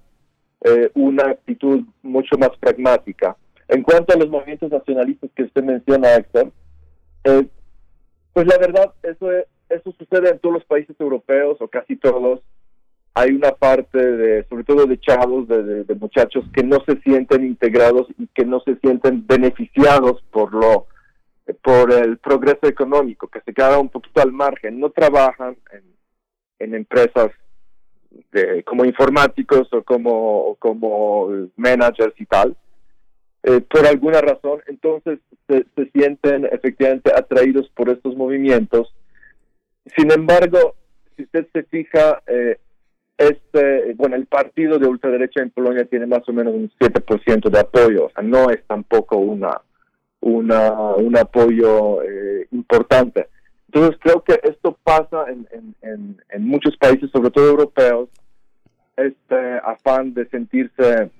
[0.62, 3.36] eh, una actitud mucho más pragmática.
[3.68, 6.52] En cuanto a los movimientos nacionalistas que usted menciona, Héctor,
[7.24, 7.46] eh,
[8.32, 12.40] pues la verdad, eso, es, eso sucede en todos los países europeos, o casi todos.
[13.14, 16.98] Hay una parte, de, sobre todo de chavos, de, de, de muchachos, que no se
[17.00, 20.86] sienten integrados y que no se sienten beneficiados por lo
[21.62, 25.82] por el progreso económico, que se queda un poquito al margen, no trabajan en
[26.58, 27.30] en empresas
[28.32, 32.56] de, como informáticos o como, como managers y tal,
[33.44, 35.18] eh, por alguna razón, entonces
[35.48, 38.94] se, se, sienten efectivamente atraídos por estos movimientos.
[39.96, 40.76] Sin embargo,
[41.16, 42.58] si usted se fija, eh,
[43.18, 47.58] este, bueno, el partido de ultraderecha en Polonia tiene más o menos un 7% de
[47.58, 49.60] apoyo, no es tampoco una,
[50.20, 53.26] una, un apoyo eh, importante.
[53.72, 58.10] Entonces creo que esto pasa en, en, en, en muchos países, sobre todo europeos,
[58.96, 61.10] este afán de sentirse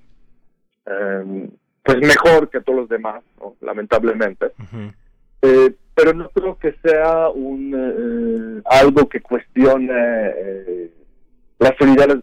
[0.85, 1.49] eh,
[1.83, 3.55] pues mejor que todos los demás, ¿no?
[3.63, 4.47] lamentablemente.
[4.59, 4.95] Uh -huh.
[5.43, 10.91] Eh, pero no creo que sea un eh, algo que cuestione eh,
[11.59, 12.23] la solidaridad,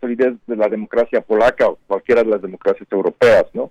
[0.00, 3.70] solidez de la democracia polaca o cualquiera de las democracias europeas, ¿no?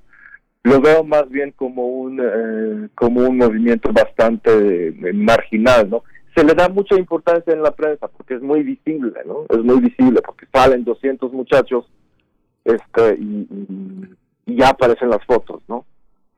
[0.67, 6.03] Lo veo más bien como un eh, como un movimiento bastante marginal, ¿no?
[6.35, 9.45] Se le da mucha importancia en la prensa porque es muy visible, ¿no?
[9.49, 11.85] Es muy visible porque salen 200 muchachos
[12.65, 13.47] este y,
[14.45, 15.85] y ya aparecen las fotos, ¿no?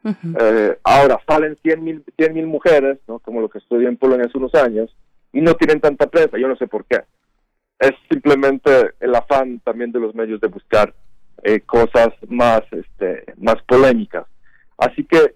[0.05, 3.19] Eh, ahora salen 100 mil mil mujeres, ¿no?
[3.19, 4.95] como lo que estudié en Polonia hace unos años,
[5.33, 7.01] y no tienen tanta prensa, yo no sé por qué.
[7.79, 10.93] Es simplemente el afán también de los medios de buscar
[11.43, 14.25] eh, cosas más, este, más polémicas.
[14.77, 15.35] Así que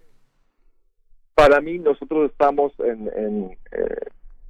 [1.35, 4.07] para mí nosotros estamos en, en, eh,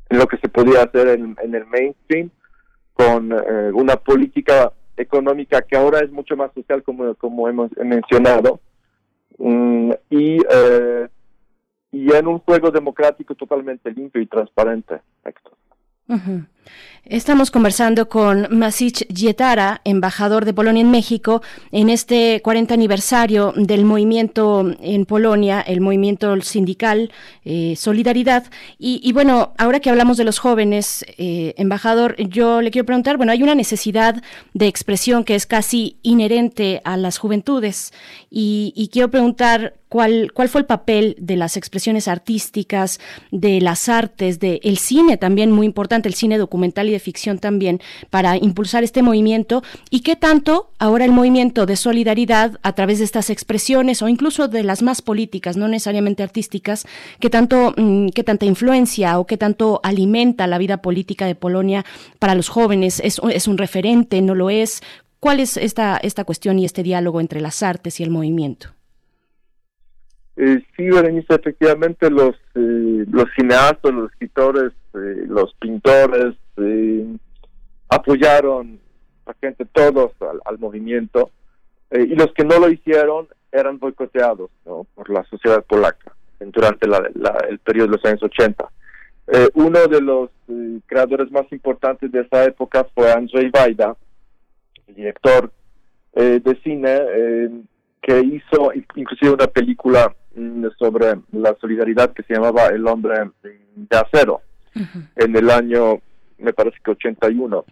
[0.09, 2.29] lo que se podía hacer en, el mainstream
[2.93, 3.33] con
[3.73, 8.59] una política económica que ahora es mucho más social como, como hemos mencionado,
[9.37, 11.07] Mm, y, eh,
[11.91, 15.01] y en un juego democrático totalmente limpio y transparente.
[17.05, 21.41] Estamos conversando con Masich Yetara, embajador de Polonia en México,
[21.73, 27.11] en este 40 aniversario del movimiento en Polonia, el movimiento sindical
[27.43, 28.45] eh, Solidaridad.
[28.79, 33.33] Y, bueno, ahora que hablamos de los jóvenes, eh, embajador, yo le quiero preguntar, bueno,
[33.33, 34.23] hay una necesidad
[34.53, 37.91] de expresión que es casi inherente a las juventudes
[38.29, 42.99] y, y quiero preguntar cuál, cuál fue el papel de las expresiones artísticas,
[43.29, 47.81] de las artes, del cine también muy importante, el cine documental y de ficción también,
[48.09, 53.05] para impulsar este movimiento y qué tanto ahora el movimiento de solidaridad a través de
[53.05, 56.85] estas expresiones o incluso de las más políticas, no necesariamente artísticas,
[57.19, 61.85] qué tanto, mm, qué tanta influencia o qué tanto alimenta la vida política de Polonia
[62.19, 64.81] para los jóvenes, es, es un referente, no lo es,
[65.23, 68.71] ¿Cuál es esta, esta cuestión y este diálogo entre las artes y el movimiento?
[70.35, 73.05] Eh, sí, Berenice, efectivamente los, eh,
[73.35, 77.05] cineastas, los escritores, eh, los pintores eh,
[77.89, 78.79] apoyaron
[79.27, 80.11] a gente, todos
[80.45, 81.31] al, movimiento,
[81.91, 87.87] y los que no lo hicieron eran boicoteados por la sociedad polaca durante el periodo
[87.87, 88.67] de los años 80.
[89.53, 90.29] uno de los
[90.87, 93.95] creadores más importantes de esa época fue Andrzej Wajda,
[94.87, 95.51] el director
[96.15, 97.63] de cine,
[98.01, 100.13] que hizo inclusive una película
[100.77, 104.41] sobre la solidaridad que se llamaba El hombre de acero
[105.15, 106.01] en el año,
[106.39, 107.65] me parece que 81,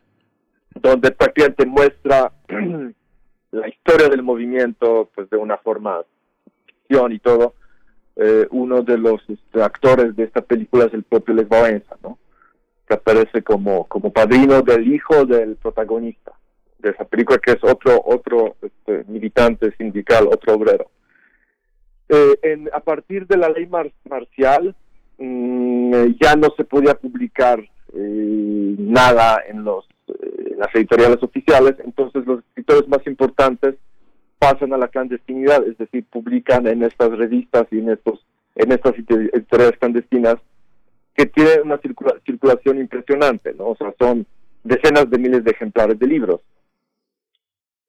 [0.76, 2.32] donde prácticamente muestra
[3.52, 6.02] la historia del movimiento pues de una forma
[7.10, 7.54] y todo.
[8.18, 12.18] Eh, uno de los este, actores de esta película es el propio Lech Wałęsa, ¿no?
[12.86, 16.34] que aparece como, como padrino del hijo del protagonista
[16.80, 20.92] de esa película, que es otro, otro este, militante sindical, otro obrero.
[22.14, 23.70] Eh, en, a partir de la ley
[24.10, 24.76] marcial,
[25.18, 27.62] mm, ya no se podía publicar
[27.94, 33.76] eh, nada en, los, eh, las editoriales oficiales, entonces los escritores más importantes
[34.40, 38.20] pasan a la clandestinidad, es decir, publican en estas revistas y en estos
[38.56, 40.36] en estas editoriales clandestinas
[41.16, 41.80] que tienen una
[42.26, 43.70] circulación impresionante, ¿no?
[43.70, 44.26] O sea, son
[44.66, 46.42] decenas de miles de ejemplares de libros.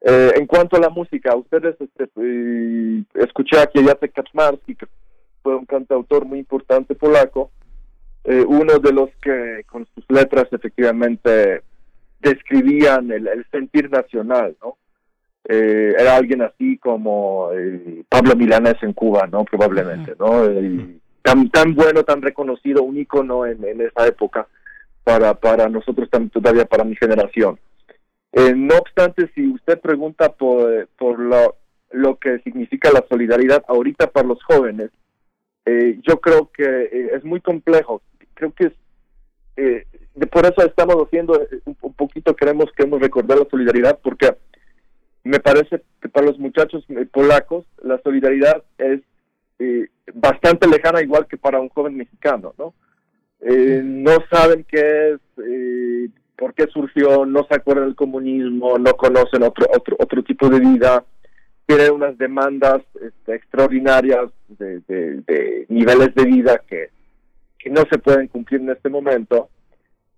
[0.04, 4.86] Eh, en cuanto a la música, ustedes este, eh, escuché aquí a Jacek Kaczmarski, que
[5.42, 7.52] fue un cantautor muy importante polaco,
[8.24, 11.62] eh, uno de los que con sus letras efectivamente
[12.20, 14.76] describían el, sentir nacional, ¿no?
[15.44, 17.50] era alguien así como
[18.08, 19.44] Pablo Milanés en Cuba, ¿no?
[19.44, 20.44] Probablemente, ¿no?
[21.20, 24.46] tan, tan bueno, tan reconocido, un ícono en, en esa época
[25.02, 27.58] para, para nosotros, también, todavía para mi generación.
[28.32, 31.56] Eh, no obstante, si usted pregunta por, por lo,
[31.90, 34.90] lo que significa la solidaridad ahorita para los jóvenes,
[35.66, 38.02] eh, yo creo que eh, es muy complejo.
[38.34, 38.72] Creo que
[39.56, 39.86] es,
[40.30, 44.34] por eso estamos haciendo un, poquito, queremos, queremos recordar la solidaridad, porque
[45.24, 49.00] me parece que para los muchachos polacos la solidaridad es
[50.14, 52.74] bastante lejana, igual que para un joven mexicano, ¿no?
[53.42, 55.20] no saben qué es
[56.42, 60.58] por qué surgió, no se acuerdan del comunismo, no conocen otro, otro, otro tipo de
[60.58, 61.04] vida,
[61.66, 66.90] tienen unas demandas este, extraordinarias de, niveles de vida que,
[67.70, 69.50] no se pueden cumplir en este momento.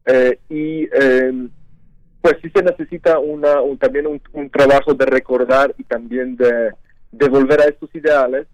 [0.07, 1.51] Eh, y em,
[2.23, 6.71] pues sí se necesita una, también un, trabajo de recordar y también de,
[7.13, 8.47] de volver a estos ideales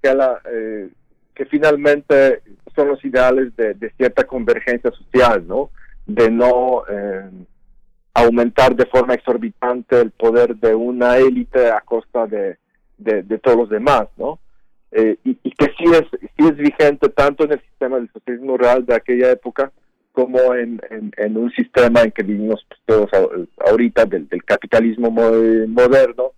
[0.00, 0.88] que, la, eh,
[1.34, 2.42] que finalmente
[2.76, 5.70] son los ideales de, de cierta convergencia social, ¿no?
[6.14, 7.30] De no eh,
[8.14, 12.58] aumentar de forma exorbitante el poder de una élite a costa de,
[12.98, 14.38] de, todos los demás, ¿no?
[14.92, 18.84] eh, y, que sí es, sí es vigente tanto en el sistema del socialismo real
[18.84, 19.72] de aquella época
[20.12, 20.80] como en,
[21.16, 23.08] en, un sistema en que vivimos todos
[23.66, 26.32] ahorita del, capitalismo moderno,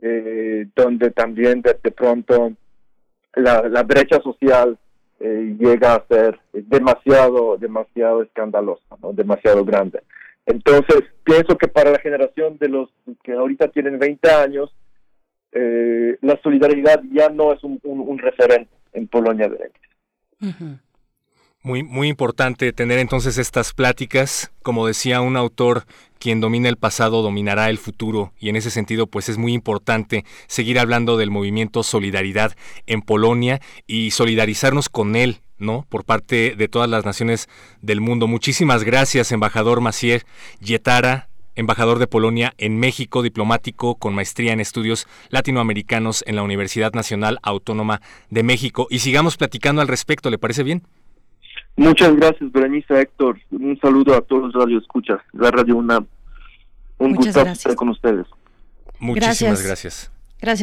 [0.00, 2.54] eh, donde también de, pronto
[3.34, 4.78] la, brecha social
[5.24, 9.12] eh, llega a ser demasiado, demasiado escandalosa, ¿no?
[9.12, 10.02] demasiado grande.
[10.46, 12.90] Entonces, pienso que para la generación de los
[13.22, 14.74] que ahorita tienen 20 años,
[15.52, 19.70] eh, la solidaridad ya no es un, referente en Polonia de
[21.64, 24.50] Muy, muy importante tener entonces estas pláticas.
[24.64, 25.84] Como decía un autor,
[26.18, 30.24] quien domina el pasado dominará el futuro y en ese sentido pues es muy importante
[30.48, 32.56] seguir hablando del movimiento Solidaridad
[32.86, 35.86] en Polonia y solidarizarnos con él, ¿no?
[35.88, 37.48] Por parte de todas las naciones
[37.80, 38.26] del mundo.
[38.26, 40.24] Muchísimas gracias, embajador Macier
[40.58, 46.92] Yetara, embajador de Polonia en México, diplomático con maestría en estudios latinoamericanos en la Universidad
[46.92, 48.88] Nacional Autónoma de México.
[48.90, 50.82] Y sigamos platicando al respecto, ¿le parece bien?
[51.76, 53.40] Muchas gracias, Berenice Héctor.
[53.50, 56.06] Un saludo a todos los radioescuchas, la Radio UNAM.
[56.98, 58.26] Un gusto estar con ustedes.
[58.98, 59.66] Muchísimas gracias.
[59.66, 60.11] Gracias,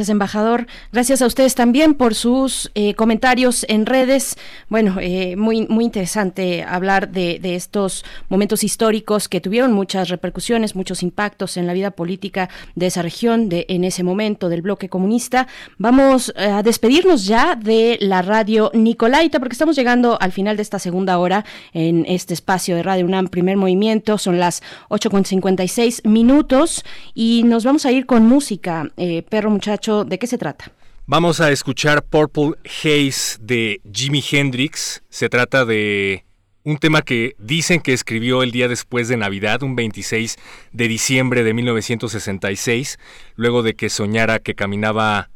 [0.10, 0.68] embajador.
[0.92, 4.36] Gracias a ustedes también por sus eh, comentarios en redes.
[4.68, 11.02] Bueno, eh, muy, muy interesante hablar de, estos momentos históricos que tuvieron muchas repercusiones, muchos
[11.02, 15.48] impactos en la vida política de esa región, de, en ese momento del bloque comunista.
[15.78, 20.62] Vamos eh, a despedirnos ya de la radio Nicolaita, porque estamos llegando al final de
[20.62, 24.18] esta segunda hora en este espacio de Radio UNAM, primer movimiento.
[24.18, 26.84] Son las 8.56 minutos
[27.16, 28.92] y nos vamos a ir con música.
[29.30, 30.72] perro ¿de qué se trata?
[31.06, 35.04] Vamos a escuchar Purple Haze de Jimi Hendrix.
[35.10, 36.26] Se trata de
[36.64, 40.38] un tema que dicen que escribió el día después de Navidad, un 26
[40.72, 42.98] de diciembre de 1966,
[43.36, 45.30] luego de que soñara que caminaba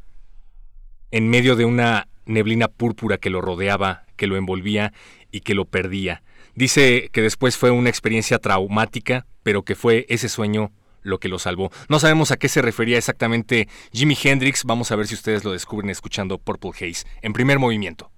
[1.11, 4.93] en medio de una neblina púrpura que lo rodeaba, que lo envolvía
[5.31, 6.23] y que lo perdía.
[6.55, 10.71] Dice que después fue una experiencia traumática, pero que fue ese sueño
[11.03, 11.71] lo que lo salvó.
[11.89, 15.51] No sabemos a qué se refería exactamente Jimi Hendrix, vamos a ver si ustedes lo
[15.51, 18.11] descubren escuchando Purple Haze en primer movimiento.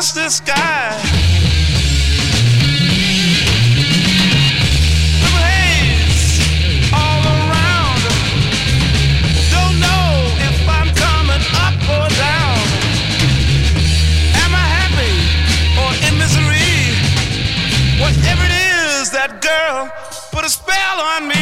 [0.00, 0.96] is the sky?
[5.20, 6.40] The haze
[6.90, 8.02] all around.
[9.52, 10.08] Don't know
[10.48, 12.60] if I'm coming up or down.
[14.42, 15.16] Am I happy
[15.82, 16.96] or in misery?
[18.00, 19.92] Whatever it is, that girl
[20.32, 21.39] put a spell on me.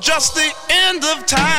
[0.00, 1.49] Just the end of time.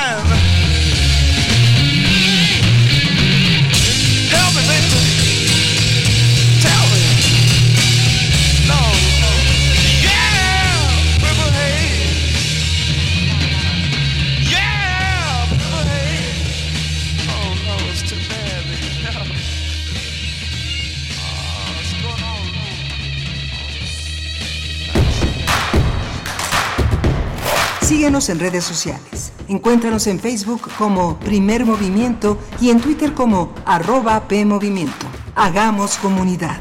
[27.91, 29.33] Síguenos en redes sociales.
[29.49, 35.07] Encuéntranos en Facebook como Primer Movimiento y en Twitter como arroba PMovimiento.
[35.35, 36.57] Hagamos comunidad.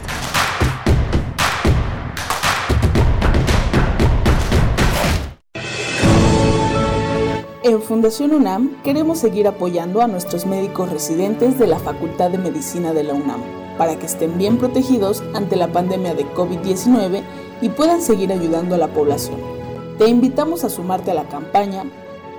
[7.62, 12.92] En Fundación UNAM queremos seguir apoyando a nuestros médicos residentes de la Facultad de Medicina
[12.92, 13.40] de la UNAM
[13.78, 17.22] para que estén bien protegidos ante la pandemia de COVID-19
[17.62, 19.59] y puedan seguir ayudando a la población.
[20.00, 21.84] Te invitamos a sumarte a la campaña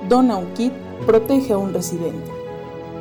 [0.09, 0.73] Dona un kit,
[1.05, 2.31] protege a un residente,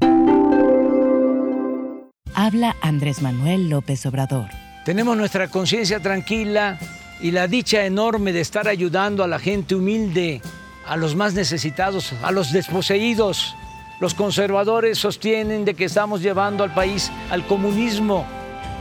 [2.43, 4.49] Habla Andrés Manuel López Obrador.
[4.83, 6.79] Tenemos nuestra conciencia tranquila
[7.21, 10.41] y la dicha enorme de estar ayudando a la gente humilde,
[10.87, 13.55] a los más necesitados, a los desposeídos.
[13.99, 18.25] Los conservadores sostienen de que estamos llevando al país al comunismo.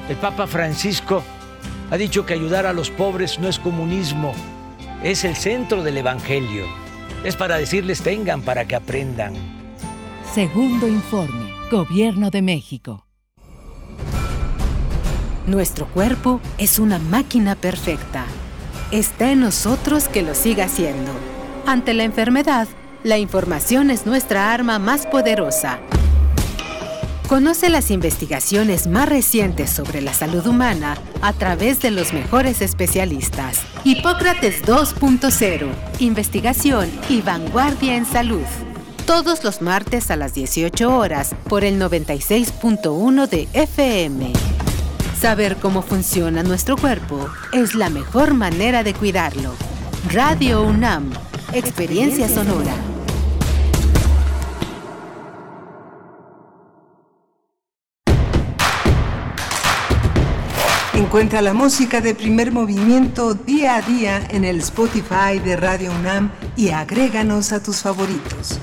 [0.09, 1.23] El Papa Francisco
[1.91, 4.33] ha dicho que ayudar a los pobres no es comunismo,
[5.03, 6.65] es el centro del Evangelio.
[7.25, 9.35] Es para decirles tengan para que aprendan.
[10.33, 13.10] Segundo informe, Gobierno de México.
[15.51, 18.25] Nuestro cuerpo es una máquina perfecta.
[18.93, 21.11] Está en nosotros que lo siga haciendo.
[21.67, 22.69] Ante la enfermedad,
[23.03, 25.81] la información es nuestra arma más poderosa.
[27.29, 33.63] Conoce las investigaciones más recientes sobre la salud humana a través de los mejores especialistas.
[33.83, 35.67] Hipócrates 2.0.
[35.99, 38.47] Investigación y vanguardia en salud.
[39.05, 44.33] Todos los martes a las 18 horas por el 96.1 de FM.
[45.21, 49.55] Saber cómo funciona nuestro cuerpo es la mejor manera de cuidarlo.
[50.11, 51.13] Radio UNAM.
[51.53, 52.73] Experiencia sonora.
[60.95, 66.31] Encuentra la música de primer movimiento día a día en el Spotify de Radio UNAM
[66.57, 68.59] y agréganos a tus favoritos.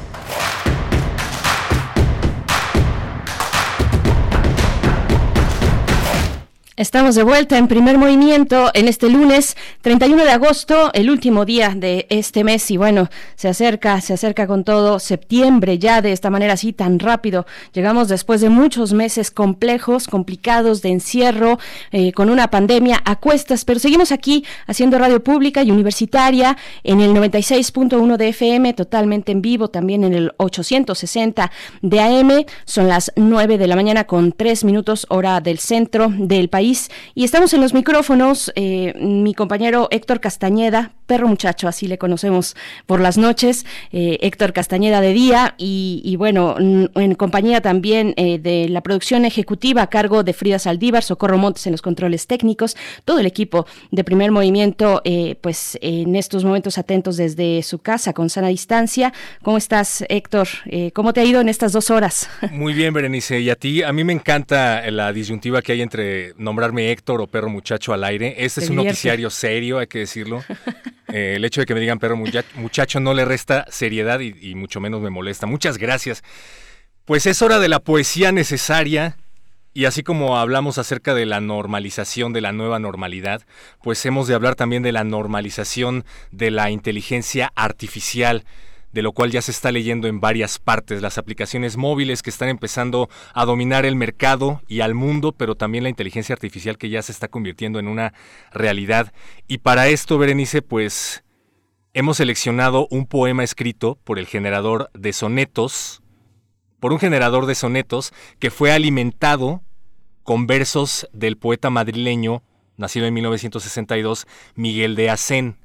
[6.78, 11.74] Estamos de vuelta en primer movimiento en este lunes 31 de agosto, el último día
[11.76, 16.30] de este mes y bueno, se acerca, se acerca con todo septiembre ya de esta
[16.30, 17.48] manera así tan rápido.
[17.74, 21.58] Llegamos después de muchos meses complejos, complicados de encierro,
[21.91, 27.02] eh, con una pandemia a cuestas, pero seguimos aquí haciendo radio pública y universitaria en
[27.02, 31.52] el 96.1 de FM, totalmente en vivo, también en el 860
[31.82, 32.45] de AM.
[32.66, 36.66] Son las 9 de la mañana con 3 minutos hora del centro del país
[37.15, 42.55] y estamos en los micrófonos, eh, mi compañero Héctor Castañeda, perro muchacho, así le conocemos
[42.85, 48.69] por las noches, eh, Héctor Castañeda de día y, bueno, en compañía también eh, de
[48.69, 52.75] la producción ejecutiva a cargo de Frida Saldívar, Socorro Montes en los controles técnicos,
[53.05, 55.01] todo el equipo de primer movimiento,
[55.41, 59.13] pues en estos momentos atentos desde su casa con sana distancia.
[59.41, 60.47] ¿Cómo estás, Héctor?
[60.93, 62.29] ¿Cómo te ha ido en estas dos horas?
[62.51, 63.39] Muy bien, Berenice.
[63.39, 67.27] Y a ti, a mí me encanta la disyuntiva que hay entre nombrarme Héctor o
[67.27, 68.35] perro muchacho al aire.
[68.38, 70.43] Este es un noticiario serio, hay que decirlo.
[71.07, 74.79] Eh, el hecho de que me digan perro muchacho no le resta seriedad y mucho
[74.79, 75.45] menos me molesta.
[75.47, 76.23] Muchas gracias.
[77.05, 79.15] Pues es hora de la poesía necesaria.
[79.73, 83.43] Y así como hablamos acerca de la normalización de la nueva normalidad,
[83.84, 88.43] pues hemos de hablar también de la normalización de la inteligencia artificial
[88.91, 92.49] de lo cual ya se está leyendo en varias partes, las aplicaciones móviles que están
[92.49, 97.01] empezando a dominar el mercado y al mundo, pero también la inteligencia artificial que ya
[97.01, 98.14] se está convirtiendo en una
[98.51, 99.14] realidad.
[99.47, 101.23] Y para esto, Berenice, pues
[101.93, 106.01] hemos seleccionado un poema escrito por el generador de sonetos,
[106.80, 109.61] por un generador de sonetos que fue alimentado
[110.23, 112.43] con versos del poeta madrileño,
[112.76, 115.57] nacido en 1962, Miguel de Acén.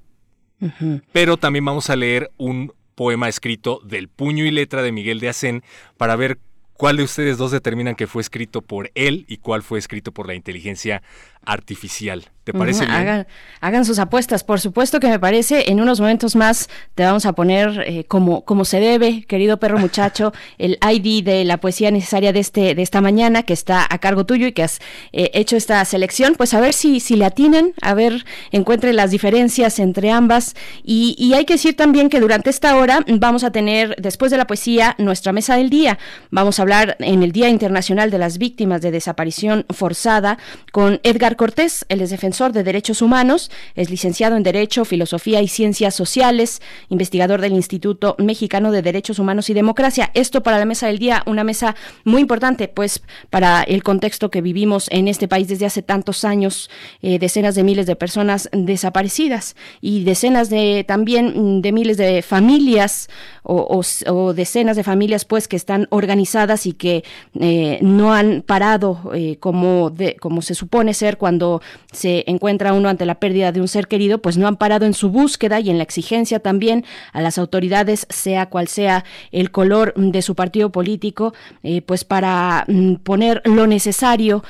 [1.12, 5.28] Pero también vamos a leer un poema escrito del puño y letra de Miguel de
[5.28, 5.62] Acén
[5.96, 6.38] para ver
[6.76, 10.26] ¿Cuál de ustedes dos determinan que fue escrito por él y cuál fue escrito por
[10.26, 11.02] la inteligencia
[11.44, 12.30] artificial?
[12.44, 13.24] ¿Te parece bien?
[13.60, 15.70] Hagan, sus apuestas, por supuesto que me parece.
[15.70, 19.78] En unos momentos más te vamos a poner eh, como, como se debe, querido perro
[19.78, 23.98] muchacho, el ID de la poesía necesaria de este de esta mañana que está a
[23.98, 24.80] cargo tuyo y que has
[25.12, 26.34] eh, hecho esta selección.
[26.34, 30.56] Pues a ver si, si le atienen, a ver, encuentre las diferencias entre ambas.
[30.82, 34.38] Y, y hay que decir también que durante esta hora vamos a tener, después de
[34.38, 36.00] la poesía, nuestra mesa del día.
[36.32, 40.38] Vamos a hablar en el Día Internacional de las Víctimas de Desaparición Forzada
[40.72, 41.84] con Edgar Cortés.
[41.90, 47.42] Él es defensor de derechos humanos, es licenciado en Derecho, Filosofía y Ciencias Sociales, investigador
[47.42, 50.10] del Instituto Mexicano de Derechos Humanos y Democracia.
[50.14, 54.40] Esto para la mesa del día, una mesa muy importante, pues para el contexto que
[54.40, 56.70] vivimos en este país desde hace tantos años,
[57.02, 63.10] eh, decenas de miles de personas desaparecidas y decenas de también de miles de familias
[63.42, 67.04] o, o decenas de familias pues que están organizadas y que
[67.40, 71.62] eh, no han parado eh, como, como se supone ser cuando
[71.92, 74.94] se encuentra uno ante la pérdida de un ser querido, pues no han parado en
[74.94, 79.94] su búsqueda y en la exigencia también a las autoridades, sea cual sea el color
[79.96, 84.44] de su partido político, eh, pues para mm, poner lo necesario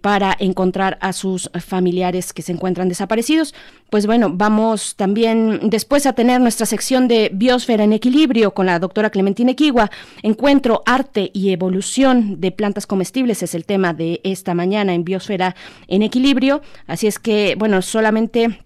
[0.00, 3.54] para encontrar a sus familiares que se encuentran desaparecidos.
[3.90, 8.78] Pues bueno, vamos también después a tener nuestra sección de Biosfera en Equilibrio con la
[8.78, 9.90] doctora Clementina Equigua,
[10.22, 15.56] Encuentro, Arte y evolución de plantas comestibles es el tema de esta mañana en Biosfera
[15.88, 16.62] en Equilibrio.
[16.86, 18.60] Así es que, bueno, solamente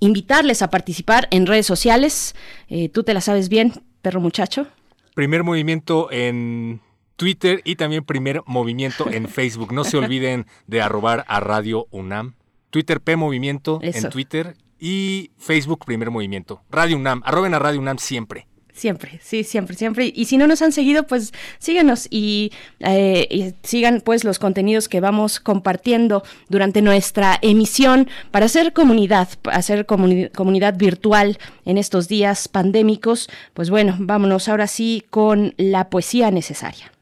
[0.00, 2.34] invitarles a participar en redes sociales.
[2.68, 3.72] Eh, Tú te la sabes bien,
[4.02, 4.66] perro muchacho.
[5.14, 6.80] Primer movimiento en
[7.16, 9.72] Twitter y también primer movimiento en Facebook.
[9.72, 12.34] No se olviden de arrobar a Radio UNAM.
[12.70, 16.62] Twitter P Movimiento en Twitter y Facebook Primer Movimiento.
[16.70, 17.22] Radio UNAM.
[17.24, 18.46] Arroben a Radio UNAM siempre.
[18.78, 20.12] Siempre, sí, siempre, siempre.
[20.14, 25.00] Y si no nos han seguido, pues síguenos y, eh, sigan pues los contenidos que
[25.00, 33.28] vamos compartiendo durante nuestra emisión para hacer comunidad, hacer comunidad virtual en estos días pandémicos.
[33.52, 36.92] Pues bueno, vámonos ahora sí con la poesía necesaria.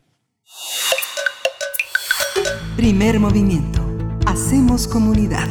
[2.75, 3.87] Primer movimiento.
[4.25, 5.49] Hacemos comunidad.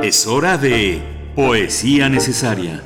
[0.00, 2.82] Es hora de Poesía necesaria.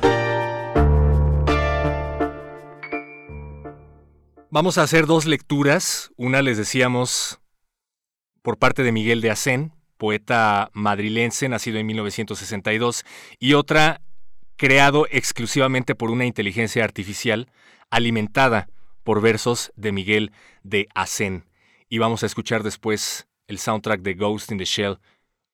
[4.49, 6.11] Vamos a hacer dos lecturas.
[6.17, 7.39] Una les decíamos
[8.41, 13.05] por parte de Miguel de Acén, poeta madrilense, nacido en 1962,
[13.39, 14.01] y otra
[14.57, 17.47] creado exclusivamente por una inteligencia artificial
[17.89, 18.67] alimentada
[19.05, 20.33] por versos de Miguel
[20.63, 21.45] de Acén.
[21.87, 24.99] Y vamos a escuchar después el soundtrack de Ghost in the Shell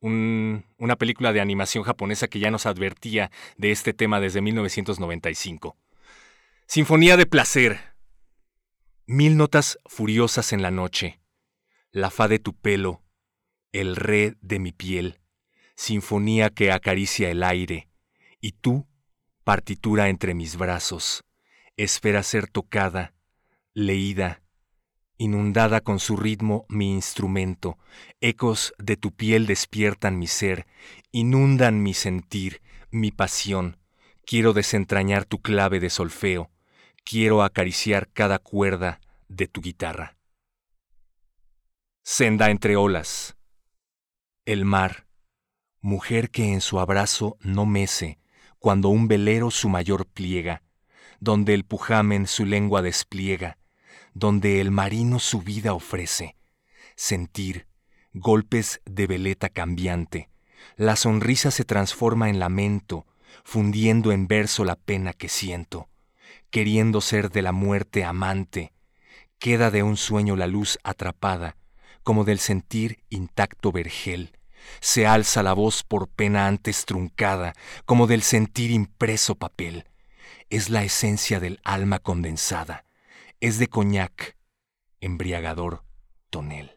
[0.01, 5.77] una película de animación japonesa que ya nos advertía de este tema desde 1995.
[6.67, 7.95] Sinfonía de placer.
[9.05, 11.19] Mil notas furiosas en la noche.
[11.91, 13.01] La fa de tu pelo.
[13.71, 15.19] El re de mi piel.
[15.75, 17.89] Sinfonía que acaricia el aire.
[18.41, 18.87] Y tú,
[19.43, 21.23] partitura entre mis brazos.
[21.77, 23.13] Espera ser tocada,
[23.73, 24.41] leída,
[25.19, 27.79] Inundada con su ritmo mi instrumento,
[28.21, 30.67] ecos de tu piel despiertan mi ser,
[31.11, 32.61] inundan mi sentir,
[32.91, 33.77] mi pasión.
[34.25, 36.51] Quiero desentrañar tu clave de solfeo,
[37.03, 40.17] quiero acariciar cada cuerda de tu guitarra.
[42.03, 43.37] Senda entre olas.
[44.45, 45.07] El mar,
[45.81, 48.19] mujer que en su abrazo no mece,
[48.59, 50.61] cuando un velero su mayor pliega,
[51.19, 53.57] donde el pujamen su lengua despliega,
[54.17, 56.35] donde el marino su vida ofrece,
[56.95, 57.67] sentir
[58.13, 60.29] golpes de veleta cambiante,
[60.75, 63.05] la sonrisa se transforma en lamento,
[63.43, 65.87] fundiendo en verso la pena que siento,
[66.49, 68.73] queriendo ser de la muerte amante,
[69.37, 71.55] queda de un sueño la luz atrapada,
[72.01, 74.31] como del sentir intacto vergel,
[74.79, 77.53] se alza la voz por pena antes truncada,
[77.85, 79.85] como del sentir impreso papel,
[80.49, 82.86] es la esencia del alma condensada,
[83.39, 84.35] es de coñac,
[84.99, 85.83] embriagador
[86.29, 86.76] tonel.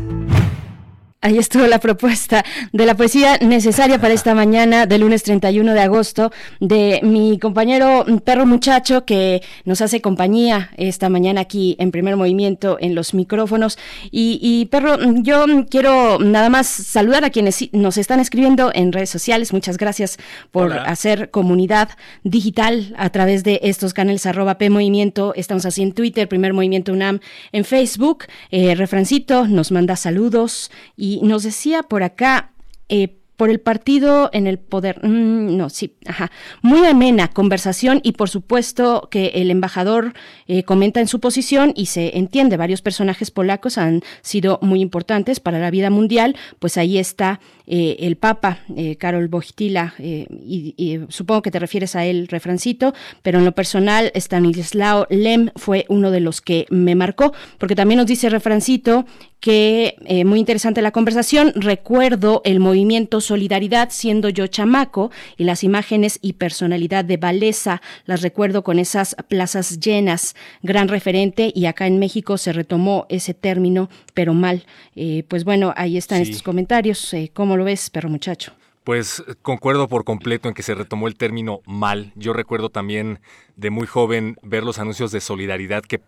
[1.23, 2.43] Ahí estuvo la propuesta
[2.73, 8.07] de la poesía necesaria para esta mañana del lunes 31 de agosto de mi compañero
[8.25, 13.77] Perro Muchacho que nos hace compañía esta mañana aquí en primer movimiento en los micrófonos.
[14.09, 19.53] Y, Perro, yo quiero nada más saludar a quienes nos están escribiendo en redes sociales.
[19.53, 20.17] Muchas gracias
[20.49, 21.89] por hacer comunidad
[22.23, 25.33] digital a través de estos canales arroba P Movimiento.
[25.35, 27.19] Estamos así en Twitter, primer movimiento UNAM,
[27.51, 28.25] en Facebook.
[28.49, 32.53] Eh, Refrancito nos manda saludos y y nos decía por acá,
[32.89, 35.03] eh, por el partido en el poder.
[35.03, 36.29] Mm, no, sí, ajá.
[36.61, 40.13] Muy amena conversación y por supuesto que el embajador
[40.45, 45.39] eh, comenta en su posición y se entiende, varios personajes polacos han sido muy importantes
[45.39, 51.41] para la vida mundial, pues ahí está eh, el Papa, eh, Karol Wojtyla, y, supongo
[51.41, 52.93] que te refieres a él, refrancito,
[53.23, 57.97] pero en lo personal, Stanislao Lem fue uno de los que me marcó, porque también
[57.97, 59.05] nos dice refrancito
[59.41, 59.95] que
[60.25, 66.33] muy interesante la conversación, recuerdo el movimiento Solidaridad siendo yo chamaco y las imágenes y
[66.33, 72.37] personalidad de Valesa las recuerdo con esas plazas llenas, gran referente y acá en México
[72.37, 74.65] se retomó ese término, pero mal.
[74.95, 77.13] Eh, pues bueno, ahí están estos comentarios.
[77.13, 78.53] Eh, ¿Cómo lo ves, perro muchacho?
[78.83, 82.13] Pues concuerdo por completo en que se retomó el término mal.
[82.15, 83.19] Yo recuerdo también
[83.55, 86.01] de muy joven ver los anuncios de solidaridad que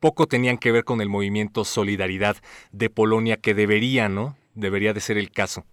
[0.00, 2.36] poco tenían que ver con el movimiento Solidaridad
[2.72, 4.36] de Polonia, que debería, ¿no?
[4.54, 5.64] Debería de ser el caso.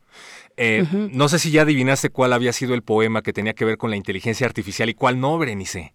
[0.58, 3.78] Eh, no sé si ya adivinaste cuál había sido el poema que tenía que ver
[3.78, 5.94] con la inteligencia artificial y cuál no, Berenice.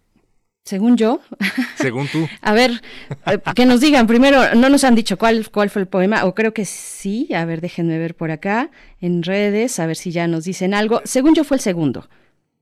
[0.65, 1.21] Según yo.
[1.77, 2.27] Según tú.
[2.41, 2.81] a ver,
[3.25, 4.05] eh, que nos digan.
[4.05, 7.33] Primero, no nos han dicho cuál, cuál fue el poema, o creo que sí.
[7.33, 8.69] A ver, déjenme ver por acá,
[8.99, 11.01] en redes, a ver si ya nos dicen algo.
[11.05, 12.07] Según yo fue el segundo.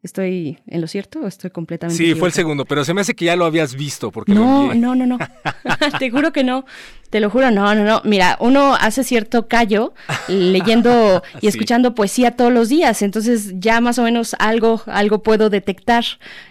[0.08, 3.14] ¿Estoy en lo cierto o estoy completamente Sí, fue el segundo, pero se me hace
[3.14, 4.10] que ya lo habías visto.
[4.10, 5.18] Porque no, no, no, no.
[6.00, 6.64] te juro que no.
[7.10, 8.02] Te lo juro, no, no, no.
[8.06, 9.94] Mira, uno hace cierto callo
[10.30, 15.50] leyendo y escuchando poesía todos los días, entonces ya más o menos algo, algo puedo
[15.50, 16.06] detectar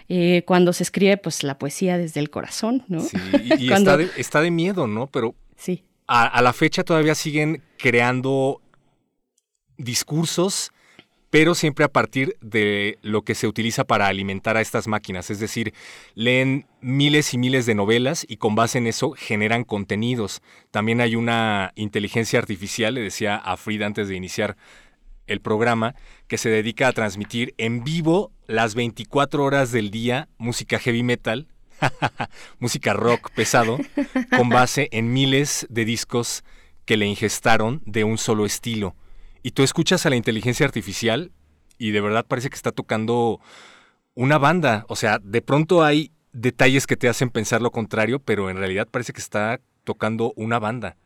[0.07, 2.99] eh, cuando se escribe pues la poesía desde el corazón, ¿no?
[2.99, 3.17] Sí,
[3.57, 5.07] y, está, de, está, de, miedo, ¿no?
[5.07, 5.83] Pero sí.
[6.05, 8.61] a la fecha todavía siguen creando
[9.77, 10.71] discursos
[11.29, 15.29] pero siempre a partir de lo que se utiliza para alimentar a estas máquinas.
[15.29, 15.73] Es decir,
[16.15, 20.41] leen miles y miles de novelas y con base en eso generan contenidos.
[20.71, 24.57] También hay una inteligencia artificial, le decía a Frida antes de iniciar
[25.27, 25.95] el programa,
[26.27, 31.47] que se dedica a transmitir en vivo las 24 horas del día música heavy metal,
[32.59, 33.77] música rock pesado,
[34.37, 36.45] con base en miles de discos
[36.85, 38.95] que le ingestaron de un solo estilo
[39.47, 41.31] y tú escuchas a la inteligencia artificial
[41.77, 43.39] y de verdad parece que está tocando
[44.13, 44.83] una banda.
[44.89, 48.89] O sea, de pronto hay detalles que te hacen pensar lo contrario, pero en realidad
[48.91, 50.97] parece que está tocando una banda.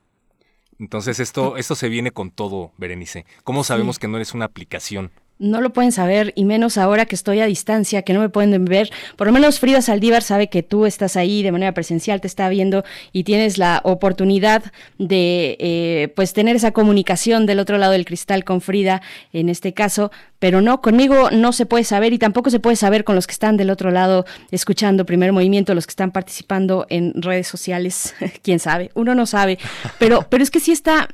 [0.80, 3.28] Entonces esto, esto se viene con todo, Berenice.
[3.44, 5.12] ¿Cómo sabemos que no eres una aplicación?
[5.42, 8.64] No lo pueden saber y menos ahora que estoy a distancia, que no me pueden
[8.64, 8.92] ver.
[9.18, 12.48] Por lo menos Frida Saldívar sabe que tú estás ahí de manera presencial, te está
[12.48, 14.64] viendo y tienes la oportunidad
[15.00, 19.02] de eh, pues tener esa comunicación del otro lado del cristal con Frida
[19.34, 20.12] en este caso.
[20.38, 23.34] Pero no, conmigo no se puede saber y tampoco se puede saber con los que
[23.34, 28.60] están del otro lado escuchando primer movimiento, los que están participando en redes sociales, quién
[28.60, 29.60] sabe, uno no sabe,
[30.00, 31.08] pero, pero es que sí está,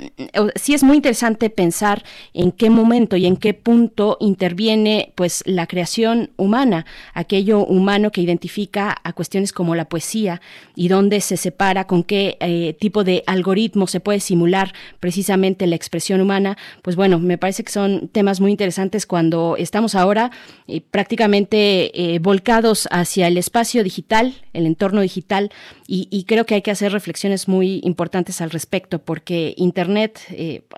[0.56, 5.68] sí es muy interesante pensar en qué momento y en qué punto interviene pues la
[5.68, 10.42] creación humana, aquello humano que identifica a cuestiones como la poesía
[10.76, 15.76] y dónde se separa, con qué eh, tipo de algoritmo se puede simular precisamente la
[15.76, 20.32] expresión humana, pues bueno, me parece que son temas muy interesantes cuando estamos ahora
[20.68, 25.52] eh, prácticamente eh, volcados hacia el espacio digital, el entorno digital,
[25.90, 30.20] y, creo que hay que hacer reflexiones muy importantes al respecto, porque Internet,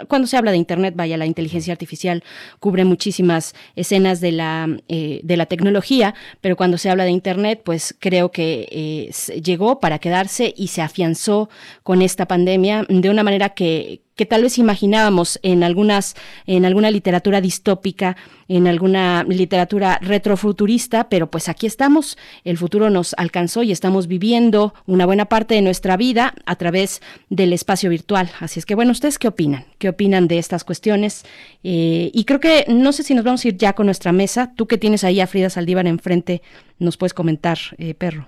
[0.08, 2.24] cuando se habla de Internet, vaya, la inteligencia artificial
[2.60, 3.29] cubre muchísimas
[3.76, 9.12] escenas de la, de la tecnología, pero cuando se habla de Internet, pues creo que
[9.44, 11.50] llegó para quedarse y se afianzó
[11.84, 16.92] con esta pandemia de una manera que, que tal vez imaginábamos en algunas en alguna
[16.92, 18.18] literatura distópica,
[18.50, 24.74] en alguna literatura retrofuturista, pero pues aquí estamos, el futuro nos alcanzó y estamos viviendo
[24.88, 28.30] una buena parte de nuestra vida a través del espacio virtual.
[28.42, 29.64] Así es que bueno, ¿ustedes qué opinan?
[29.78, 31.24] ¿Qué opinan de estas cuestiones?
[31.64, 34.52] Eh, y creo que no sé si nos vamos a ir ya con nuestra mesa.
[34.54, 36.42] Tú que tienes ahí a Frida Saldívar enfrente,
[36.78, 38.28] nos puedes comentar, eh, perro.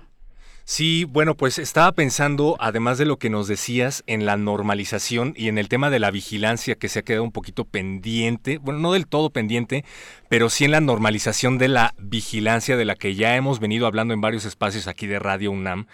[0.64, 5.48] Sí, bueno, pues estaba pensando, además de lo que nos decías, en la normalización y
[5.48, 8.92] en el tema de la vigilancia que se ha quedado un poquito pendiente, bueno, no
[8.92, 9.84] del todo pendiente,
[10.28, 14.14] pero sí en la normalización de la vigilancia de la que ya hemos venido hablando
[14.14, 15.86] en varios espacios aquí de Radio UNAM.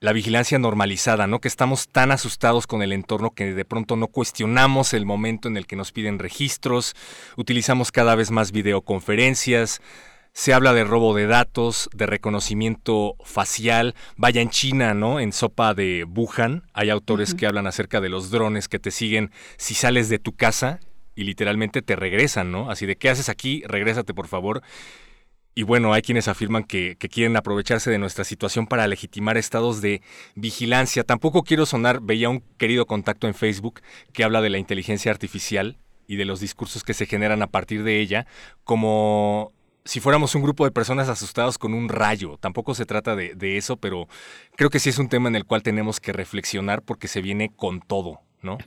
[0.00, 1.40] la vigilancia normalizada, ¿no?
[1.40, 5.58] Que estamos tan asustados con el entorno que de pronto no cuestionamos el momento en
[5.58, 6.94] el que nos piden registros,
[7.36, 9.82] utilizamos cada vez más videoconferencias,
[10.32, 13.94] se habla de robo de datos, de reconocimiento facial.
[14.16, 15.20] Vaya en China, ¿no?
[15.20, 19.30] En Sopa de Wuhan hay autores que hablan acerca de los drones que te siguen
[19.56, 20.80] si sales de tu casa
[21.14, 22.70] y literalmente te regresan, ¿no?
[22.70, 23.62] Así de, ¿qué haces aquí?
[23.66, 24.62] Regrésate, por favor.
[25.54, 30.00] Y bueno, hay quienes afirman que, quieren aprovecharse de nuestra situación para legitimar estados de
[30.34, 31.02] vigilancia.
[31.04, 33.80] Tampoco quiero sonar, veía un querido contacto en Facebook
[34.12, 35.76] que habla de la inteligencia artificial
[36.06, 38.26] y de los discursos que se generan a partir de ella,
[38.64, 39.52] como
[39.84, 42.36] si fuéramos un grupo de personas asustados con un rayo.
[42.38, 44.08] Tampoco se trata de, eso, pero
[44.56, 47.50] creo que sí es un tema en el cual tenemos que reflexionar porque se viene
[47.54, 48.20] con todo.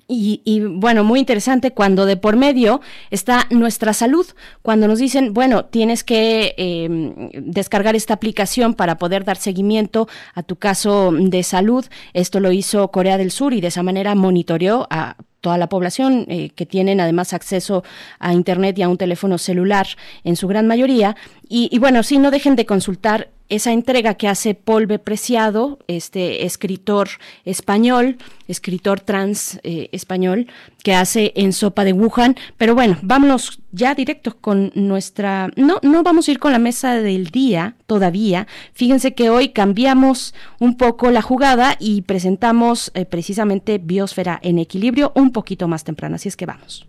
[0.07, 2.79] Y, bueno, muy interesante cuando de por medio
[3.09, 4.27] está nuestra salud,
[4.61, 10.43] cuando nos dicen, bueno, tienes que em, descargar esta aplicación para poder dar seguimiento a
[10.43, 11.85] tu caso de salud.
[12.13, 16.25] Esto lo hizo Corea del Sur y de esa manera monitoreó a toda la población
[16.29, 17.83] eh, que tienen además acceso
[18.17, 19.85] a Internet y a un teléfono celular
[20.23, 21.17] en su gran mayoría.
[21.49, 24.99] Y, bueno, sí, no dejen de consultar esa entrega que hace Paul B.
[24.99, 27.09] Preciado, este escritor
[27.43, 28.17] español,
[28.47, 30.47] escritor trans eh, español,
[30.83, 32.35] que hace en Sopa de Wuhan.
[32.57, 35.49] Pero bueno, vámonos ya directo con nuestra...
[35.55, 38.47] No, no vamos a ir con la mesa del día todavía.
[38.73, 45.13] Fíjense que hoy cambiamos un poco la jugada y presentamos eh, precisamente Biosfera en equilibrio
[45.15, 46.17] un poquito más temprano.
[46.17, 46.85] Así es que vamos.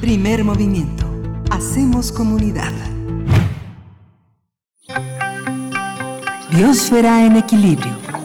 [0.00, 1.06] Primer movimiento.
[1.50, 2.72] Hacemos comunidad.
[6.50, 8.15] Biosfera en equilibrio.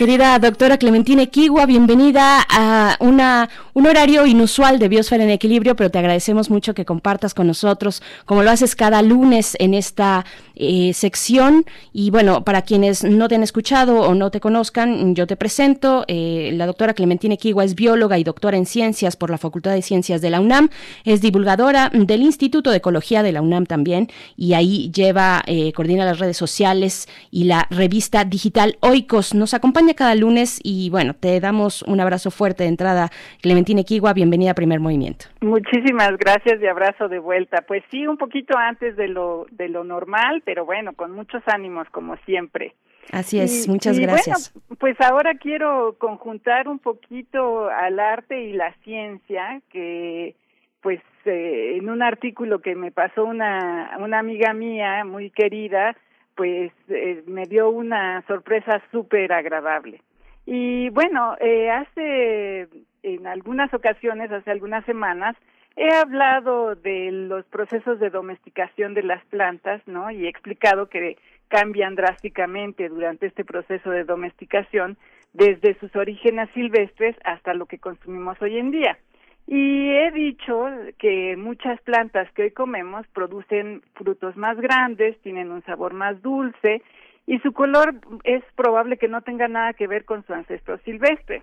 [0.00, 3.50] Querida doctora Clementina Equigua, bienvenida a una,
[3.80, 8.02] un horario inusual de Biosfera en Equilibrio, pero te agradecemos mucho que compartas con nosotros,
[8.26, 11.64] como lo haces cada lunes en esta eh, sección.
[11.90, 16.04] Y bueno, para quienes no te han escuchado o no te conozcan, yo te presento.
[16.08, 19.80] Eh, la doctora Clementina Equigua es bióloga y doctora en ciencias por la Facultad de
[19.80, 20.68] Ciencias de la UNAM.
[21.06, 26.04] Es divulgadora del Instituto de Ecología de la UNAM también, y ahí lleva, eh, coordina
[26.04, 29.32] las redes sociales y la revista digital Oikos.
[29.32, 33.10] Nos acompaña cada lunes y bueno, te damos un abrazo fuerte de entrada.
[33.40, 35.26] Clementina Equigua, bienvenida a Primer Movimiento.
[35.40, 37.62] Muchísimas gracias y abrazo de vuelta.
[37.66, 41.88] Pues sí, un poquito antes de lo, de lo normal, pero bueno, con muchos ánimos
[41.90, 42.74] como siempre.
[43.12, 44.52] Así es, muchas gracias.
[44.54, 50.36] Bueno, pues ahora quiero conjuntar un poquito al arte y la ciencia, que
[50.80, 55.96] pues eh, en un artículo que me pasó una, una amiga mía muy querida,
[56.36, 60.00] pues eh, me dio una sorpresa súper agradable.
[60.46, 62.68] Y bueno, eh, hace
[63.02, 65.36] en algunas ocasiones, hace algunas semanas,
[65.76, 70.10] he hablado de los procesos de domesticación de las plantas, ¿no?
[70.10, 71.16] Y he explicado que
[71.48, 74.96] cambian drásticamente durante este proceso de domesticación
[75.32, 78.98] desde sus orígenes silvestres hasta lo que consumimos hoy en día.
[79.46, 85.62] Y he dicho que muchas plantas que hoy comemos producen frutos más grandes, tienen un
[85.62, 86.82] sabor más dulce
[87.26, 91.42] y su color es probable que no tenga nada que ver con su ancestro silvestre.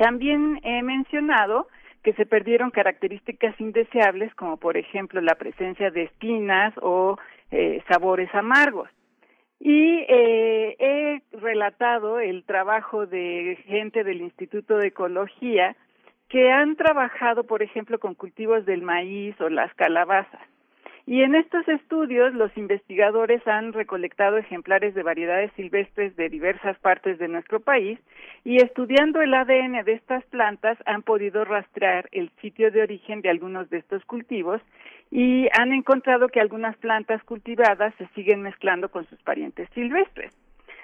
[0.00, 1.68] También he mencionado
[2.02, 7.18] que se perdieron características indeseables como por ejemplo la presencia de espinas o
[7.50, 8.88] eh, sabores amargos.
[9.58, 15.76] Y eh, he relatado el trabajo de gente del Instituto de Ecología
[16.30, 20.40] que han trabajado, por ejemplo, con cultivos del maíz o las calabazas.
[21.10, 27.18] Y en estos estudios los investigadores han recolectado ejemplares de variedades silvestres de diversas partes
[27.18, 27.98] de nuestro país
[28.44, 33.28] y estudiando el ADN de estas plantas han podido rastrear el sitio de origen de
[33.28, 34.62] algunos de estos cultivos
[35.10, 40.32] y han encontrado que algunas plantas cultivadas se siguen mezclando con sus parientes silvestres.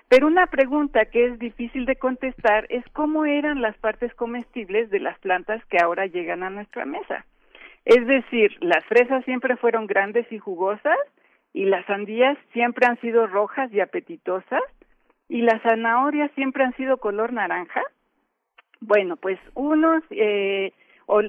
[0.08, 4.98] Pero una pregunta que es difícil de contestar es cómo eran las partes comestibles de
[4.98, 7.24] las plantas que ahora llegan a nuestra mesa.
[7.86, 10.98] Es decir, las fresas siempre fueron grandes y jugosas
[11.52, 14.62] y las sandías siempre han sido rojas y apetitosas
[15.28, 17.82] y las zanahorias siempre han sido color naranja.
[18.80, 20.72] Bueno, pues unos eh,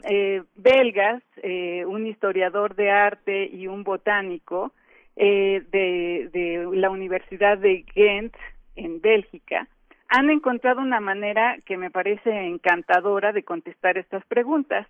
[0.10, 4.74] eh, belgas, eh, un historiador de arte y un botánico
[5.16, 8.36] de, de la Universidad de Ghent
[8.76, 9.68] en Bélgica
[10.10, 14.88] han encontrado una manera que me parece encantadora de contestar estas preguntas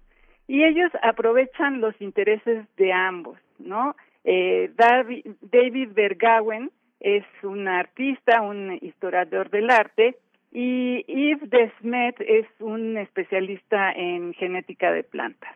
[0.47, 3.95] y ellos aprovechan los intereses de ambos, ¿no?
[4.23, 10.17] Eh, David Bergawen es un artista, un historiador del arte
[10.51, 15.55] y Yves Desmet es un especialista en genética de plantas.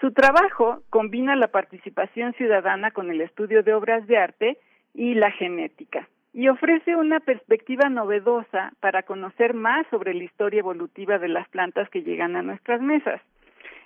[0.00, 4.58] Su trabajo combina la participación ciudadana con el estudio de obras de arte
[4.94, 11.18] y la genética y ofrece una perspectiva novedosa para conocer más sobre la historia evolutiva
[11.18, 13.20] de las plantas que llegan a nuestras mesas.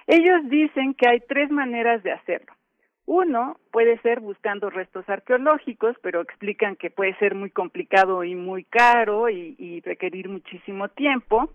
[0.06, 2.52] Ellos dicen que hay tres maneras de hacerlo.
[3.06, 8.64] Uno puede ser buscando restos arqueológicos, pero explican que puede ser muy complicado y muy
[8.64, 11.50] caro y, requerir muchísimo tiempo.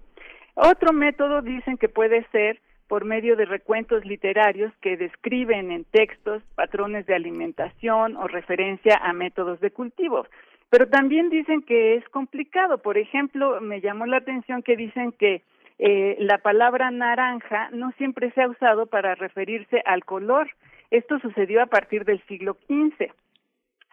[0.54, 6.44] Otro método dicen que puede ser por medio de recuentos literarios que describen en textos
[6.56, 10.26] patrones de alimentación o referencia a métodos de cultivo.
[10.70, 12.80] Pero también dicen que es complicado.
[12.80, 15.42] Por ejemplo, me llamó la atención que dicen que
[15.80, 20.50] eh, la palabra naranja no siempre se ha usado para referirse al color.
[20.92, 23.12] Esto sucedió a partir del siglo XV.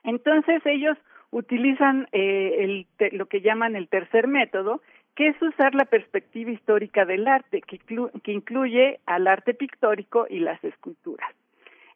[0.03, 0.99] Entonces ellos
[1.31, 4.83] utilizan eh, el, lo que llaman el tercer método,
[5.15, 10.41] que es usar la perspectiva histórica del arte, que, que incluye al arte pictórico y
[10.41, 11.31] las esculturas.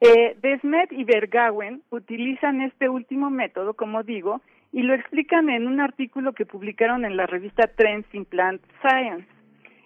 [0.01, 4.41] Eh, Desmet y Bergawen utilizan este último método, como digo,
[4.73, 9.27] y lo explican en un artículo que publicaron en la revista Trends in Plant Science.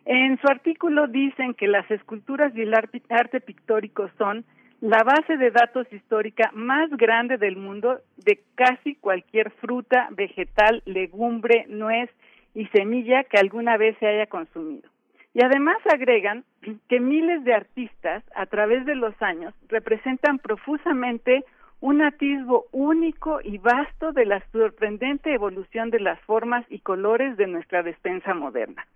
[0.06, 4.44] En su artículo dicen que las esculturas y el arte pictórico son
[4.80, 11.64] la base de datos histórica más grande del mundo de casi cualquier fruta, vegetal, legumbre,
[11.68, 12.10] nuez
[12.54, 14.90] y semilla que alguna vez se haya consumido.
[15.32, 16.44] Y además agregan
[16.88, 21.44] que miles de artistas a través de los años representan profusamente
[21.80, 27.46] un atisbo único y vasto de la sorprendente evolución de las formas y colores de
[27.46, 28.86] nuestra despensa moderna.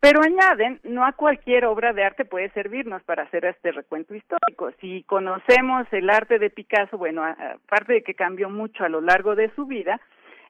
[0.00, 4.70] Pero añaden, no a cualquier obra de arte puede servirnos para hacer este recuento histórico.
[4.80, 9.34] Si conocemos el arte de Picasso, bueno, aparte de que cambió mucho a lo largo
[9.34, 10.00] de su vida,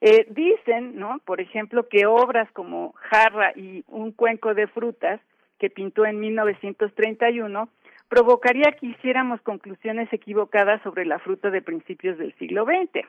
[0.01, 1.21] eh, dicen, ¿no?
[1.25, 5.21] Por ejemplo, que obras como Jarra y Un cuenco de frutas,
[5.59, 7.69] que pintó en 1931,
[8.09, 13.07] provocaría que hiciéramos conclusiones equivocadas sobre la fruta de principios del siglo XX.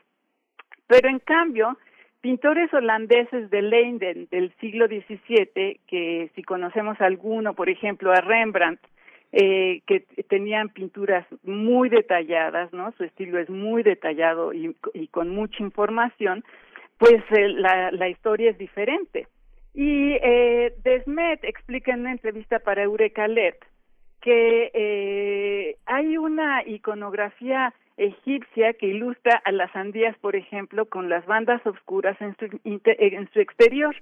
[0.86, 1.76] Pero en cambio,
[2.20, 8.80] pintores holandeses de Leiden del siglo XVII, que si conocemos alguno, por ejemplo, a Rembrandt,
[9.32, 12.92] eh, que tenían pinturas muy detalladas, ¿no?
[12.92, 14.74] Su estilo es muy detallado y,
[15.10, 16.44] con mucha información,
[16.96, 19.26] pues eh, la, la, historia es diferente.
[19.74, 23.58] Y eh, Desmet explica en una entrevista para Eureka Let
[24.20, 31.26] que eh, hay una iconografía egipcia que ilustra a las sandías, por ejemplo, con las
[31.26, 33.94] bandas oscuras en su, en su exterior,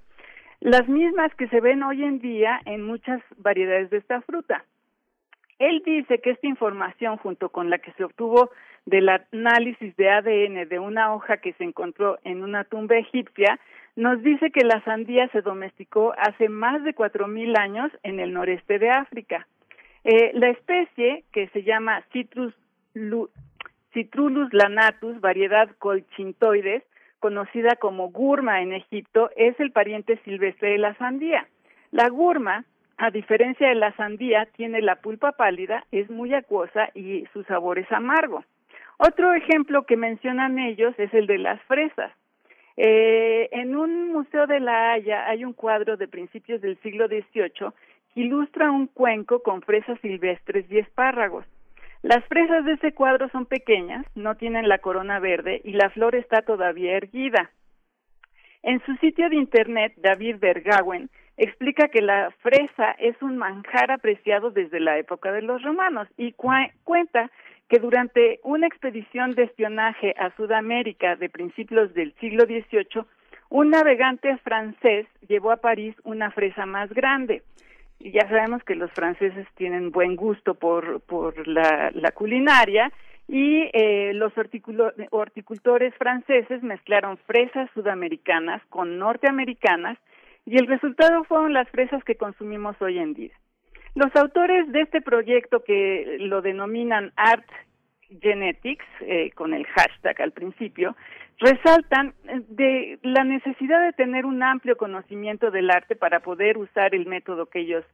[0.60, 4.64] las mismas que se ven hoy en día en muchas variedades de esta fruta.
[5.58, 8.50] Él dice que esta información, junto con la que se obtuvo
[8.84, 13.58] del análisis de ADN de una hoja que se encontró en una tumba egipcia,
[13.96, 18.34] nos dice que la sandía se domesticó hace más de cuatro mil años en el
[18.34, 19.46] noreste de África.
[20.04, 22.54] Eh, la especie, que se llama Citrus,
[23.92, 26.82] Citrulus lanatus, variedad colchintoides,
[27.18, 31.48] conocida como gurma en Egipto, es el pariente silvestre de la sandía.
[31.90, 32.64] La gurma,
[32.98, 37.78] a diferencia de la sandía, tiene la pulpa pálida, es muy acuosa y su sabor
[37.78, 38.44] es amargo.
[38.98, 42.12] Otro ejemplo que mencionan ellos es el de las fresas.
[42.76, 47.72] Eh, en un museo de La Haya hay un cuadro de principios del siglo XVIII
[48.14, 51.44] ilustra un cuenco con fresas silvestres y espárragos.
[52.02, 56.14] Las fresas de ese cuadro son pequeñas, no tienen la corona verde y la flor
[56.14, 57.50] está todavía erguida.
[58.62, 64.50] En su sitio de internet, David Bergawen explica que la fresa es un manjar apreciado
[64.50, 67.30] desde la época de los romanos y cuenta
[67.68, 73.04] que durante una expedición de espionaje a Sudamérica de principios del siglo XVIII,
[73.48, 77.42] un navegante francés llevó a París una fresa más grande
[77.98, 82.92] y ya sabemos que los franceses tienen buen gusto por, por la, la culinaria
[83.28, 84.32] y eh, los
[85.10, 89.98] horticultores franceses mezclaron fresas sudamericanas con norteamericanas
[90.44, 93.32] y el resultado fueron las fresas que consumimos hoy en día.
[93.94, 97.46] Los autores de este proyecto que lo denominan Art
[98.20, 100.94] Genetics, eh, con el hashtag al principio,
[101.38, 102.14] resaltan
[102.48, 107.46] de la necesidad de tener un amplio conocimiento del arte para poder usar el método
[107.46, 107.84] que ellos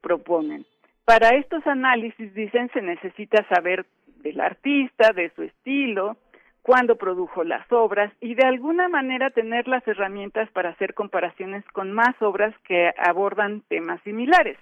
[0.00, 0.64] proponen.
[1.04, 3.86] Para estos análisis, dicen, se necesita saber
[4.22, 6.16] del artista, de su estilo,
[6.62, 11.92] cuándo produjo las obras y de alguna manera tener las herramientas para hacer comparaciones con
[11.92, 14.56] más obras que abordan temas similares.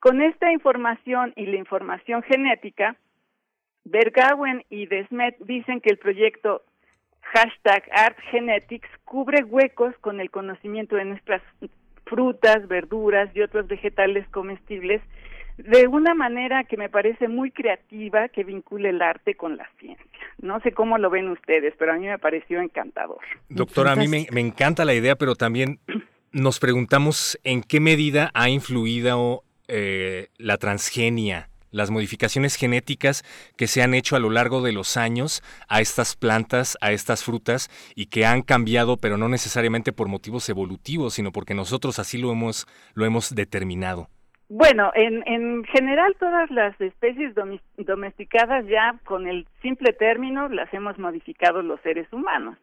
[0.00, 2.96] Con esta información y la información genética,
[3.84, 6.62] Bergawen y Desmet dicen que el proyecto
[7.32, 11.42] hashtag ArtGenetics cubre huecos con el conocimiento de nuestras
[12.06, 15.02] frutas, verduras y otros vegetales comestibles
[15.58, 20.04] de una manera que me parece muy creativa que vincule el arte con la ciencia.
[20.40, 23.18] No sé cómo lo ven ustedes, pero a mí me pareció encantador.
[23.48, 25.80] Doctora, a mí me, me encanta la idea, pero también
[26.30, 33.22] nos preguntamos en qué medida ha influido eh, la transgenia, las modificaciones genéticas
[33.56, 37.24] que se han hecho a lo largo de los años a estas plantas, a estas
[37.24, 42.18] frutas y que han cambiado, pero no necesariamente por motivos evolutivos, sino porque nosotros así
[42.18, 44.08] lo hemos, lo hemos determinado.
[44.50, 47.34] Bueno, en, en general todas las especies
[47.76, 52.56] domesticadas ya con el simple término las hemos modificado los seres humanos.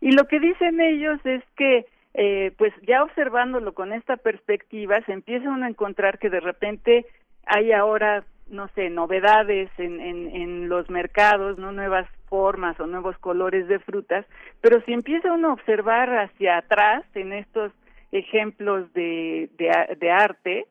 [0.00, 5.12] Y lo que dicen ellos es que eh, pues ya observándolo con esta perspectiva, se
[5.12, 7.06] empieza uno a encontrar que de repente
[7.44, 13.68] hay ahora, no sé, novedades en, en, los mercados, no nuevas formas o nuevos colores
[13.68, 14.26] de frutas,
[14.60, 17.72] pero si empieza uno a observar hacia atrás en estos
[18.12, 20.66] ejemplos de, de, de arte,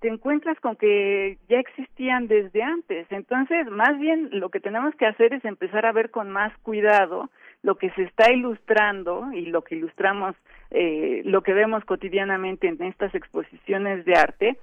[0.00, 3.06] te encuentras con que ya existían desde antes.
[3.10, 7.30] Entonces, más bien lo que tenemos que hacer es empezar a ver con más cuidado
[7.62, 10.36] lo que se está ilustrando y lo que ilustramos,
[10.70, 14.58] eh, lo que vemos cotidianamente en estas exposiciones de arte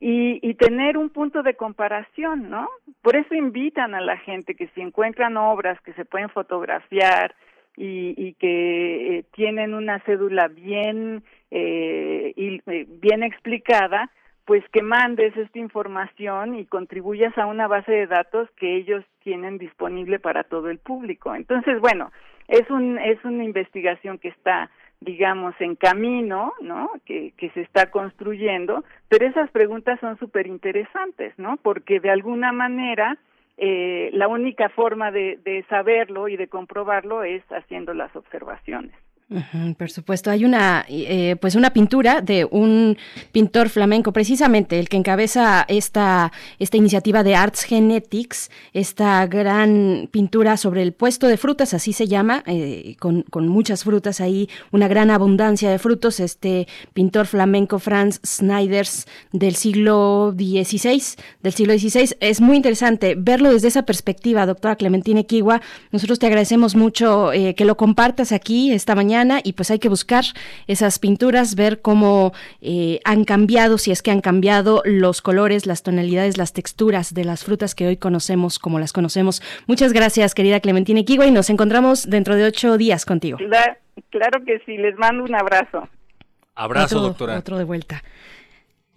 [0.00, 2.68] y, y tener un punto de comparación, ¿no?
[3.02, 7.34] Por eso invitan a la gente que si encuentran obras que se pueden fotografiar
[7.76, 14.10] y, y que eh, tienen una cédula bien eh, y, eh, bien explicada,
[14.44, 19.58] pues que mandes esta información y contribuyas a una base de datos que ellos tienen
[19.58, 21.34] disponible para todo el público.
[21.34, 22.10] Entonces, bueno,
[22.48, 24.70] es un es una investigación que está
[25.00, 31.34] digamos en camino no que, que se está construyendo pero esas preguntas son súper interesantes
[31.38, 33.16] no porque de alguna manera
[33.56, 38.94] eh, la única forma de, de saberlo y de comprobarlo es haciendo las observaciones
[39.76, 42.96] por supuesto, hay una, eh, pues una pintura de un
[43.30, 50.56] pintor flamenco, precisamente el que encabeza esta, esta iniciativa de Arts Genetics, esta gran pintura
[50.56, 54.88] sobre el puesto de frutas, así se llama, eh, con, con, muchas frutas ahí, una
[54.88, 56.20] gran abundancia de frutos.
[56.20, 61.02] Este pintor flamenco Franz Snyders del siglo XVI,
[61.42, 65.60] del siglo XVI, es muy interesante verlo desde esa perspectiva, doctora Clementine Kiwa.
[65.92, 69.88] Nosotros te agradecemos mucho eh, que lo compartas aquí esta mañana y pues hay que
[69.88, 70.24] buscar
[70.66, 75.82] esas pinturas, ver cómo eh, han cambiado, si es que han cambiado los colores, las
[75.82, 79.42] tonalidades, las texturas de las frutas que hoy conocemos como las conocemos.
[79.66, 83.38] Muchas gracias, querida Clementina Kigua, y nos encontramos dentro de ocho días contigo.
[84.10, 85.88] Claro, que sí, les mando un abrazo.
[86.54, 87.38] Abrazo, doctora.
[87.38, 88.02] Otro de vuelta.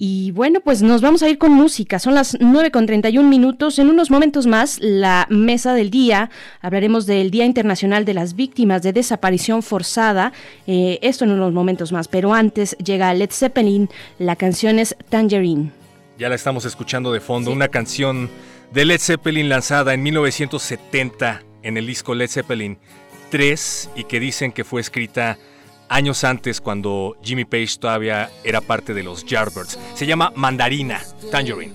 [0.04, 2.00] Y bueno, pues nos vamos a ir con música.
[2.00, 3.78] Son las 9 con 31 minutos.
[3.78, 6.32] En unos momentos más, la mesa del día.
[6.60, 10.34] Hablaremos del Día Internacional de las Víctimas de Desaparición Forzada.
[10.66, 12.08] Eh, esto en unos momentos más.
[12.08, 13.90] Pero antes llega Led Zeppelin.
[14.18, 15.72] La canción es Tangerine.
[16.18, 17.52] Ya la estamos escuchando de fondo.
[17.52, 18.28] Una canción
[18.74, 22.80] de Led Zeppelin lanzada en 1970 en el disco Led Zeppelin
[23.30, 25.38] 3 y que dicen que fue escrita
[25.92, 29.78] años antes cuando Jimmy Page todavía era parte de los Yardbirds.
[29.94, 31.74] Se llama Mandarina, Tangerine.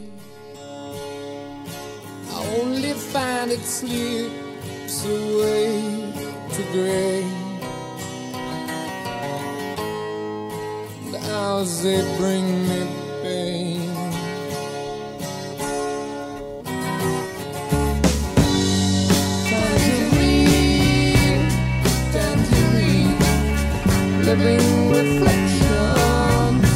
[24.26, 26.66] Living reflections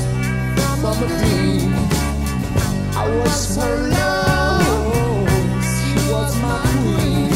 [0.81, 1.73] from a dream.
[2.95, 5.29] I was her love,
[5.75, 7.33] she was my queen,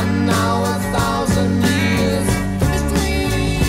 [0.00, 2.28] and now a thousand years
[2.72, 3.64] between.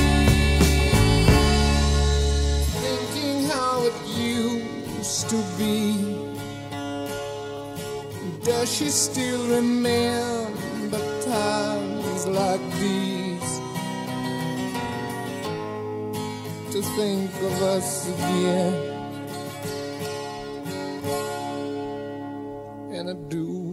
[2.83, 5.77] Thinking how it used to be.
[8.43, 13.06] Does she still remember times like these?
[16.77, 18.73] To think of us again.
[22.93, 23.66] And I do.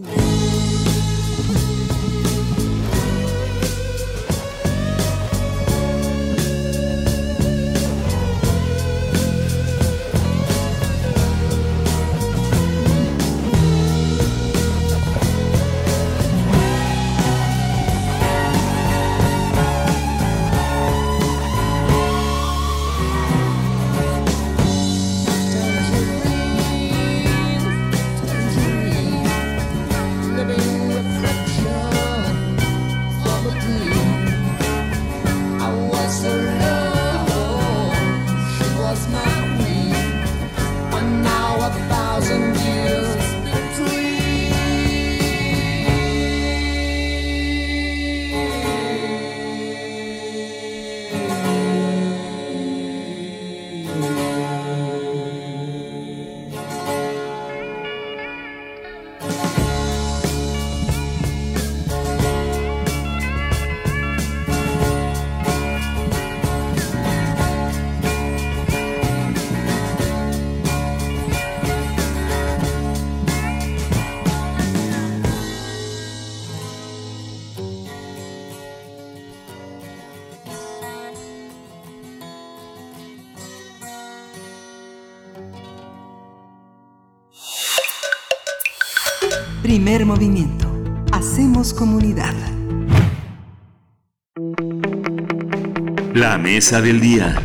[96.39, 97.41] Mesa del día.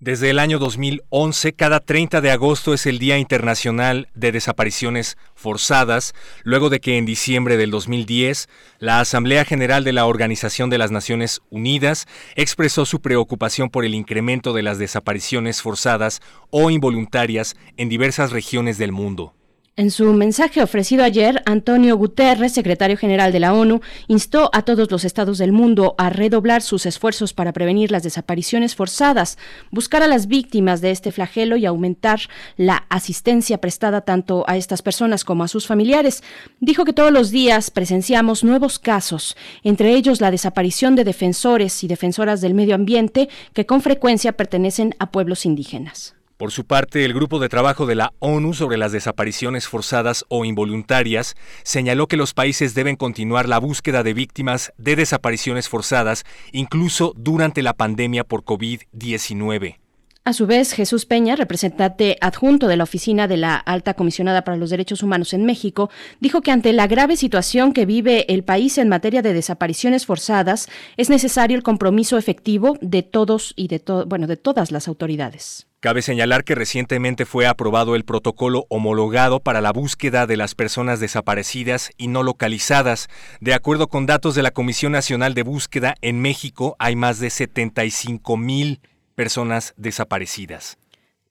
[0.00, 6.14] Desde el año 2011, cada 30 de agosto es el Día Internacional de Desapariciones Forzadas,
[6.42, 8.48] luego de que en diciembre del 2010
[8.78, 13.94] la Asamblea General de la Organización de las Naciones Unidas expresó su preocupación por el
[13.94, 16.20] incremento de las desapariciones forzadas
[16.50, 19.34] o involuntarias en diversas regiones del mundo.
[19.80, 24.90] En su mensaje ofrecido ayer, Antonio Guterres, secretario general de la ONU, instó a todos
[24.90, 29.38] los estados del mundo a redoblar sus esfuerzos para prevenir las desapariciones forzadas,
[29.70, 32.20] buscar a las víctimas de este flagelo y aumentar
[32.58, 36.22] la asistencia prestada tanto a estas personas como a sus familiares.
[36.60, 39.34] Dijo que todos los días presenciamos nuevos casos,
[39.64, 44.94] entre ellos la desaparición de defensores y defensoras del medio ambiente que con frecuencia pertenecen
[44.98, 46.19] a pueblos indígenas.
[46.40, 50.46] Por su parte, el Grupo de Trabajo de la ONU sobre las desapariciones forzadas o
[50.46, 57.12] involuntarias señaló que los países deben continuar la búsqueda de víctimas de desapariciones forzadas, incluso
[57.14, 59.76] durante la pandemia por COVID-19.
[60.24, 64.56] A su vez, Jesús Peña, representante adjunto de la Oficina de la Alta Comisionada para
[64.56, 68.78] los Derechos Humanos en México, dijo que ante la grave situación que vive el país
[68.78, 74.26] en materia de desapariciones forzadas, es necesario el compromiso efectivo de todos y de bueno,
[74.26, 75.66] de todas las autoridades.
[75.80, 81.00] Cabe señalar que recientemente fue aprobado el protocolo homologado para la búsqueda de las personas
[81.00, 83.08] desaparecidas y no localizadas.
[83.40, 87.30] De acuerdo con datos de la Comisión Nacional de Búsqueda, en México hay más de
[87.30, 88.82] 75 mil
[89.14, 90.76] personas desaparecidas.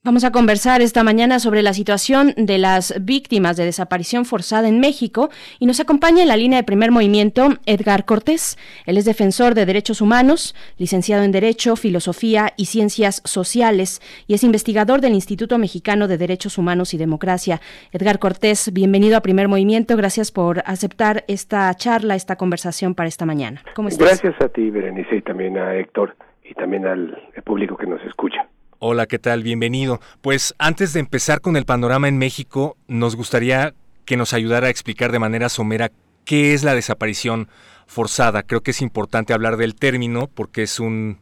[0.09, 4.79] Vamos a conversar esta mañana sobre la situación de las víctimas de desaparición forzada en
[4.79, 5.29] México
[5.59, 8.57] y nos acompaña en la línea de primer movimiento Edgar Cortés.
[8.87, 14.43] Él es defensor de derechos humanos, licenciado en Derecho, Filosofía y Ciencias Sociales y es
[14.43, 17.61] investigador del Instituto Mexicano de Derechos Humanos y Democracia.
[17.91, 19.95] Edgar Cortés, bienvenido a primer movimiento.
[19.95, 23.61] Gracias por aceptar esta charla, esta conversación para esta mañana.
[23.75, 24.23] ¿Cómo estás?
[24.23, 27.15] Gracias a ti, Berenice, y también a Héctor y también al
[27.45, 28.47] público que nos escucha.
[28.81, 29.43] Hola, ¿qué tal?
[29.43, 29.99] Bienvenido.
[30.21, 33.73] Pues antes de empezar con el panorama en México, nos gustaría
[34.05, 35.91] que nos ayudara a explicar de manera somera
[36.23, 37.49] qué es la desaparición
[37.87, 38.41] forzada.
[38.43, 41.19] Creo que es importante hablar del término porque es un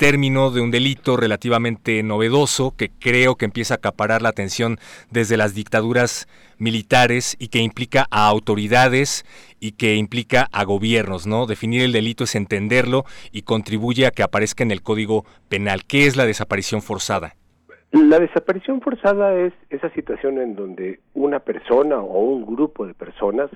[0.00, 4.78] término de un delito relativamente novedoso que creo que empieza a acaparar la atención
[5.10, 9.26] desde las dictaduras militares y que implica a autoridades
[9.60, 11.44] y que implica a gobiernos, ¿no?
[11.44, 15.84] Definir el delito es entenderlo y contribuye a que aparezca en el Código Penal.
[15.86, 17.34] ¿Qué es la desaparición forzada?
[17.92, 23.50] La desaparición forzada es esa situación en donde una persona o un grupo de personas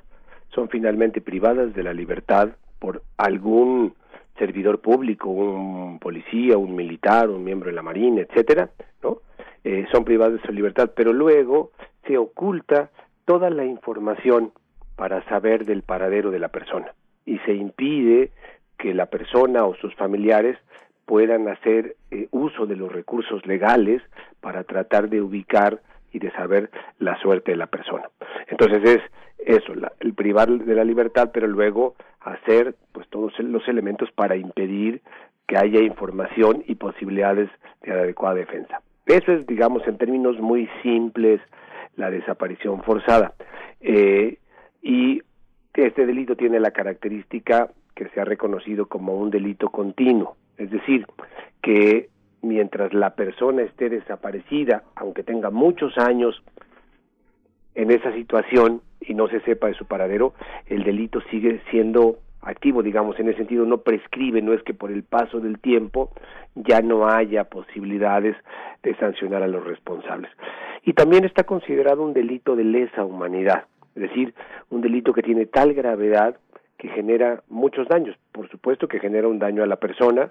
[0.55, 2.51] son finalmente privadas de la libertad
[2.81, 3.95] por algún
[4.39, 8.71] servidor público, un policía, un militar, un miembro de la Marina, etcétera,
[9.03, 9.19] ¿no?
[9.63, 11.71] Eh, son privados de su libertad, pero luego
[12.07, 12.91] se oculta
[13.25, 14.53] toda la información
[14.97, 16.93] para saber del paradero de la persona
[17.25, 18.31] y se impide
[18.79, 20.59] que la persona o sus familiares
[21.07, 24.03] puedan hacer eh, uso de los recursos legales
[24.41, 25.81] para tratar de ubicar
[26.15, 28.09] y de saber la suerte de la persona.
[28.49, 29.01] Entonces es
[29.45, 35.03] eso, el privar de la libertad, pero luego hacer pues todos los elementos para impedir
[35.47, 37.51] que haya información y posibilidades
[37.83, 38.81] de adecuada defensa.
[39.07, 41.41] Eso es, digamos, en términos muy simples,
[41.97, 43.35] la desaparición forzada.
[43.81, 44.39] Eh,
[44.83, 45.21] y
[45.75, 51.07] este delito tiene la característica que se ha reconocido como un delito continuo, es decir,
[51.61, 52.09] que
[52.45, 56.43] mientras la persona esté desaparecida, aunque tenga muchos años
[57.75, 60.35] en esa situación y no se sepa de su paradero,
[60.67, 64.91] el delito sigue siendo activo, digamos, en ese sentido no prescribe, no es que por
[64.91, 66.11] el paso del tiempo
[66.55, 68.37] ya no haya posibilidades
[68.83, 70.31] de sancionar a los responsables.
[70.85, 73.65] Y también está considerado un delito de lesa humanidad,
[73.95, 74.35] es decir,
[74.71, 76.37] un delito que tiene tal gravedad
[76.77, 78.17] que genera muchos daños.
[78.33, 80.31] Por supuesto que genera un daño a la persona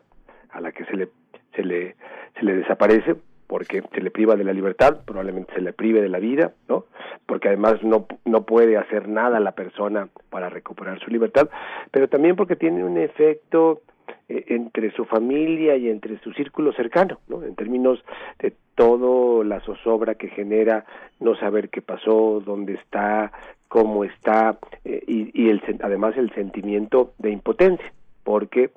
[0.51, 1.09] a la que se le
[1.56, 1.95] se le
[2.35, 3.15] se le desaparece
[3.48, 6.85] porque se le priva de la libertad, probablemente se le prive de la vida, ¿no?
[7.27, 11.49] Porque además no, no puede hacer nada la persona para recuperar su libertad,
[11.91, 13.82] pero también porque tiene un efecto
[14.27, 17.43] eh, entre su familia y entre su círculo cercano, ¿no?
[17.43, 18.03] En términos
[18.40, 20.85] de todo la zozobra que genera
[21.19, 23.32] no saber qué pasó, dónde está,
[23.67, 28.72] cómo está, eh, y, y el, además el sentimiento de impotencia, porque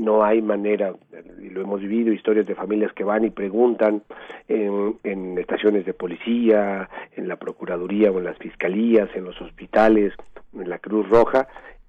[0.00, 0.94] no hay manera,
[1.40, 4.02] y lo hemos vivido, historias de familias que van y preguntan
[4.48, 10.14] en, en, estaciones de policía, en la Procuraduría o en las fiscalías, en los hospitales,
[10.54, 11.48] en la Cruz Roja,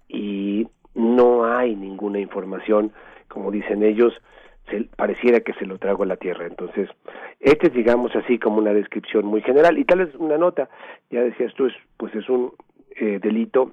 [0.10, 2.92] y no hay ninguna información,
[3.30, 4.14] como dicen ellos,
[4.70, 6.46] se, pareciera que se lo trago a la tierra.
[6.46, 6.90] Entonces,
[7.40, 9.78] este es, digamos, así como una descripción muy general.
[9.78, 10.70] Y tal vez una nota,
[11.10, 12.52] ya decías tú, es, pues es un
[12.96, 13.72] eh, delito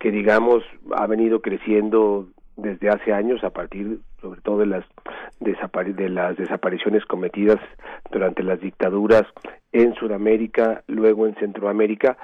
[0.00, 4.84] que, digamos, ha venido creciendo desde hace años a partir sobre todo de las
[5.40, 7.58] de las desapariciones cometidas
[8.10, 9.24] durante las dictaduras
[9.72, 12.16] en Sudamérica, luego en Centroamérica,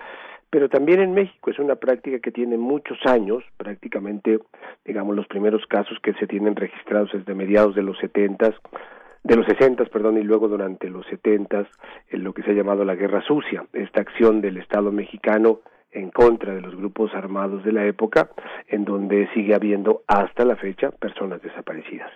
[0.51, 1.51] pero también en México.
[1.51, 4.39] Es una práctica que tiene muchos años, prácticamente,
[4.85, 8.55] digamos, los primeros casos que se tienen registrados desde mediados de los setentas,
[9.23, 11.67] de los sesentas, perdón, y luego durante los setentas,
[12.11, 15.61] en lo que se ha llamado la Guerra Sucia, esta acción del Estado mexicano
[15.93, 18.31] en contra de los grupos armados de la época,
[18.69, 22.11] en donde sigue habiendo hasta la fecha personas desaparecidas.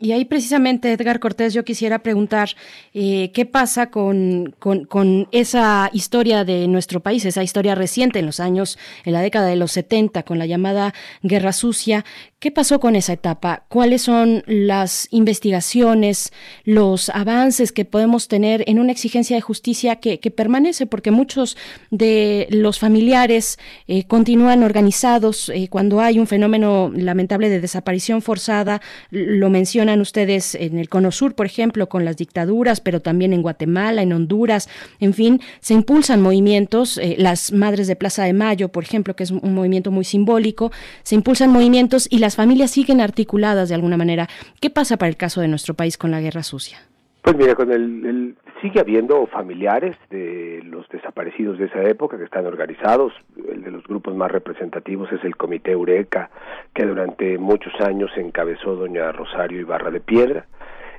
[0.00, 2.50] Y ahí precisamente, Edgar Cortés, yo quisiera preguntar
[2.92, 8.40] eh, qué pasa con, con, esa historia de nuestro país, esa historia reciente en los
[8.40, 10.92] años, en la década de los 70, con la llamada
[11.22, 12.04] Guerra Sucia.
[12.44, 13.64] ¿Qué pasó con esa etapa?
[13.68, 16.30] ¿Cuáles son las investigaciones,
[16.64, 20.84] los avances que podemos tener en una exigencia de justicia que, permanece?
[20.84, 21.56] Porque muchos
[21.90, 23.58] de los familiares
[23.88, 28.82] eh, continúan organizados eh, cuando hay un fenómeno lamentable de desaparición forzada.
[29.08, 33.40] Lo mencionan ustedes en el Cono Sur, por ejemplo, con las dictaduras, pero también en
[33.40, 34.68] Guatemala, en Honduras.
[35.00, 36.98] En fin, se impulsan movimientos.
[36.98, 40.72] Eh, las Madres de Plaza de Mayo, por ejemplo, que es un movimiento muy simbólico,
[41.04, 44.28] se impulsan movimientos y las familias siguen articuladas de alguna manera.
[44.60, 46.78] ¿Qué pasa para el caso de nuestro país con la guerra sucia?
[47.22, 52.44] Pues mira, con el, sigue habiendo familiares de los desaparecidos de esa época que están
[52.44, 53.14] organizados.
[53.50, 56.28] El de los grupos más representativos es el Comité Eureka,
[56.74, 60.46] que durante muchos años encabezó doña Rosario Ibarra de Piedra.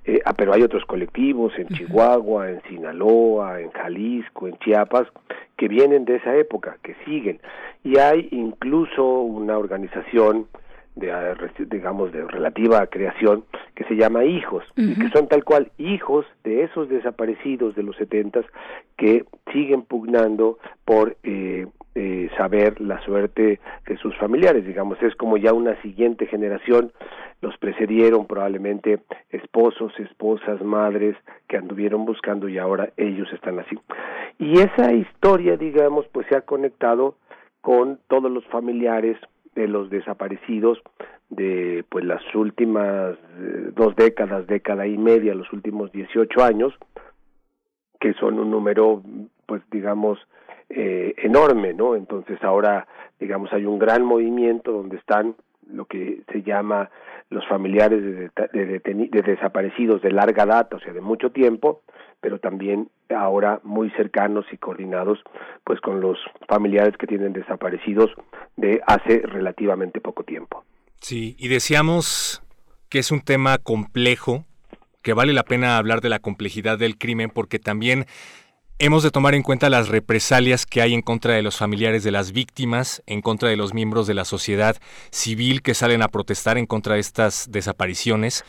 [0.04, 5.08] Eh, ah, pero hay otros colectivos en Chihuahua, en Sinaloa, en Jalisco, en Chiapas,
[5.58, 7.40] que vienen de esa época, que siguen.
[7.84, 10.48] Y hay incluso una organización
[10.96, 11.36] de
[11.70, 13.44] digamos de relativa creación
[13.76, 17.96] que se llama hijos y que son tal cual hijos de esos desaparecidos de los
[17.98, 18.46] setentas
[18.98, 24.66] que siguen pugnando por eh, eh, saber la suerte de sus familiares.
[24.66, 26.94] Digamos es como ya una siguiente generación.
[27.42, 29.00] Los precedieron probablemente
[29.30, 31.18] esposos esposas madres
[31.48, 33.78] que anduvieron buscando y ahora ellos están así.
[34.40, 37.16] Y esa historia digamos pues se ha conectado
[37.60, 39.18] con todos los familiares
[39.56, 40.82] de los desaparecidos
[41.30, 46.74] de pues las últimas eh, dos décadas, década y media, los últimos 18 años,
[48.00, 49.02] que son un número
[49.46, 50.20] pues digamos
[50.70, 51.96] eh, enorme, ¿no?
[51.96, 52.88] Entonces ahora
[53.20, 55.36] digamos hay un gran movimiento donde están
[55.68, 56.90] lo que se llama
[57.30, 61.82] los familiares de, de, de, desaparecidos de larga data, o sea, de mucho tiempo,
[62.22, 65.20] pero también ahora muy cercanos y coordinados
[65.64, 68.12] pues con los familiares que tienen desaparecidos
[68.56, 70.64] de hace relativamente poco tiempo.
[71.02, 72.42] Sí, y decíamos
[72.90, 74.46] que es un tema complejo,
[75.02, 78.06] que vale la pena hablar de la complejidad del crimen porque también
[78.80, 82.12] hemos de tomar en cuenta las represalias que hay en contra de los familiares de
[82.12, 84.78] las víctimas, en contra de los miembros de la sociedad
[85.12, 88.44] civil que salen a protestar en contra de estas desapariciones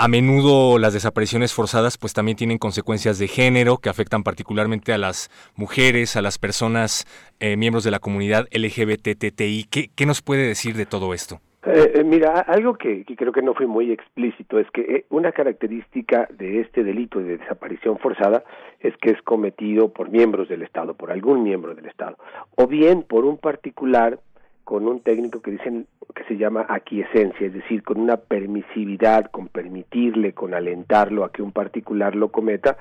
[0.00, 4.98] a menudo las desapariciones forzadas pues también tienen consecuencias de género que afectan particularmente a
[4.98, 7.04] las mujeres, a las personas
[7.40, 9.64] eh, miembros de la comunidad LGBTTI.
[9.68, 11.40] ¿Qué, ¿Qué, nos puede decir de todo esto?
[11.66, 16.28] Eh, eh, mira, algo que, creo que no fue muy explícito es que una característica
[16.30, 18.44] de este delito de desaparición forzada
[18.78, 22.16] es que es cometido por miembros del Estado, por algún miembro del Estado,
[22.54, 24.20] o bien por un particular
[24.62, 29.48] con un técnico que dicen que se llama aquiescencia, es decir, con una permisividad, con
[29.48, 32.76] permitirle, con alentarlo a que un particular lo cometa,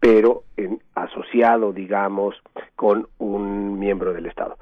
[0.00, 2.34] pero en, asociado, digamos,
[2.74, 4.56] con un miembro del Estado.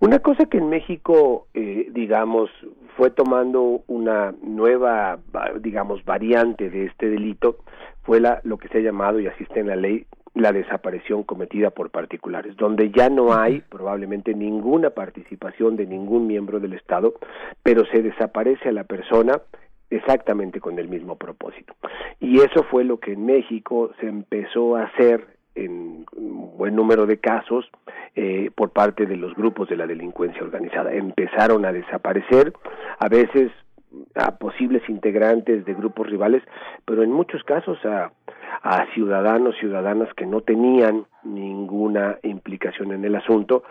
[0.00, 2.50] Una cosa que en México, eh, digamos,
[2.96, 5.18] fue tomando una nueva,
[5.60, 7.58] digamos, variante de este delito,
[8.02, 11.24] fue la, lo que se ha llamado, y así está en la ley, la desaparición
[11.24, 17.14] cometida por particulares, donde ya no hay probablemente ninguna participación de ningún miembro del Estado,
[17.64, 19.40] pero se desaparece a la persona
[19.90, 21.74] exactamente con el mismo propósito.
[22.20, 26.04] Y eso fue lo que en México se empezó a hacer en
[26.56, 27.70] buen número de casos
[28.14, 30.92] eh, por parte de los grupos de la delincuencia organizada.
[30.92, 32.52] Empezaron a desaparecer,
[32.98, 33.50] a veces
[34.14, 36.42] a posibles integrantes de grupos rivales,
[36.84, 38.12] pero en muchos casos a
[38.62, 43.62] a ciudadanos, ciudadanas que no tenían ninguna implicación en el asunto.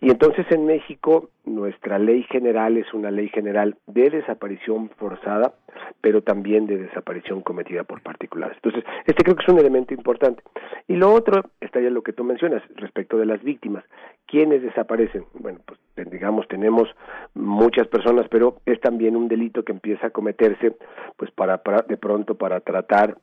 [0.00, 5.54] Y entonces en México nuestra ley general es una ley general de desaparición forzada,
[6.00, 8.56] pero también de desaparición cometida por particulares.
[8.56, 10.42] Entonces, este creo que es un elemento importante.
[10.88, 13.84] Y lo otro está ya lo que tú mencionas respecto de las víctimas.
[14.26, 15.24] ¿Quiénes desaparecen?
[15.34, 15.78] Bueno, pues
[16.10, 16.88] digamos tenemos
[17.34, 20.76] muchas personas, pero es también un delito que empieza a cometerse
[21.16, 23.16] pues para, para de pronto para tratar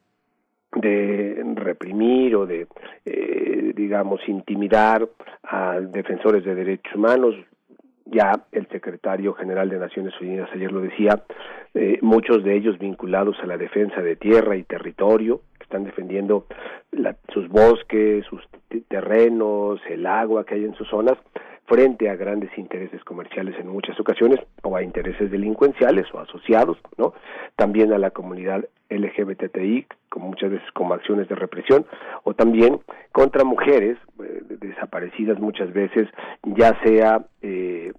[0.76, 2.68] de reprimir o de,
[3.06, 5.08] eh, digamos, intimidar
[5.44, 7.36] a defensores de derechos humanos.
[8.06, 11.24] Ya el secretario general de Naciones Unidas ayer lo decía,
[11.74, 16.46] eh, muchos de ellos vinculados a la defensa de tierra y territorio, que están defendiendo
[17.34, 18.42] sus bosques, sus
[18.90, 21.18] terrenos, el agua que hay en sus zonas,
[21.72, 27.14] frente a grandes intereses comerciales en muchas ocasiones o a intereses delincuenciales o asociados, ¿no?
[27.56, 31.86] También a la comunidad LGBTI, como muchas veces como acciones de represión,
[32.24, 32.82] o también
[33.14, 36.10] contra mujeres eh, desaparecidas muchas veces,
[36.44, 37.94] ya sea eh,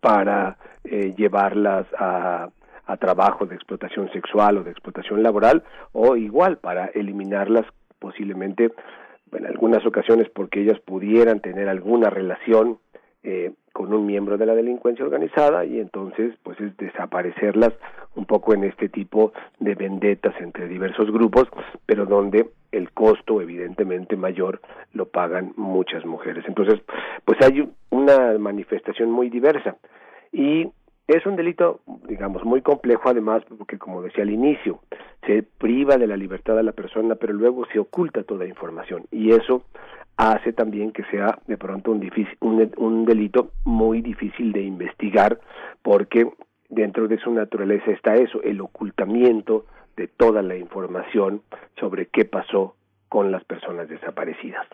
[0.00, 2.48] para eh, llevarlas a,
[2.86, 7.66] a trabajo de explotación sexual o de explotación laboral, o igual para eliminarlas
[7.98, 8.70] posiblemente
[9.36, 12.78] en algunas ocasiones porque ellas pudieran tener alguna relación
[13.22, 17.72] eh, con un miembro de la delincuencia organizada y entonces pues es desaparecerlas
[18.14, 21.48] un poco en este tipo de vendetas entre diversos grupos,
[21.86, 24.60] pero donde el costo evidentemente mayor
[24.92, 26.44] lo pagan muchas mujeres.
[26.46, 26.80] Entonces,
[27.24, 29.76] pues hay una manifestación muy diversa
[30.32, 30.70] y
[31.06, 34.80] es un delito, digamos, muy complejo además, porque como decía al inicio,
[35.26, 39.30] se priva de la libertad a la persona, pero luego se oculta toda información y
[39.30, 39.64] eso
[40.16, 45.40] hace también que sea de pronto un, difícil, un, un delito muy difícil de investigar
[45.82, 46.30] porque
[46.68, 49.66] dentro de su naturaleza está eso, el ocultamiento
[49.96, 51.42] de toda la información
[51.78, 52.76] sobre qué pasó
[53.08, 54.66] con las personas desaparecidas.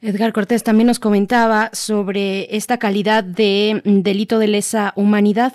[0.00, 5.52] Edgar Cortés también nos comentaba sobre esta calidad de delito de lesa humanidad.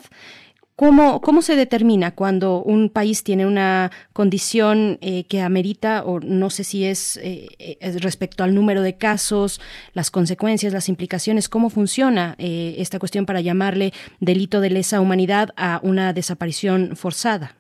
[0.76, 6.50] ¿Cómo, ¿Cómo se determina cuando un país tiene una condición eh, que amerita, o no
[6.50, 9.62] sé si es eh, respecto al número de casos,
[9.94, 15.52] las consecuencias, las implicaciones, cómo funciona eh, esta cuestión para llamarle delito de lesa humanidad
[15.58, 17.56] a una desaparición forzada?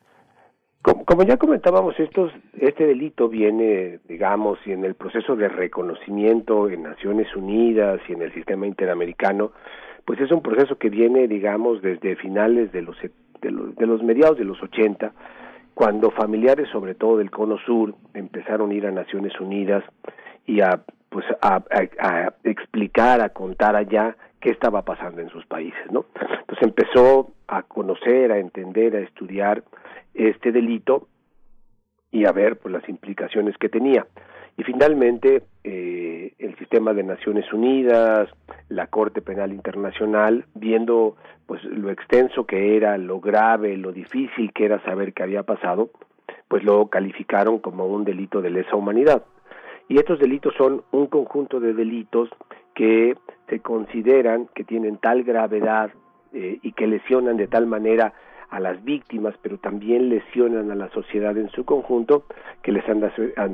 [0.83, 6.83] Como, ya comentábamos, estos, este delito viene, digamos, y en el proceso de reconocimiento en
[6.83, 9.53] Naciones Unidas y en el sistema interamericano,
[10.03, 12.97] pues es un proceso que viene, digamos, desde finales de los,
[13.41, 15.13] de los, de los mediados de los 80,
[15.73, 19.85] cuando familiares, sobre todo del Cono Sur, empezaron a ir a Naciones Unidas
[20.45, 21.63] y a, pues, a,
[21.99, 26.05] a explicar, a contar allá qué estaba pasando en sus países, ¿no?
[26.19, 29.63] Entonces empezó a conocer, a entender, a estudiar
[30.13, 31.07] este delito
[32.11, 34.05] y a ver pues las implicaciones que tenía.
[34.57, 38.29] Y finalmente eh, el sistema de Naciones Unidas,
[38.67, 41.15] la Corte Penal Internacional, viendo
[41.45, 45.89] pues lo extenso que era, lo grave, lo difícil que era saber qué había pasado,
[46.49, 49.23] pues lo calificaron como un delito de lesa humanidad.
[49.87, 52.27] Y estos delitos son un conjunto de delitos
[52.75, 53.15] que
[53.49, 55.91] se consideran que tienen tal gravedad
[56.33, 58.13] eh, y que lesionan de tal manera
[58.49, 62.25] a las víctimas, pero también lesionan a la sociedad en su conjunto,
[62.61, 62.99] que les han,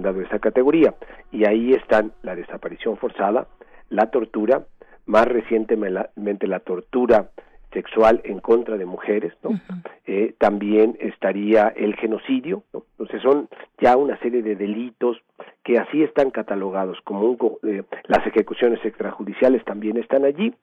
[0.01, 0.93] dado esa categoría.
[1.31, 3.47] Y ahí están la desaparición forzada,
[3.89, 4.65] la tortura,
[5.05, 7.29] más recientemente la tortura
[7.71, 9.59] sexual en contra de mujeres, ¿no?
[10.07, 12.83] eh, también estaría el genocidio, ¿no?
[12.91, 13.47] entonces son
[13.79, 15.17] ya una serie de delitos
[15.63, 20.53] que así están catalogados como un, eh, las ejecuciones extrajudiciales también están allí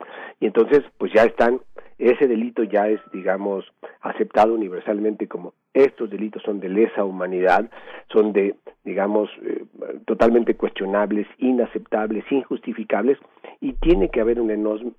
[0.41, 1.61] y entonces pues ya están
[1.99, 3.65] ese delito ya es digamos
[4.03, 7.71] aceptado universalmente como estos delitos son de lesa humanidad,
[8.13, 8.55] son de
[8.85, 9.65] digamos eh,
[10.07, 13.19] totalmente cuestionables, inaceptables, injustificables
[13.61, 14.51] y tiene que haber un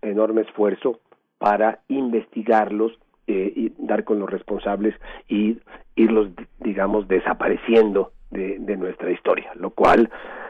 [0.01, 0.99] enorme esfuerzo
[1.38, 4.95] para investigarlos eh, y dar con los responsables
[5.27, 5.57] y
[5.95, 10.09] irlos, digamos, desapareciendo de, de nuestra historia, lo cual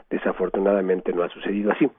[0.09, 1.89] desafortunadamente no ha sucedido así.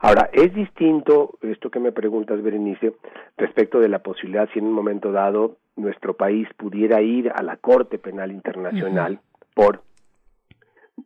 [0.00, 2.94] Ahora, es distinto esto que me preguntas, Berenice,
[3.36, 7.56] respecto de la posibilidad si en un momento dado nuestro país pudiera ir a la
[7.56, 9.20] Corte Penal Internacional
[9.54, 9.82] por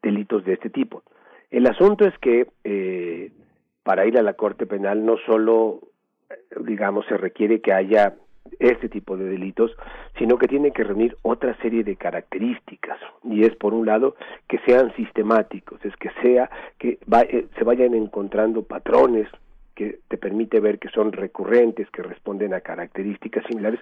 [0.02, 1.02] delitos de este tipo.
[1.50, 3.30] El asunto es que eh,
[3.82, 5.80] para ir a la Corte Penal no solo
[6.60, 8.14] digamos, se requiere que haya
[8.58, 9.70] este tipo de delitos,
[10.18, 14.16] sino que tiene que reunir otra serie de características y es por un lado
[14.48, 19.28] que sean sistemáticos, es que sea que eh, se vayan encontrando patrones
[19.74, 23.80] que te permite ver que son recurrentes, que responden a características similares,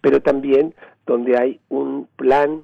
[0.00, 0.74] pero también
[1.04, 2.62] donde hay un plan,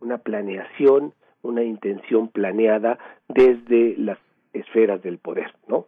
[0.00, 4.18] una planeación, una intención planeada desde las
[4.52, 5.86] esferas del poder, ¿no?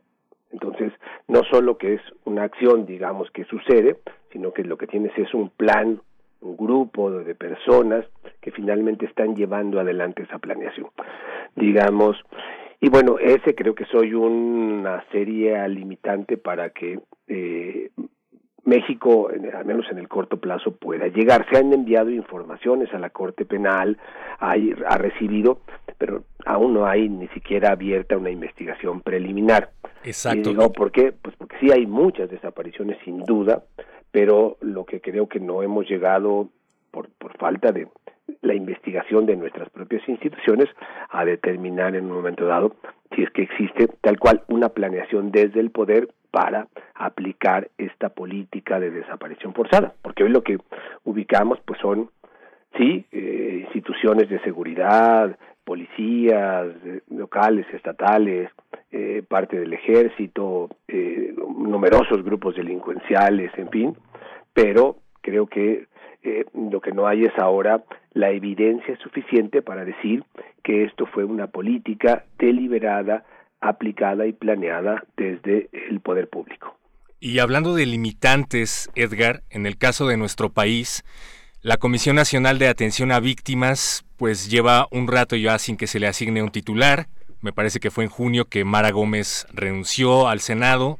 [0.52, 0.92] Entonces,
[1.28, 3.98] no solo que es una acción, digamos, que sucede,
[4.32, 6.00] sino que lo que tienes es un plan,
[6.40, 8.04] un grupo de personas
[8.40, 10.88] que finalmente están llevando adelante esa planeación.
[11.56, 12.16] Digamos,
[12.80, 16.98] y bueno, ese creo que soy una serie limitante para que
[17.28, 17.90] eh,
[18.64, 21.46] México, al menos en el corto plazo, pueda llegar.
[21.50, 23.98] Se han enviado informaciones a la Corte Penal,
[24.38, 25.60] ha recibido,
[25.98, 29.70] pero aún no hay ni siquiera abierta una investigación preliminar.
[30.04, 30.50] Exacto.
[30.50, 31.12] Y digo, ¿por qué?
[31.12, 33.64] Pues porque sí hay muchas desapariciones, sin duda,
[34.10, 36.48] pero lo que creo que no hemos llegado
[36.90, 37.88] por, por falta de
[38.42, 40.68] la investigación de nuestras propias instituciones
[41.10, 42.76] a determinar en un momento dado
[43.14, 48.78] si es que existe tal cual una planeación desde el poder para aplicar esta política
[48.80, 50.58] de desaparición forzada, porque hoy lo que
[51.04, 52.10] ubicamos pues son
[52.76, 58.50] sí eh, instituciones de seguridad, policías eh, locales, estatales,
[58.92, 60.68] eh, parte del ejército,
[61.56, 63.96] numerosos grupos delincuenciales, en fin,
[64.52, 65.86] pero creo que
[66.70, 70.24] lo que no hay es ahora la evidencia suficiente para decir
[70.62, 73.24] que esto fue una política deliberada,
[73.60, 76.76] aplicada y planeada desde el poder público.
[77.18, 81.04] Y hablando de limitantes, Edgar, en el caso de nuestro país,
[81.62, 86.00] la Comisión Nacional de Atención a Víctimas pues lleva un rato ya sin que se
[86.00, 87.08] le asigne un titular.
[87.42, 90.98] Me parece que fue en junio que Mara Gómez renunció al Senado,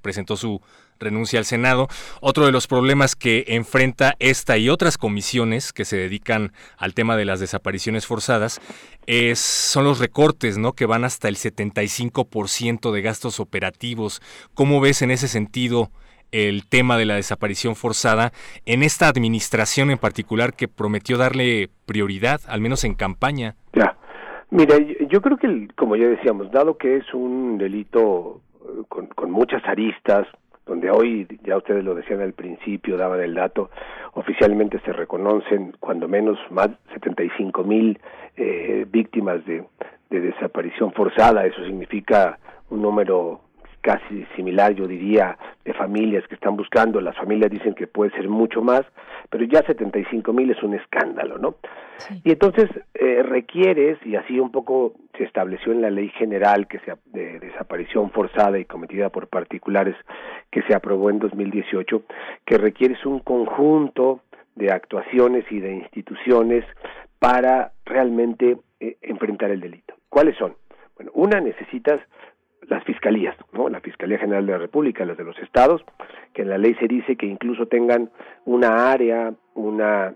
[0.00, 0.60] presentó su
[1.02, 1.88] renuncia al Senado.
[2.20, 7.16] Otro de los problemas que enfrenta esta y otras comisiones que se dedican al tema
[7.16, 8.60] de las desapariciones forzadas
[9.06, 10.72] es, son los recortes, ¿no?
[10.72, 14.22] Que van hasta el 75% de gastos operativos.
[14.54, 15.90] ¿Cómo ves en ese sentido
[16.32, 18.32] el tema de la desaparición forzada
[18.64, 23.54] en esta administración en particular que prometió darle prioridad, al menos en campaña?
[23.74, 23.96] Ya.
[24.50, 24.76] Mira,
[25.08, 29.62] yo creo que, como ya decíamos, dado que es un delito eh, con, con muchas
[29.64, 30.26] aristas,
[30.66, 33.70] donde hoy, ya ustedes lo decían al principio, daban el dato,
[34.14, 37.98] oficialmente se reconocen cuando menos más 75 mil
[38.36, 39.64] eh, víctimas de,
[40.10, 42.38] de desaparición forzada, eso significa
[42.70, 43.40] un número
[43.82, 47.00] casi similar, yo diría, de familias que están buscando.
[47.00, 48.82] Las familias dicen que puede ser mucho más,
[49.28, 51.56] pero ya 75 mil es un escándalo, ¿no?
[52.24, 56.78] Y entonces eh, requieres, y así un poco se estableció en la ley general que
[56.80, 59.94] se, de desaparición forzada y cometida por particulares
[60.50, 62.02] que se aprobó en 2018,
[62.46, 64.20] que requieres un conjunto
[64.54, 66.64] de actuaciones y de instituciones
[67.18, 69.94] para realmente eh, enfrentar el delito.
[70.08, 70.54] ¿Cuáles son?
[70.96, 72.00] Bueno, una necesitas
[72.68, 73.68] las fiscalías, ¿no?
[73.68, 75.82] La Fiscalía General de la República, las de los estados,
[76.32, 78.10] que en la ley se dice que incluso tengan
[78.44, 80.14] una área, una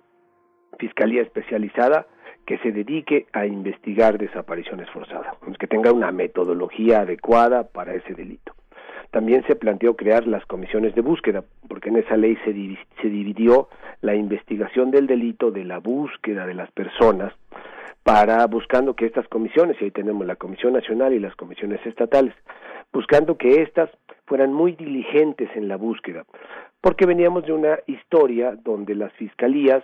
[0.79, 2.07] fiscalía especializada
[2.47, 8.55] que se dedique a investigar desapariciones forzadas, que tenga una metodología adecuada para ese delito.
[9.11, 12.53] También se planteó crear las comisiones de búsqueda, porque en esa ley se,
[13.03, 13.69] se dividió
[14.01, 17.33] la investigación del delito de la búsqueda de las personas
[18.07, 22.33] para buscando que estas comisiones, y ahí tenemos la Comisión Nacional y las comisiones estatales,
[22.93, 23.91] buscando que éstas
[24.27, 26.25] fueran muy diligentes en la búsqueda,
[26.81, 29.83] porque veníamos de una historia donde las fiscalías,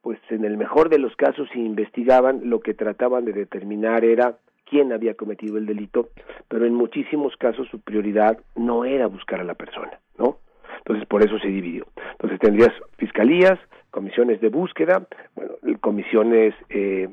[0.00, 4.38] pues en el mejor de los casos, si investigaban, lo que trataban de determinar era
[4.64, 6.08] quién había cometido el delito,
[6.48, 10.38] pero en muchísimos casos su prioridad no era buscar a la persona, ¿no?
[10.78, 11.86] Entonces por eso se dividió.
[12.12, 13.58] Entonces tendrías fiscalías,
[13.90, 17.10] comisiones de búsqueda, bueno, comisiones eh,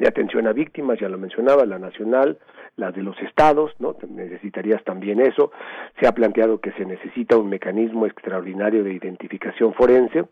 [0.00, 2.38] de atención a víctimas, ya lo mencionaba, la nacional,
[2.76, 3.94] las de los estados, ¿no?
[4.08, 5.52] Necesitarías también eso.
[6.00, 10.24] Se ha planteado que se necesita un mecanismo extraordinario de identificación forense,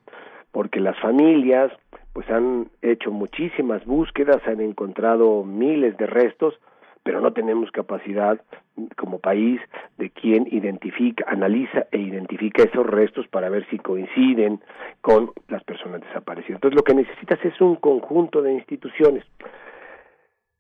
[0.53, 1.71] porque las familias
[2.15, 6.59] pues han hecho muchísimas búsquedas, han encontrado miles de restos,
[7.09, 8.39] pero no tenemos capacidad
[8.95, 9.63] como país
[9.97, 14.61] de quien identifica, analiza e identifica esos restos para ver si coinciden
[15.01, 16.57] con las personas desaparecidas.
[16.57, 19.25] Entonces lo que necesitas es un conjunto de instituciones.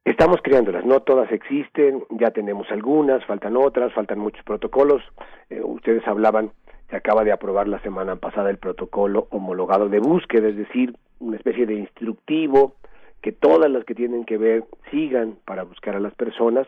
[0.06, 5.02] Estamos creándolas, no todas existen, ya tenemos algunas, faltan otras, faltan muchos protocolos.
[5.50, 6.52] Eh, ustedes hablaban,
[6.88, 11.36] se acaba de aprobar la semana pasada el protocolo homologado de búsqueda, es decir, una
[11.36, 12.76] especie de instructivo
[13.22, 16.66] que todas las que tienen que ver sigan para buscar a las personas,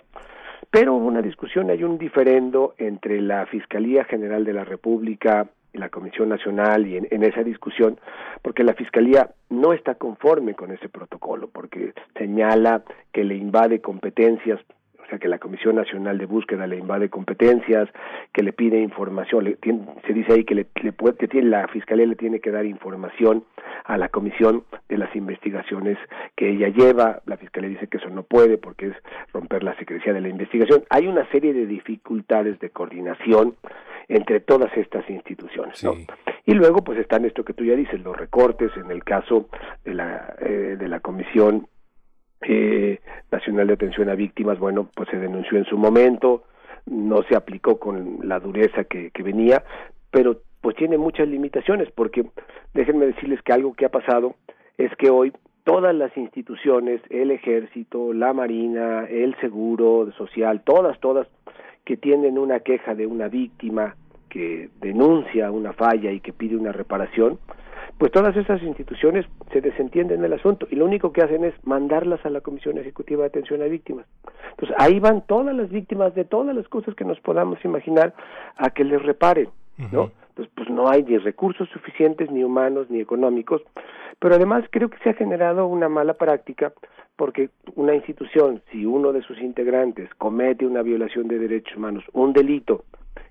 [0.70, 5.78] pero hubo una discusión, hay un diferendo entre la Fiscalía General de la República y
[5.78, 7.98] la Comisión Nacional y en, esa discusión,
[8.42, 14.60] porque la Fiscalía no está conforme con ese protocolo, porque señala que le invade competencias,
[15.10, 17.88] sea que la Comisión Nacional de Búsqueda le invade competencias,
[18.32, 19.58] que le pide información, le,
[20.06, 23.44] se dice ahí que, le, puede, que tiene, la Fiscalía le tiene que dar información
[23.84, 25.98] a la Comisión de las investigaciones
[26.36, 28.96] que ella lleva, la Fiscalía dice que eso no puede porque es
[29.32, 30.84] romper la secrecía de la investigación.
[30.88, 33.56] Hay una serie de dificultades de coordinación
[34.08, 35.82] entre todas estas instituciones.
[35.84, 35.94] ¿no?
[36.46, 39.48] Y luego pues están esto que tú ya dices, los recortes en el caso
[39.84, 41.68] de la, eh, de la Comisión
[42.42, 46.44] eh, Nacional de Atención a Víctimas, bueno, pues se denunció en su momento,
[46.86, 49.62] no se aplicó con la dureza que, que venía,
[50.10, 52.26] pero pues tiene muchas limitaciones, porque
[52.74, 54.34] déjenme decirles que algo que ha pasado
[54.76, 55.32] es que hoy
[55.64, 61.28] todas las instituciones, el ejército, la marina, el seguro social, todas, todas,
[61.84, 63.96] que tienen una queja de una víctima
[64.28, 67.38] que denuncia una falla y que pide una reparación,
[68.00, 72.24] pues todas esas instituciones se desentienden del asunto y lo único que hacen es mandarlas
[72.24, 74.06] a la Comisión Ejecutiva de Atención a Víctimas.
[74.52, 78.14] Entonces ahí van todas las víctimas de todas las cosas que nos podamos imaginar
[78.56, 79.50] a que les reparen,
[79.92, 80.12] ¿no?
[80.30, 83.60] Entonces pues no hay ni recursos suficientes, ni humanos, ni económicos,
[84.18, 86.72] pero además creo que se ha generado una mala práctica
[87.16, 92.32] porque una institución, si uno de sus integrantes comete una violación de derechos humanos, un
[92.32, 92.84] delito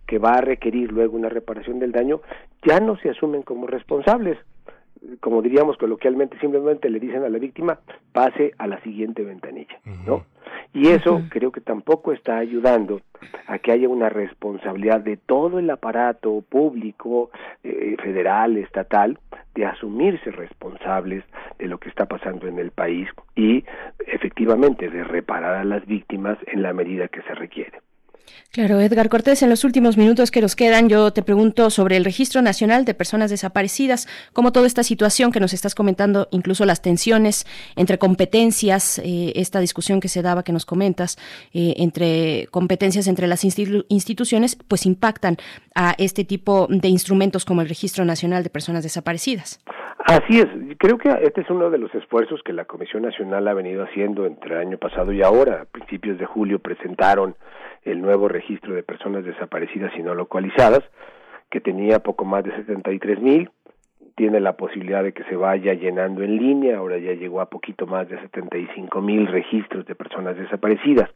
[0.06, 2.22] que va a requerir luego una reparación del daño,
[2.68, 4.38] ya no se asumen como responsables
[5.20, 7.80] como diríamos coloquialmente, simplemente le dicen a la víctima,
[8.12, 10.26] pase a la siguiente ventanilla, ¿no?
[10.74, 13.02] Y eso creo que tampoco está ayudando
[13.48, 17.32] a que haya una responsabilidad de todo el aparato público,
[17.64, 19.20] eh, federal, estatal,
[19.56, 21.24] de asumirse responsables
[21.58, 23.66] de lo que está pasando en el país y
[24.08, 27.80] efectivamente de reparar a las víctimas en la medida que se requiere.
[28.52, 32.04] Claro, Edgar Cortés, en los últimos minutos que nos quedan, yo te pregunto sobre el
[32.04, 36.82] Registro Nacional de Personas Desaparecidas, cómo toda esta situación que nos estás comentando, incluso las
[36.82, 41.20] tensiones entre competencias, eh, esta discusión que se daba, que nos comentas,
[41.54, 45.38] eh, entre competencias entre las instituciones, pues impactan
[45.76, 49.60] a este tipo de instrumentos como el Registro Nacional de Personas Desaparecidas.
[50.06, 50.48] Así es,
[50.78, 54.26] creo que este es uno de los esfuerzos que la Comisión Nacional ha venido haciendo
[54.26, 55.62] entre el año pasado y ahora.
[55.62, 57.36] A principios de julio presentaron
[57.84, 60.84] el nuevo registro de personas desaparecidas y no localizadas,
[61.50, 63.50] que tenía poco más de 73 mil,
[64.16, 67.86] tiene la posibilidad de que se vaya llenando en línea, ahora ya llegó a poquito
[67.86, 71.10] más de 75 mil registros de personas desaparecidas.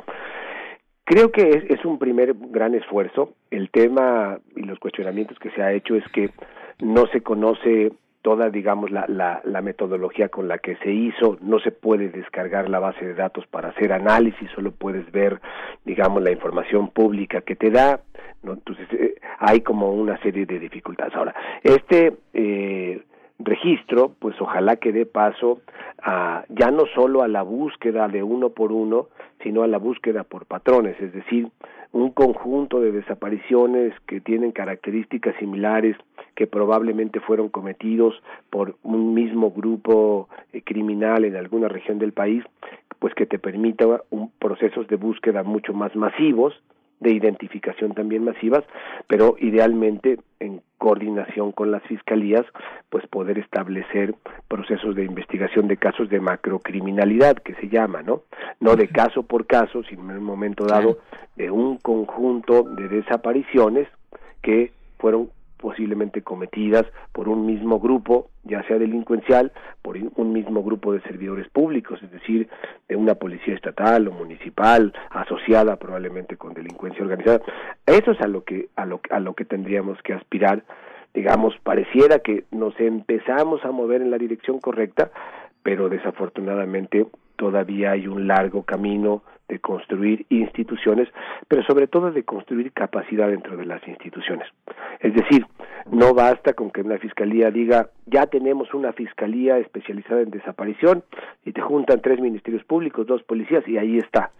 [1.05, 3.33] Creo que es, es un primer gran esfuerzo.
[3.49, 6.31] El tema y los cuestionamientos que se ha hecho es que
[6.79, 7.91] no se conoce
[8.23, 12.69] toda, digamos, la, la, la, metodología con la que se hizo, no se puede descargar
[12.69, 15.41] la base de datos para hacer análisis, solo puedes ver,
[15.83, 17.99] digamos, la información pública que te da,
[18.41, 18.53] ¿no?
[18.53, 21.13] Entonces, eh, hay como una serie de dificultades.
[21.15, 23.03] Ahora, este eh,
[23.39, 25.59] registro, pues ojalá que dé paso
[26.01, 29.09] a, ya no solo a la búsqueda de uno por uno,
[29.41, 31.49] sino a la búsqueda por patrones, es decir,
[31.93, 35.95] un conjunto de desapariciones que tienen características similares
[36.35, 38.15] que probablemente fueron cometidos
[38.49, 42.43] por un mismo grupo eh, criminal en alguna región del país,
[42.97, 46.59] pues que te permita un, procesos de búsqueda mucho más masivos,
[47.03, 48.64] de identificación también masivas,
[49.07, 52.45] pero idealmente en coordinación con las fiscalías,
[52.90, 54.15] pues poder establecer
[54.48, 58.23] procesos de investigación de casos de macrocriminalidad, que se llama, ¿no?
[58.59, 60.98] No de caso por caso, sino en un momento dado
[61.35, 63.88] de un conjunto de desapariciones
[64.41, 65.30] que fueron
[65.64, 71.48] posiblemente cometidas por un mismo grupo, ya sea delincuencial, por un mismo grupo de servidores
[71.48, 72.50] públicos, es decir,
[72.90, 77.40] de una policía estatal o municipal asociada probablemente con delincuencia organizada.
[77.85, 80.64] Eso es a lo que a lo a lo que tendríamos que aspirar.
[81.14, 85.11] Digamos, pareciera que nos empezamos a mover en la dirección correcta,
[85.64, 87.06] pero desafortunadamente
[87.38, 91.09] todavía hay un largo camino de construir instituciones,
[91.47, 94.47] pero sobre todo de construir capacidad dentro de las instituciones.
[94.99, 95.45] Es decir,
[95.91, 101.03] no basta con que una fiscalía diga, ya tenemos una fiscalía especializada en desaparición
[101.45, 104.31] y te juntan tres ministerios públicos, dos policías y ahí está.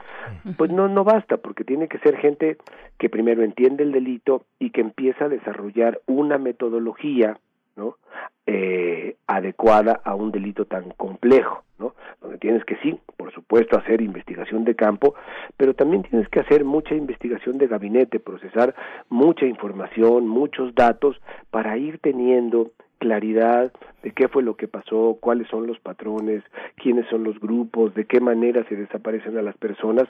[0.58, 2.58] Pues no, no basta, porque tiene que ser gente
[2.98, 7.38] que primero entiende el delito y que empieza a desarrollar una metodología
[7.76, 7.98] ¿no?
[8.46, 11.96] Eh, adecuada a un delito tan complejo, ¿no?
[12.22, 15.16] Donde tienes que sí, por supuesto, hacer investigación de campo,
[15.58, 18.76] pero también tienes que hacer mucha investigación de gabinete, procesar
[19.10, 21.20] mucha información, muchos datos
[21.52, 23.72] para ir teniendo claridad
[24.02, 26.44] de qué fue lo que pasó, cuáles son los patrones,
[26.76, 30.08] quiénes son los grupos, de qué manera se desaparecen a las personas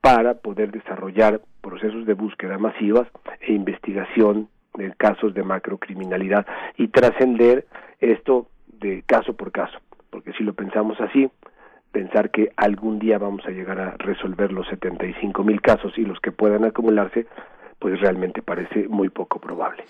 [0.00, 3.08] para poder desarrollar procesos de búsqueda masivas
[3.40, 7.66] e investigación de casos de macrocriminalidad y trascender
[8.00, 9.78] esto de caso por caso,
[10.10, 11.28] porque si lo pensamos así,
[11.92, 16.20] pensar que algún día vamos a llegar a resolver los 75 mil casos y los
[16.20, 17.26] que puedan acumularse,
[17.78, 19.84] pues realmente parece muy poco probable.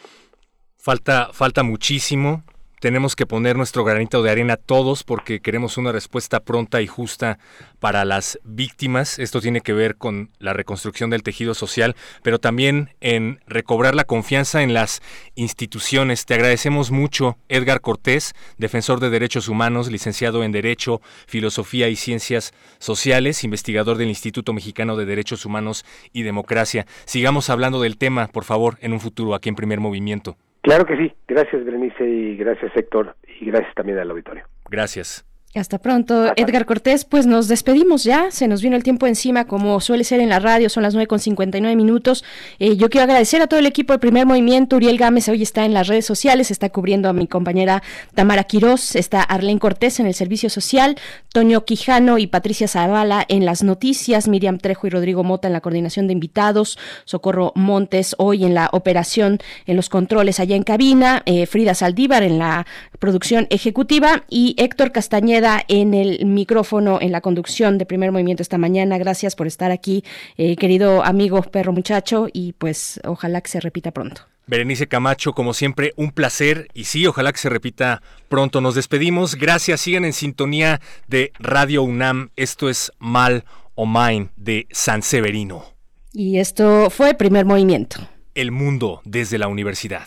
[0.76, 2.42] Falta, falta muchísimo
[2.80, 7.38] tenemos que poner nuestro granito de arena todos porque queremos una respuesta pronta y justa
[7.78, 9.18] para las víctimas.
[9.18, 14.04] Esto tiene que ver con la reconstrucción del tejido social, pero también en recobrar la
[14.04, 15.00] confianza en las
[15.34, 16.26] instituciones.
[16.26, 22.52] Te agradecemos mucho, Edgar Cortés, defensor de derechos humanos, licenciado en Derecho, Filosofía y Ciencias
[22.78, 26.86] Sociales, investigador del Instituto Mexicano de Derechos Humanos y Democracia.
[27.04, 30.36] Sigamos hablando del tema, por favor, en un futuro aquí en Primer Movimiento.
[30.62, 31.12] Claro que sí.
[31.26, 34.44] Gracias, Berenice, y gracias, Héctor, y gracias también al auditorio.
[34.70, 35.27] Gracias.
[35.54, 37.06] Hasta pronto, Edgar Cortés.
[37.06, 40.40] Pues nos despedimos ya, se nos vino el tiempo encima, como suele ser en la
[40.40, 42.22] radio, son las 9 con 59 minutos.
[42.58, 44.76] Eh, yo quiero agradecer a todo el equipo del primer movimiento.
[44.76, 47.82] Uriel Gámez hoy está en las redes sociales, está cubriendo a mi compañera
[48.14, 50.96] Tamara Quirós, está Arlene Cortés en el servicio social,
[51.32, 55.62] Toño Quijano y Patricia Zavala en las noticias, Miriam Trejo y Rodrigo Mota en la
[55.62, 61.22] coordinación de invitados, Socorro Montes hoy en la operación, en los controles allá en cabina,
[61.24, 62.66] eh, Frida Saldívar en la
[62.98, 64.24] producción ejecutiva.
[64.28, 65.37] Y Héctor Castañeda
[65.68, 68.98] en el micrófono, en la conducción de primer movimiento esta mañana.
[68.98, 70.04] Gracias por estar aquí,
[70.36, 74.22] eh, querido amigo perro muchacho, y pues ojalá que se repita pronto.
[74.46, 78.62] Berenice Camacho, como siempre, un placer y sí, ojalá que se repita pronto.
[78.62, 79.34] Nos despedimos.
[79.34, 79.82] Gracias.
[79.82, 82.30] Sigan en sintonía de Radio UNAM.
[82.34, 83.44] Esto es Mal
[83.74, 85.66] o Mine de San Severino.
[86.14, 88.08] Y esto fue Primer Movimiento.
[88.34, 90.06] El mundo desde la universidad.